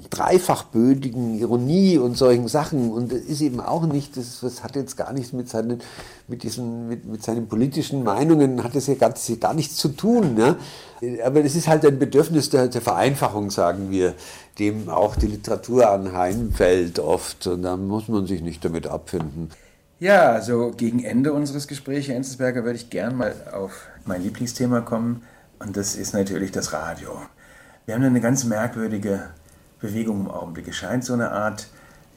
dreifachbödigen 0.09 1.39
Ironie 1.39 1.99
und 1.99 2.17
solchen 2.17 2.49
Sachen. 2.49 2.93
Und 2.93 3.13
das 3.13 3.21
ist 3.21 3.41
eben 3.41 3.61
auch 3.61 3.87
nicht, 3.87 4.17
das, 4.17 4.41
das 4.41 4.63
hat 4.65 4.77
jetzt 4.77 4.97
gar 4.97 5.13
nichts 5.13 5.33
mit 5.33 5.49
seinen, 5.49 5.81
mit 6.29 6.43
diesen, 6.43 6.89
mit, 6.89 7.05
mit 7.05 7.23
seinen 7.23 7.49
politischen 7.49 8.03
Meinungen, 8.03 8.63
hat 8.65 8.75
das 8.75 8.87
ja 8.87 8.95
gar, 8.95 9.15
gar 9.39 9.55
nichts 9.55 9.77
zu 9.77 9.89
tun. 9.89 10.37
Ja. 10.39 10.57
Aber 11.25 11.45
es 11.45 11.57
ist 11.57 11.69
halt 11.69 11.85
ein 11.85 11.99
Bedürfnis 11.99 12.51
der, 12.51 12.69
der 12.69 12.83
Vereinfachung, 12.83 13.51
sagen 13.51 13.91
wir, 13.91 14.15
dem 14.59 14.89
auch 14.89 15.17
die 15.17 15.29
Literatur 15.29 15.91
anheimfällt 15.91 16.99
oft. 16.99 17.47
Und 17.47 17.63
da 17.63 17.77
muss 17.77 18.09
man 18.09 18.27
sich 18.27 18.43
nicht 18.43 18.65
damit 18.65 18.87
abfinden. 18.87 19.51
Ja, 20.01 20.41
so 20.41 20.73
gegen 20.75 21.05
Ende 21.05 21.35
unseres 21.35 21.69
Gesprächs, 21.69 22.09
Herr 22.09 22.17
Enzensberger, 22.17 22.65
würde 22.65 22.79
ich 22.79 22.89
gern 22.89 23.17
mal 23.17 23.35
auf 23.53 23.87
mein 24.07 24.23
Lieblingsthema 24.23 24.81
kommen. 24.81 25.23
Und 25.59 25.77
das 25.77 25.95
ist 25.95 26.15
natürlich 26.15 26.53
das 26.53 26.73
Radio. 26.73 27.21
Wir 27.85 27.97
haben 27.97 28.03
eine 28.03 28.23
ganz 28.23 28.45
merkwürdige 28.45 29.29
Bewegung 29.79 30.21
im 30.21 30.31
Augenblick. 30.31 30.69
Es 30.69 30.77
scheint 30.77 31.05
so 31.05 31.13
eine 31.13 31.33
Art 31.33 31.67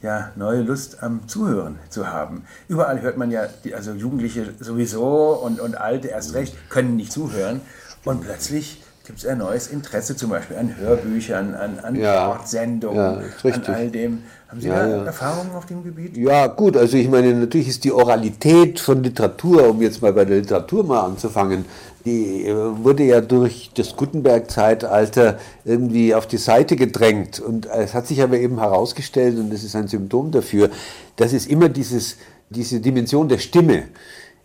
ja, 0.01 0.31
neue 0.38 0.61
Lust 0.61 1.03
am 1.03 1.27
Zuhören 1.27 1.77
zu 1.89 2.07
haben. 2.07 2.45
Überall 2.69 3.01
hört 3.01 3.17
man 3.17 3.31
ja, 3.31 3.47
also 3.75 3.91
Jugendliche 3.91 4.53
sowieso 4.61 5.41
und, 5.43 5.59
und 5.59 5.75
Alte 5.75 6.07
erst 6.07 6.36
recht, 6.36 6.55
können 6.69 6.95
nicht 6.95 7.11
zuhören. 7.11 7.59
Und 8.05 8.21
plötzlich 8.21 8.81
gibt 9.05 9.19
es 9.19 9.25
ein 9.25 9.39
neues 9.39 9.67
Interesse, 9.67 10.15
zum 10.15 10.29
Beispiel 10.29 10.55
an 10.55 10.77
Hörbüchern, 10.77 11.53
an, 11.53 11.79
an 11.79 11.95
ja, 11.95 12.23
Sportsendungen, 12.23 13.23
ja, 13.43 13.51
an 13.51 13.65
all 13.65 13.91
dem. 13.91 14.23
Haben 14.54 14.62
Sie 14.62 14.68
ja, 14.68 14.86
da 14.86 15.06
Erfahrungen 15.06 15.56
auf 15.56 15.66
dem 15.66 15.84
Gebiet? 15.84 16.16
Ja, 16.16 16.45
gut, 16.45 16.78
also 16.78 16.95
ich 16.95 17.10
meine, 17.10 17.34
natürlich 17.34 17.70
ist 17.70 17.84
die 17.86 17.91
Oralität 17.91 18.80
von 18.80 19.01
Literatur, 19.01 19.68
um 19.68 19.82
jetzt 19.82 20.04
mal 20.04 20.14
bei 20.14 20.26
der 20.26 20.38
Literatur 20.38 20.84
mal 20.84 21.01
anzufangen, 21.01 21.66
die 22.06 22.45
äh, 22.45 22.54
wurde 22.54 23.01
ja 23.01 23.22
durch 23.22 23.72
das 23.74 23.95
Gutenberg-Zeitalter 23.95 25.39
irgendwie 25.66 26.14
auf 26.14 26.28
die 26.28 26.38
Seite 26.38 26.76
gedrängt. 26.76 27.39
Und 27.39 27.66
es 27.66 27.95
hat 27.95 28.06
sich 28.06 28.22
aber 28.22 28.38
eben 28.38 28.60
herausgestellt, 28.60 29.39
und 29.39 29.51
das 29.51 29.64
ist 29.64 29.76
ein 29.76 29.88
Symptom 29.88 30.30
dafür, 30.30 30.70
dass 31.16 31.34
es 31.34 31.47
immer 31.47 31.68
dieses, 31.68 32.18
diese 32.51 32.80
Dimension 32.80 33.30
der 33.30 33.39
Stimme 33.39 33.86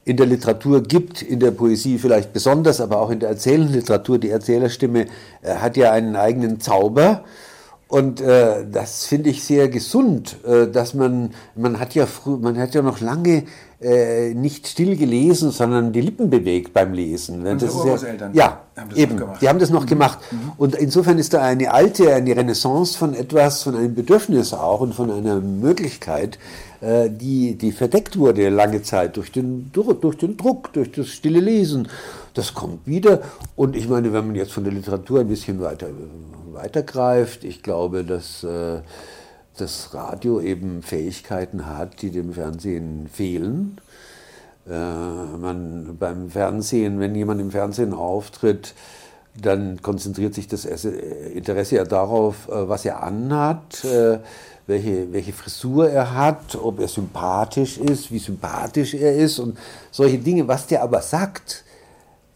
in 0.07 0.17
der 0.17 0.25
Literatur 0.25 0.83
gibt, 0.83 1.21
in 1.21 1.39
der 1.39 1.51
Poesie 1.51 1.99
vielleicht 1.99 2.33
besonders, 2.33 2.81
aber 2.81 2.99
auch 2.99 3.11
in 3.11 3.21
der 3.21 3.29
erzählenden 3.29 3.75
Literatur. 3.75 4.17
Die 4.17 4.31
Erzählerstimme 4.31 5.05
äh, 5.43 5.57
hat 5.57 5.77
ja 5.77 5.93
einen 5.93 6.17
eigenen 6.17 6.61
Zauber. 6.61 7.25
Und 7.89 8.21
äh, 8.21 8.67
das 8.71 9.07
finde 9.07 9.31
ich 9.31 9.43
sehr 9.43 9.69
gesund, 9.69 10.37
äh, 10.45 10.67
dass 10.67 10.93
man, 10.93 11.31
man 11.57 11.81
hat 11.81 11.95
ja 11.95 12.05
früh, 12.05 12.37
man 12.37 12.59
hat 12.59 12.75
ja 12.75 12.83
noch 12.83 13.01
lange 13.01 13.45
äh, 13.81 14.35
nicht 14.35 14.69
still 14.69 14.95
gelesen, 14.95 15.53
sondern 15.53 15.93
die 15.93 16.03
Lippen 16.03 16.29
bewegt 16.29 16.75
beim 16.75 16.93
Lesen. 16.93 17.47
Unsere 17.47 17.57
das 17.57 17.75
Urgroßeltern 17.75 18.35
ja, 18.35 18.61
haben 18.77 18.91
das 18.91 18.99
eben, 18.99 19.13
noch 19.15 19.21
gemacht. 19.21 19.41
die 19.41 19.49
haben 19.49 19.59
das 19.59 19.71
noch 19.71 19.85
mhm. 19.85 19.89
gemacht. 19.89 20.19
Mhm. 20.31 20.53
Und 20.59 20.75
insofern 20.75 21.19
ist 21.19 21.33
da 21.33 21.43
eine 21.43 21.73
alte, 21.73 22.13
eine 22.13 22.37
Renaissance 22.37 22.99
von 22.99 23.15
etwas, 23.15 23.63
von 23.63 23.75
einem 23.75 23.95
Bedürfnis 23.95 24.53
auch 24.53 24.81
und 24.81 24.95
von 24.95 25.11
einer 25.11 25.41
Möglichkeit, 25.41 26.39
die, 26.81 27.57
die 27.57 27.73
verdeckt 27.73 28.19
wurde 28.19 28.49
lange 28.51 28.83
Zeit 28.83 29.17
durch 29.17 29.33
den, 29.33 29.73
durch, 29.73 30.17
den 30.17 30.37
Druck, 30.37 30.73
durch 30.73 30.93
das 30.93 31.09
stille 31.09 31.41
Lesen. 31.41 31.89
Das 32.35 32.55
kommt 32.55 32.87
wieder. 32.87 33.23
Und 33.57 33.75
ich 33.75 33.89
meine, 33.89 34.13
wenn 34.13 34.29
man 34.29 34.37
jetzt 34.37 34.53
von 34.53 34.63
der 34.63 34.73
Literatur 34.73 35.21
ein 35.21 35.29
bisschen 35.29 35.61
weiter, 35.61 35.89
weitergreift, 36.53 37.43
ich 37.43 37.63
glaube, 37.63 38.05
dass 38.05 38.45
äh, 38.45 38.81
das 39.57 39.93
Radio 39.95 40.41
eben 40.41 40.83
Fähigkeiten 40.83 41.67
hat, 41.67 42.03
die 42.03 42.11
dem 42.11 42.33
Fernsehen 42.33 43.09
fehlen. 43.13 43.81
Äh, 44.69 44.71
man, 44.71 45.97
beim 45.99 46.31
Fernsehen, 46.31 47.01
wenn 47.01 47.15
jemand 47.15 47.41
im 47.41 47.51
Fernsehen 47.51 47.93
auftritt, 47.93 48.75
dann 49.41 49.81
konzentriert 49.83 50.35
sich 50.35 50.49
das 50.49 50.65
Interesse 50.65 51.77
ja 51.77 51.85
darauf, 51.85 52.49
äh, 52.49 52.69
was 52.69 52.85
er 52.85 53.03
anhat, 53.03 53.85
äh, 53.85 54.19
welche, 54.69 55.13
welche 55.13 55.33
Frisur 55.33 55.91
er 55.91 56.15
hat, 56.15 56.55
ob 56.55 56.79
er 56.79 56.89
sympathisch 56.89 57.79
ist, 57.79 58.13
wie 58.13 58.19
sympathisch 58.19 58.95
er 58.95 59.17
ist 59.17 59.39
und 59.39 59.59
solche 59.91 60.19
Dinge. 60.19 60.47
Was 60.47 60.67
der 60.67 60.83
aber 60.83 61.01
sagt, 61.01 61.65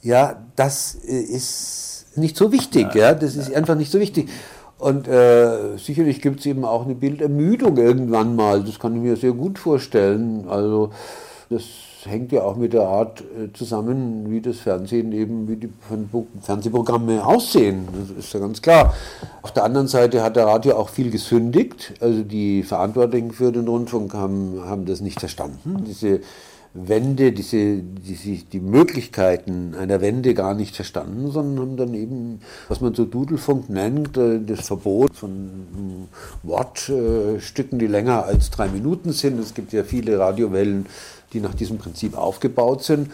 ja, 0.01 0.43
das 0.57 0.95
ist 0.95 2.07
nicht 2.17 2.37
so 2.37 2.51
wichtig. 2.51 2.95
Ja, 2.95 3.15
das 3.15 3.37
ist 3.37 3.55
einfach 3.55 3.77
nicht 3.77 3.93
so 3.93 4.01
wichtig. 4.01 4.31
Und 4.79 5.07
äh, 5.07 5.77
sicherlich 5.77 6.21
gibt 6.23 6.41
es 6.41 6.47
eben 6.47 6.65
auch 6.65 6.85
eine 6.85 6.95
Bildermüdung 6.95 7.77
irgendwann 7.77 8.35
mal. 8.35 8.65
Das 8.65 8.81
kann 8.81 8.97
ich 8.97 9.03
mir 9.03 9.17
sehr 9.17 9.33
gut 9.33 9.59
vorstellen. 9.59 10.49
Also 10.49 10.91
das 11.51 11.63
hängt 12.07 12.33
ja 12.33 12.43
auch 12.43 12.57
mit 12.57 12.73
der 12.73 12.83
Art 12.83 13.21
äh, 13.21 13.53
zusammen, 13.53 14.31
wie 14.31 14.41
das 14.41 14.59
Fernsehen 14.59 15.13
eben, 15.13 15.49
wie 15.49 15.57
die 15.57 15.71
Fernsehprogramme 16.41 17.25
aussehen. 17.25 17.89
Das 17.99 18.11
ist 18.11 18.33
ja 18.33 18.41
ganz 18.41 18.63
klar. 18.63 18.95
Auf 19.43 19.53
der 19.53 19.65
anderen 19.65 19.89
Seite 19.89 20.23
hat 20.23 20.37
der 20.37 20.47
Radio 20.47 20.77
auch 20.77 20.89
viel 20.89 21.11
gesündigt. 21.11 21.95
Also 22.01 22.23
die 22.23 22.63
Verantwortlichen 22.63 23.33
für 23.33 23.53
den 23.53 23.69
Rundfunk 23.69 24.15
haben, 24.15 24.63
haben 24.65 24.87
das 24.87 25.01
nicht 25.01 25.21
verstanden. 25.21 25.85
Diese 25.87 26.21
Wende, 26.75 27.33
diese, 27.33 27.77
die, 27.77 28.45
die 28.51 28.61
Möglichkeiten 28.61 29.75
einer 29.75 30.01
Wende 30.01 30.33
gar 30.33 30.55
nicht 30.55 30.75
verstanden, 30.75 31.31
sondern 31.31 31.61
haben 31.61 31.77
dann 31.77 31.95
eben, 31.95 32.41
was 32.69 32.81
man 32.81 32.95
so 32.95 33.05
Dudelfunk 33.05 33.69
nennt, 33.69 34.17
äh, 34.17 34.41
das 34.41 34.69
Verbot 34.69 35.15
von 35.15 36.09
Wortstücken, 36.43 37.79
die 37.79 37.87
länger 37.87 38.25
als 38.25 38.51
drei 38.51 38.69
Minuten 38.69 39.13
sind. 39.13 39.39
Es 39.39 39.53
gibt 39.53 39.73
ja 39.75 39.85
viele 39.85 40.19
Radiowellen, 40.19 40.87
die 41.35 41.41
nach 41.41 41.55
diesem 41.55 41.77
Prinzip 41.77 42.17
aufgebaut 42.17 42.83
sind. 42.85 43.11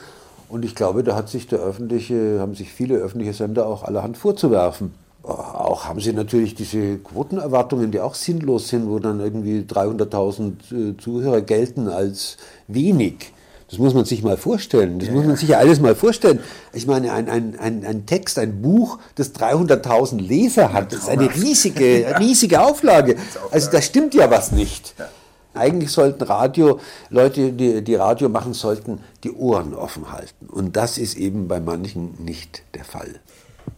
Und 0.49 0.65
ich 0.65 0.75
glaube, 0.75 1.03
da 1.03 1.17
hat 1.17 1.29
sich 1.29 1.49
der 1.49 1.59
öffentliche, 1.59 2.39
haben 2.41 2.55
sich 2.55 2.73
viele 2.73 2.97
öffentliche 2.97 3.33
Sender 3.33 3.67
auch 3.67 3.83
allerhand 3.83 4.17
vorzuwerfen. 4.17 4.93
Auch 5.25 5.85
haben 5.85 6.01
sie 6.01 6.13
natürlich 6.13 6.55
diese 6.55 6.99
Quotenerwartungen, 6.99 7.91
die 7.91 8.01
auch 8.01 8.15
sinnlos 8.15 8.69
sind, 8.69 8.89
wo 8.89 9.01
dann 9.01 9.21
irgendwie 9.21 9.61
300.000 9.61 10.93
äh, 10.93 10.97
Zuhörer 10.97 11.41
gelten 11.41 11.89
als 11.89 12.37
wenig. 12.69 13.33
Das 13.71 13.79
muss 13.79 13.93
man 13.93 14.07
sich 14.07 14.23
mal 14.23 14.39
vorstellen. 14.39 14.99
Das 14.99 15.09
ja, 15.09 15.14
muss 15.14 15.27
man 15.27 15.37
sich 15.37 15.51
ja 15.51 15.59
alles 15.59 15.79
mal 15.79 15.95
vorstellen. 15.95 16.41
Ich 16.73 16.87
meine, 16.87 17.12
ein, 17.12 17.29
ein, 17.29 17.59
ein, 17.59 17.85
ein 17.85 18.07
Text, 18.07 18.39
ein 18.39 18.62
Buch, 18.62 18.99
das 19.14 19.35
300.000 19.35 20.21
Leser 20.21 20.73
hat, 20.73 20.93
das 20.93 21.01
ist 21.01 21.09
eine 21.09 21.35
riesige, 21.35 22.01
ja. 22.03 22.16
riesige 22.16 22.62
Auflage. 22.62 23.16
Also 23.51 23.71
da 23.71 23.83
stimmt 23.83 24.14
ja 24.14 24.31
was 24.31 24.53
nicht. 24.53 24.95
Ja. 24.99 25.09
Eigentlich 25.55 25.91
sollten 25.91 26.23
Radio, 26.25 26.81
Leute, 27.11 27.53
die, 27.53 27.83
die 27.83 27.95
Radio 27.95 28.29
machen, 28.29 28.55
sollten 28.55 29.01
die 29.25 29.33
Ohren 29.33 29.75
offen 29.75 30.12
halten. 30.12 30.47
Und 30.47 30.77
das 30.77 30.99
ist 30.99 31.16
eben 31.16 31.49
bei 31.49 31.61
manchen 31.61 32.14
nicht 32.25 32.62
der 32.75 32.85
Fall. 32.85 33.21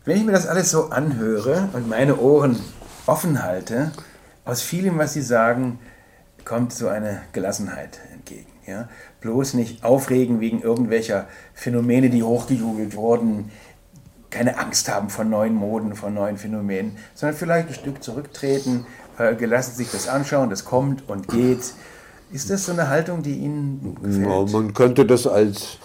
Wenn 0.05 0.19
ich 0.19 0.25
mir 0.25 0.33
das 0.33 0.47
alles 0.47 0.71
so 0.71 0.91
anhöre 0.91 1.69
und 1.73 1.89
meine 1.89 2.19
Ohren 2.19 2.61
offen 3.07 3.43
halte, 3.43 3.93
aus 4.45 4.63
vielem, 4.63 4.99
was 4.99 5.15
Sie 5.15 5.23
sagen, 5.23 5.79
kommt 6.45 6.73
so 6.73 6.89
eine 6.89 7.23
Gelassenheit 7.33 8.01
entgegen. 8.13 8.47
Ja? 8.67 8.89
Bloß 9.21 9.55
nicht 9.55 9.85
aufregen 9.85 10.41
wegen 10.41 10.63
irgendwelcher 10.63 11.27
Phänomene, 11.55 12.11
die 12.11 12.23
hochgejubelt 12.23 12.97
wurden, 12.97 13.51
keine 14.31 14.59
Angst 14.59 14.89
haben 14.89 15.11
vor 15.11 15.25
neuen 15.25 15.55
Moden, 15.55 15.95
vor 15.95 16.11
neuen 16.11 16.37
Phänomenen, 16.37 16.97
sondern 17.15 17.37
vielleicht 17.37 17.69
ein 17.69 17.75
Stück 17.75 18.03
zurücktreten, 18.03 18.87
äh, 19.19 19.35
gelassen 19.35 19.75
sich 19.75 19.91
das 19.91 20.09
anschauen, 20.09 20.51
das 20.51 20.65
kommt 20.65 21.09
und 21.09 21.29
geht. 21.29 21.75
Ist 22.33 22.49
das 22.49 22.65
so 22.65 22.73
eine 22.73 22.89
Haltung, 22.89 23.23
die 23.23 23.35
Ihnen 23.35 23.97
gefällt? 24.01 24.53
Man 24.53 24.73
könnte 24.73 25.05
das 25.05 25.27
als 25.27 25.79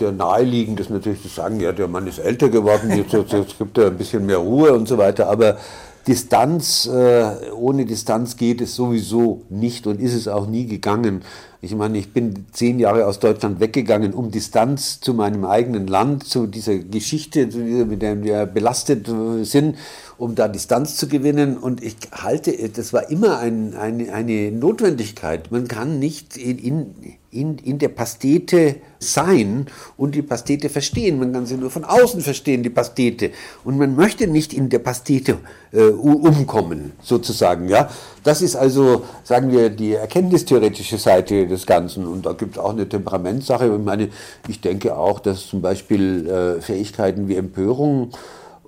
der 0.00 0.12
naheliegend 0.12 0.80
ist 0.80 0.90
natürlich 0.90 1.22
zu 1.22 1.28
sagen, 1.28 1.60
ja, 1.60 1.72
der 1.72 1.88
Mann 1.88 2.06
ist 2.06 2.18
älter 2.18 2.48
geworden, 2.48 2.90
jetzt, 2.90 3.12
jetzt 3.12 3.58
gibt 3.58 3.78
er 3.78 3.88
ein 3.88 3.96
bisschen 3.96 4.24
mehr 4.26 4.38
Ruhe 4.38 4.72
und 4.72 4.88
so 4.88 4.98
weiter, 4.98 5.28
aber 5.28 5.58
Distanz, 6.06 6.86
äh, 6.86 7.50
ohne 7.54 7.84
Distanz 7.84 8.36
geht 8.36 8.60
es 8.60 8.74
sowieso 8.74 9.42
nicht 9.50 9.86
und 9.86 10.00
ist 10.00 10.14
es 10.14 10.26
auch 10.26 10.46
nie 10.46 10.66
gegangen. 10.66 11.22
Ich 11.60 11.76
meine, 11.76 11.96
ich 11.96 12.12
bin 12.12 12.46
zehn 12.50 12.80
Jahre 12.80 13.06
aus 13.06 13.20
Deutschland 13.20 13.60
weggegangen, 13.60 14.14
um 14.14 14.32
Distanz 14.32 15.00
zu 15.00 15.14
meinem 15.14 15.44
eigenen 15.44 15.86
Land, 15.86 16.26
zu 16.26 16.48
dieser 16.48 16.76
Geschichte, 16.78 17.46
mit 17.46 18.02
der 18.02 18.20
wir 18.24 18.46
belastet 18.46 19.08
äh, 19.08 19.44
sind, 19.44 19.76
um 20.22 20.36
da 20.36 20.46
Distanz 20.46 20.96
zu 20.96 21.08
gewinnen. 21.08 21.58
Und 21.58 21.82
ich 21.82 21.96
halte, 22.12 22.52
das 22.68 22.92
war 22.92 23.10
immer 23.10 23.40
ein, 23.40 23.74
eine, 23.74 24.12
eine 24.12 24.52
Notwendigkeit. 24.52 25.50
Man 25.50 25.66
kann 25.66 25.98
nicht 25.98 26.36
in, 26.36 26.58
in 26.58 27.16
in, 27.32 27.78
der 27.78 27.88
Pastete 27.88 28.76
sein 28.98 29.66
und 29.96 30.14
die 30.14 30.20
Pastete 30.20 30.68
verstehen. 30.68 31.18
Man 31.18 31.32
kann 31.32 31.46
sie 31.46 31.56
nur 31.56 31.70
von 31.70 31.82
außen 31.82 32.20
verstehen, 32.20 32.62
die 32.62 32.68
Pastete. 32.68 33.30
Und 33.64 33.78
man 33.78 33.96
möchte 33.96 34.26
nicht 34.26 34.52
in 34.52 34.68
der 34.68 34.80
Pastete 34.80 35.38
äh, 35.72 35.84
umkommen, 35.84 36.92
sozusagen. 37.02 37.70
Ja? 37.70 37.88
Das 38.22 38.42
ist 38.42 38.54
also, 38.54 39.04
sagen 39.24 39.50
wir, 39.50 39.70
die 39.70 39.94
erkenntnistheoretische 39.94 40.98
Seite 40.98 41.46
des 41.46 41.64
Ganzen. 41.64 42.06
Und 42.06 42.26
da 42.26 42.34
gibt 42.34 42.56
es 42.56 42.62
auch 42.62 42.72
eine 42.72 42.86
Temperamentssache. 42.86 43.64
Ich 43.64 43.82
meine, 43.82 44.10
ich 44.46 44.60
denke 44.60 44.94
auch, 44.94 45.18
dass 45.18 45.46
zum 45.46 45.62
Beispiel 45.62 46.28
äh, 46.28 46.60
Fähigkeiten 46.60 47.28
wie 47.28 47.36
Empörung 47.36 48.10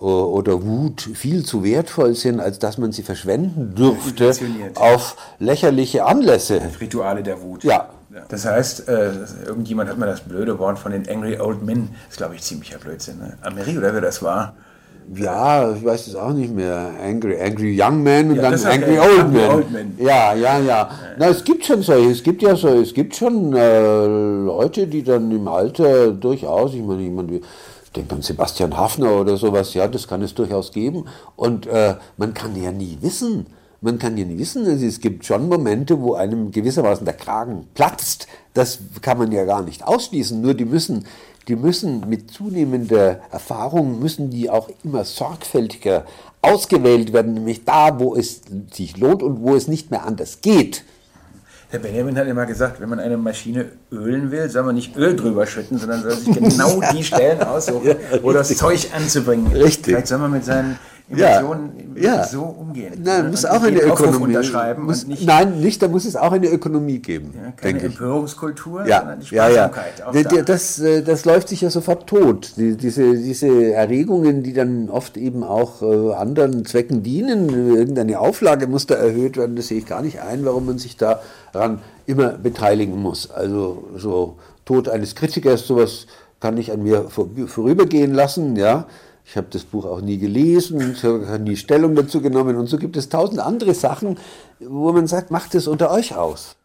oder 0.04 0.62
Wut 0.62 1.00
viel 1.14 1.44
zu 1.44 1.64
wertvoll 1.64 2.14
sind, 2.14 2.40
als 2.40 2.58
dass 2.58 2.78
man 2.78 2.92
sie 2.92 3.02
verschwenden 3.02 3.74
dürfte 3.74 4.32
auf 4.74 5.16
lächerliche 5.38 6.04
Anlässe. 6.04 6.60
Rituale 6.80 7.22
der 7.22 7.40
Wut. 7.40 7.64
Ja, 7.64 7.88
das 8.28 8.44
heißt, 8.44 8.88
äh, 8.88 9.10
irgendjemand 9.46 9.90
hat 9.90 9.98
mir 9.98 10.06
das 10.06 10.20
blöde 10.20 10.58
Wort 10.58 10.78
von 10.78 10.92
den 10.92 11.08
Angry 11.08 11.38
Old 11.40 11.62
Men, 11.62 11.88
das 12.06 12.12
ist 12.12 12.16
glaube 12.18 12.34
ich 12.34 12.42
ziemlicher 12.42 12.78
Blödsinn, 12.78 13.18
ne? 13.18 13.36
Amerika 13.42 13.78
oder 13.78 13.94
wer 13.94 14.00
das 14.00 14.22
war. 14.22 14.54
Ja, 15.14 15.72
ich 15.72 15.84
weiß 15.84 16.06
es 16.06 16.14
auch 16.14 16.32
nicht 16.32 16.54
mehr. 16.54 16.90
Angry, 17.02 17.38
angry 17.38 17.78
Young 17.78 18.02
Man 18.02 18.30
und 18.30 18.36
ja, 18.36 18.50
dann 18.50 18.64
Angry 18.64 18.98
Old, 18.98 19.32
Man. 19.32 19.50
Old 19.50 19.70
Man. 19.70 19.94
Ja, 19.98 20.34
ja, 20.34 20.58
ja. 20.60 20.90
Na, 21.18 21.28
es 21.28 21.44
gibt 21.44 21.64
schon 21.64 21.82
solche, 21.82 22.10
es 22.10 22.22
gibt 22.22 22.40
ja 22.42 22.56
so, 22.56 22.68
es 22.68 22.94
gibt 22.94 23.14
schon 23.14 23.54
äh, 23.54 24.06
Leute, 24.06 24.86
die 24.86 25.02
dann 25.02 25.30
im 25.30 25.46
Alter 25.46 26.12
durchaus, 26.12 26.72
ich 26.74 26.82
meine, 26.82 27.02
jemand 27.02 27.30
wie, 27.30 27.36
ich 27.36 27.42
denke 27.94 28.14
an 28.14 28.22
Sebastian 28.22 28.76
Hafner 28.76 29.20
oder 29.20 29.36
sowas, 29.36 29.74
ja, 29.74 29.88
das 29.88 30.08
kann 30.08 30.22
es 30.22 30.34
durchaus 30.34 30.72
geben. 30.72 31.06
Und 31.36 31.66
äh, 31.66 31.96
man 32.16 32.34
kann 32.34 32.60
ja 32.60 32.72
nie 32.72 32.98
wissen, 33.00 33.46
man 33.80 33.98
kann 33.98 34.16
ja 34.16 34.24
nicht 34.24 34.38
wissen, 34.38 34.66
also 34.66 34.86
es 34.86 35.00
gibt 35.00 35.26
schon 35.26 35.48
Momente, 35.48 36.00
wo 36.00 36.14
einem 36.14 36.50
gewissermaßen 36.50 37.04
der 37.04 37.14
Kragen 37.14 37.68
platzt. 37.74 38.26
Das 38.54 38.78
kann 39.02 39.18
man 39.18 39.30
ja 39.30 39.44
gar 39.44 39.62
nicht 39.62 39.86
ausschließen. 39.86 40.40
Nur 40.40 40.54
die 40.54 40.64
müssen, 40.64 41.04
die 41.48 41.56
müssen 41.56 42.08
mit 42.08 42.30
zunehmender 42.30 43.20
Erfahrung, 43.30 43.98
müssen 44.00 44.30
die 44.30 44.48
auch 44.48 44.70
immer 44.82 45.04
sorgfältiger 45.04 46.06
ausgewählt 46.40 47.12
werden, 47.12 47.34
nämlich 47.34 47.64
da, 47.64 48.00
wo 48.00 48.14
es 48.14 48.42
sich 48.72 48.96
lohnt 48.96 49.22
und 49.22 49.42
wo 49.42 49.54
es 49.54 49.68
nicht 49.68 49.90
mehr 49.90 50.06
anders 50.06 50.40
geht. 50.40 50.84
Herr 51.70 51.80
Benjamin 51.80 52.16
hat 52.16 52.26
immer 52.26 52.46
gesagt, 52.46 52.80
wenn 52.80 52.88
man 52.88 53.00
eine 53.00 53.16
Maschine 53.16 53.66
ölen 53.90 54.30
will, 54.30 54.48
soll 54.48 54.62
man 54.62 54.74
nicht 54.74 54.96
Öl 54.96 55.16
drüber 55.16 55.46
schütten, 55.46 55.78
sondern 55.78 56.02
soll 56.02 56.12
sich 56.12 56.34
genau 56.34 56.80
die 56.92 57.02
Stellen 57.02 57.42
aussuchen, 57.42 57.96
wo 58.22 58.32
das 58.32 58.56
Zeug 58.56 58.88
anzubringen 58.94 59.50
ist. 59.52 59.62
Richtig. 59.62 59.84
Vielleicht 59.86 60.06
soll 60.06 60.18
man 60.18 60.30
mit 60.30 60.44
seinen 60.44 60.78
Emotionen 61.06 61.96
ja, 61.96 62.16
ja. 62.16 62.24
so 62.24 62.42
umgehen. 62.42 63.02
Nein, 63.02 63.30
muss 63.30 63.44
auch 63.44 63.62
eine 63.62 63.78
Ökonomie 63.78 64.24
unterschreiben. 64.24 64.84
Muss, 64.84 65.06
nicht, 65.06 65.26
nein, 65.26 65.60
nicht, 65.60 65.82
da 65.82 65.88
muss 65.88 66.06
es 66.06 66.16
auch 66.16 66.32
eine 66.32 66.48
Ökonomie 66.48 66.98
geben. 66.98 67.34
Ja, 67.36 67.50
keine 67.50 67.80
Empörungskultur, 67.80 68.86
ja, 68.86 69.00
sondern 69.00 69.20
die 69.20 69.26
Sparsamkeit. 69.26 69.98
Ja, 69.98 70.12
ja. 70.14 70.42
Das, 70.42 70.78
äh, 70.78 71.02
das 71.02 71.26
läuft 71.26 71.48
sich 71.50 71.60
ja 71.60 71.68
sofort 71.68 72.06
tot. 72.06 72.54
Die, 72.56 72.76
diese, 72.78 73.16
diese 73.16 73.74
Erregungen, 73.74 74.42
die 74.42 74.54
dann 74.54 74.88
oft 74.88 75.18
eben 75.18 75.44
auch 75.44 75.82
äh, 75.82 76.14
anderen 76.14 76.64
Zwecken 76.64 77.02
dienen, 77.02 77.50
irgendeine 77.50 78.18
Auflage 78.18 78.66
muss 78.66 78.86
da 78.86 78.94
erhöht 78.94 79.36
werden, 79.36 79.56
das 79.56 79.68
sehe 79.68 79.78
ich 79.78 79.86
gar 79.86 80.00
nicht 80.00 80.22
ein, 80.22 80.46
warum 80.46 80.64
man 80.64 80.78
sich 80.78 80.96
daran 80.96 81.80
immer 82.06 82.30
beteiligen 82.30 82.96
muss. 82.96 83.30
Also 83.30 83.88
so 83.94 84.38
Tod 84.64 84.88
eines 84.88 85.14
Kritikers, 85.14 85.66
sowas 85.66 86.06
kann 86.40 86.56
ich 86.56 86.72
an 86.72 86.82
mir 86.82 87.08
vorübergehen 87.10 88.14
lassen, 88.14 88.56
ja. 88.56 88.86
Ich 89.26 89.36
habe 89.36 89.46
das 89.50 89.64
Buch 89.64 89.86
auch 89.86 90.00
nie 90.00 90.18
gelesen, 90.18 90.92
ich 90.92 91.02
habe 91.02 91.38
nie 91.38 91.56
Stellung 91.56 91.94
dazu 91.94 92.20
genommen 92.20 92.56
und 92.56 92.66
so 92.66 92.76
gibt 92.76 92.96
es 92.96 93.08
tausend 93.08 93.40
andere 93.40 93.74
Sachen, 93.74 94.18
wo 94.60 94.92
man 94.92 95.06
sagt, 95.06 95.30
macht 95.30 95.54
es 95.54 95.66
unter 95.66 95.90
euch 95.90 96.14
aus. 96.14 96.56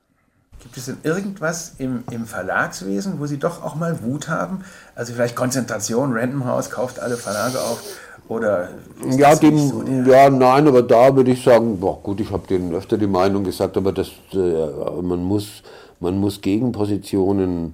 Gibt 0.61 0.75
es 0.75 0.85
denn 0.85 0.97
irgendwas 1.03 1.75
im, 1.77 2.03
im 2.11 2.25
Verlagswesen, 2.25 3.19
wo 3.19 3.25
Sie 3.27 3.37
doch 3.37 3.63
auch 3.63 3.75
mal 3.75 4.03
Wut 4.03 4.27
haben? 4.27 4.65
Also 4.93 5.13
vielleicht 5.13 5.35
Konzentration, 5.35 6.11
Random 6.11 6.45
House 6.45 6.69
kauft 6.69 6.99
alle 6.99 7.15
Verlage 7.15 7.59
auf 7.61 7.81
oder 8.27 8.69
ja, 9.09 9.35
dem, 9.35 9.57
so 9.57 9.83
ja, 9.83 10.29
nein, 10.29 10.67
aber 10.67 10.83
da 10.83 11.15
würde 11.15 11.31
ich 11.31 11.43
sagen, 11.43 11.79
boah, 11.79 11.99
gut, 12.03 12.19
ich 12.19 12.31
habe 12.31 12.45
denen 12.47 12.75
öfter 12.75 12.97
die 12.97 13.07
Meinung 13.07 13.43
gesagt, 13.43 13.75
aber 13.75 13.91
das, 13.91 14.09
äh, 14.33 15.01
man, 15.01 15.23
muss, 15.23 15.63
man 15.99 16.17
muss 16.17 16.41
Gegenpositionen 16.41 17.73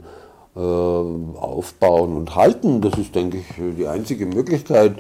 aufbauen 0.56 2.16
und 2.16 2.36
halten. 2.36 2.82
Das 2.82 2.98
ist, 2.98 3.14
denke 3.14 3.38
ich, 3.38 3.46
die 3.78 3.88
einzige 3.88 4.26
Möglichkeit. 4.26 4.96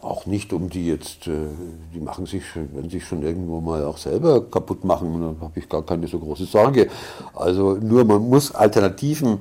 Auch 0.00 0.26
nicht, 0.26 0.52
um 0.52 0.68
die 0.68 0.86
jetzt, 0.86 1.26
äh, 1.26 1.32
die 1.94 2.00
machen 2.00 2.26
sich, 2.26 2.42
wenn 2.54 2.90
sich 2.90 3.04
schon 3.04 3.22
irgendwo 3.22 3.60
mal 3.60 3.84
auch 3.84 3.98
selber 3.98 4.40
kaputt 4.48 4.84
machen, 4.84 5.20
dann 5.20 5.40
habe 5.40 5.58
ich 5.58 5.68
gar 5.68 5.82
keine 5.82 6.06
so 6.06 6.18
große 6.18 6.44
Sorge. 6.44 6.88
Also 7.34 7.74
nur 7.74 8.04
man 8.04 8.28
muss 8.28 8.54
Alternativen 8.54 9.38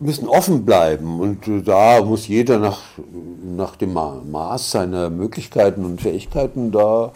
müssen 0.00 0.28
offen 0.28 0.64
bleiben 0.64 1.20
und 1.20 1.46
äh, 1.46 1.62
da 1.62 2.02
muss 2.02 2.26
jeder 2.26 2.58
nach, 2.58 2.80
nach 3.56 3.76
dem 3.76 3.92
Maß 3.92 4.70
seiner 4.70 5.10
Möglichkeiten 5.10 5.84
und 5.84 6.00
Fähigkeiten 6.00 6.72
da 6.72 7.12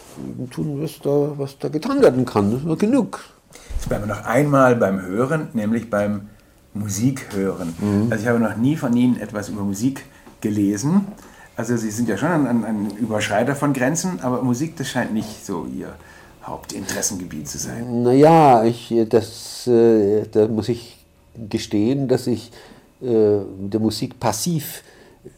tun, 0.51 0.81
was 0.81 0.99
da, 1.01 1.31
was 1.37 1.57
da 1.57 1.69
getan 1.69 2.01
werden 2.01 2.25
kann. 2.25 2.51
Das 2.51 2.63
ist 2.63 2.79
genug. 2.79 3.19
Jetzt 3.75 3.89
bleiben 3.89 4.07
wir 4.07 4.15
noch 4.15 4.25
einmal 4.25 4.75
beim 4.75 5.01
Hören, 5.01 5.49
nämlich 5.53 5.89
beim 5.89 6.29
Musik 6.75 7.27
hören. 7.33 7.73
Mhm. 7.79 8.11
Also 8.11 8.23
ich 8.23 8.29
habe 8.29 8.39
noch 8.39 8.55
nie 8.57 8.75
von 8.75 8.95
Ihnen 8.95 9.19
etwas 9.19 9.49
über 9.49 9.63
Musik 9.63 10.05
gelesen. 10.41 11.07
Also 11.55 11.77
Sie 11.77 11.89
sind 11.89 12.09
ja 12.09 12.17
schon 12.17 12.29
ein, 12.29 12.63
ein 12.63 12.91
Überschreiter 12.97 13.55
von 13.55 13.73
Grenzen, 13.73 14.19
aber 14.21 14.43
Musik, 14.43 14.75
das 14.77 14.89
scheint 14.89 15.13
nicht 15.13 15.45
so 15.45 15.65
Ihr 15.65 15.95
Hauptinteressengebiet 16.43 17.47
zu 17.47 17.57
sein. 17.57 18.03
Naja, 18.03 18.63
ich, 18.63 18.93
das, 19.09 19.65
äh, 19.67 20.25
da 20.31 20.47
muss 20.47 20.69
ich 20.69 21.03
gestehen, 21.49 22.07
dass 22.07 22.27
ich 22.27 22.51
äh, 23.01 23.39
der 23.57 23.79
Musik 23.79 24.19
passiv 24.19 24.83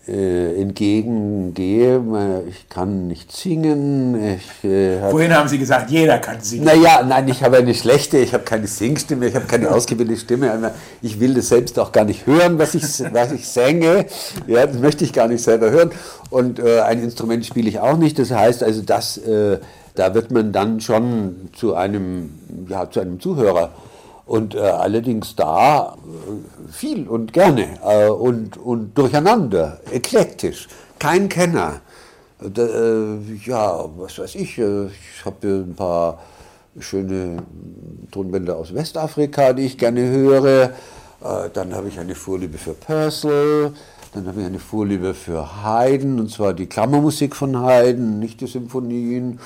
äh, 0.08 0.62
entgegengehe. 0.62 2.02
Ich 2.50 2.70
kann 2.70 3.08
nicht 3.08 3.32
singen. 3.32 4.38
Ich, 4.38 4.64
äh, 4.70 5.10
Vorhin 5.10 5.34
haben 5.34 5.50
Sie 5.50 5.58
gesagt, 5.58 5.90
jeder 5.90 6.20
kann 6.20 6.42
singen. 6.42 6.66
Naja, 6.66 7.04
nein, 7.08 7.28
ich 7.28 7.44
habe 7.44 7.58
eine 7.58 7.74
schlechte, 7.74 8.18
ich 8.18 8.34
habe 8.34 8.44
keine 8.44 8.68
Singstimme, 8.68 9.28
ich 9.28 9.36
habe 9.36 9.46
keine 9.46 9.70
ausgebildete 9.72 10.20
Stimme. 10.20 10.72
Ich 11.02 11.20
will 11.20 11.34
das 11.34 11.50
selbst 11.50 11.78
auch 11.80 11.92
gar 11.92 12.06
nicht 12.06 12.26
hören, 12.26 12.58
was 12.58 12.76
ich, 12.76 12.84
was 13.14 13.32
ich 13.32 13.48
sänge. 13.48 14.06
Ja, 14.48 14.66
das 14.66 14.78
möchte 14.80 15.04
ich 15.04 15.14
gar 15.14 15.28
nicht 15.28 15.44
selber 15.44 15.72
hören. 15.72 15.92
Und 16.30 16.60
äh, 16.60 16.82
ein 16.82 17.02
Instrument 17.04 17.46
spiele 17.46 17.70
ich 17.70 17.80
auch 17.80 17.98
nicht. 17.98 18.18
Das 18.20 18.32
heißt 18.32 18.64
also, 18.64 18.82
dass, 18.82 19.18
äh, 19.18 19.60
da 19.96 20.14
wird 20.14 20.32
man 20.32 20.52
dann 20.52 20.80
schon 20.80 21.50
zu 21.56 21.76
einem, 21.76 22.32
ja, 22.70 22.90
zu 22.90 23.00
einem 23.00 23.20
Zuhörer 23.20 23.72
und 24.28 24.56
äh, 24.56 24.60
allerdings 24.60 25.36
da 25.36 25.96
äh, 25.96 26.72
viel 26.72 27.08
und 27.08 27.34
gerne 27.34 27.80
äh, 27.84 28.10
und, 28.10 28.58
und 28.58 28.98
durcheinander, 28.98 29.80
eklektisch, 29.92 30.68
kein 31.00 31.30
Kenner. 31.30 31.80
Äh, 32.42 33.36
ja, 33.46 33.86
was 33.98 34.20
weiß 34.20 34.36
ich, 34.36 34.58
äh, 34.58 34.88
ich 34.88 35.26
habe 35.26 35.48
ein 35.48 35.76
paar 35.76 36.20
schöne 36.78 37.38
Tonbänder 38.12 38.58
aus 38.58 38.74
Westafrika, 38.74 39.54
die 39.54 39.66
ich 39.66 39.78
gerne 39.78 40.02
höre. 40.02 40.64
Äh, 40.66 41.50
dann 41.54 41.74
habe 41.74 41.88
ich 41.88 41.98
eine 41.98 42.14
Vorliebe 42.14 42.58
für 42.58 42.74
Purcell. 42.74 43.72
Dann 44.14 44.28
habe 44.28 44.42
ich 44.42 44.46
eine 44.46 44.60
Vorliebe 44.60 45.14
für 45.14 45.64
Haydn, 45.64 46.20
und 46.20 46.32
zwar 46.32 46.54
die 46.54 46.68
Kammermusik 46.68 47.36
von 47.36 47.62
Haydn, 47.62 48.20
nicht 48.20 48.42
die 48.42 48.48
Symphonien. 48.48 49.40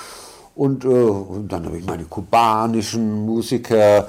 Und, 0.56 0.86
äh, 0.86 0.88
und 0.88 1.52
dann 1.52 1.66
habe 1.66 1.78
ich 1.78 1.86
meine 1.86 2.06
kubanischen 2.06 3.26
Musiker 3.26 4.08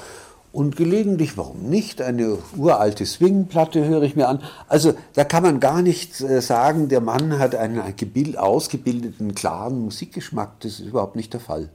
und 0.52 0.76
gelegentlich, 0.76 1.36
warum 1.38 1.68
nicht, 1.68 2.02
eine 2.02 2.38
uralte 2.56 3.06
Swing-Platte 3.06 3.84
höre 3.84 4.02
ich 4.02 4.16
mir 4.16 4.28
an. 4.28 4.42
Also 4.68 4.92
da 5.14 5.24
kann 5.24 5.42
man 5.42 5.60
gar 5.60 5.82
nicht 5.82 6.20
äh, 6.20 6.40
sagen, 6.42 6.88
der 6.88 7.00
Mann 7.00 7.38
hat 7.38 7.54
einen, 7.54 7.80
einen 7.80 8.36
ausgebildeten, 8.36 9.34
klaren 9.34 9.80
Musikgeschmack. 9.80 10.60
Das 10.60 10.80
ist 10.80 10.86
überhaupt 10.86 11.16
nicht 11.16 11.32
der 11.32 11.40
Fall. 11.40 11.70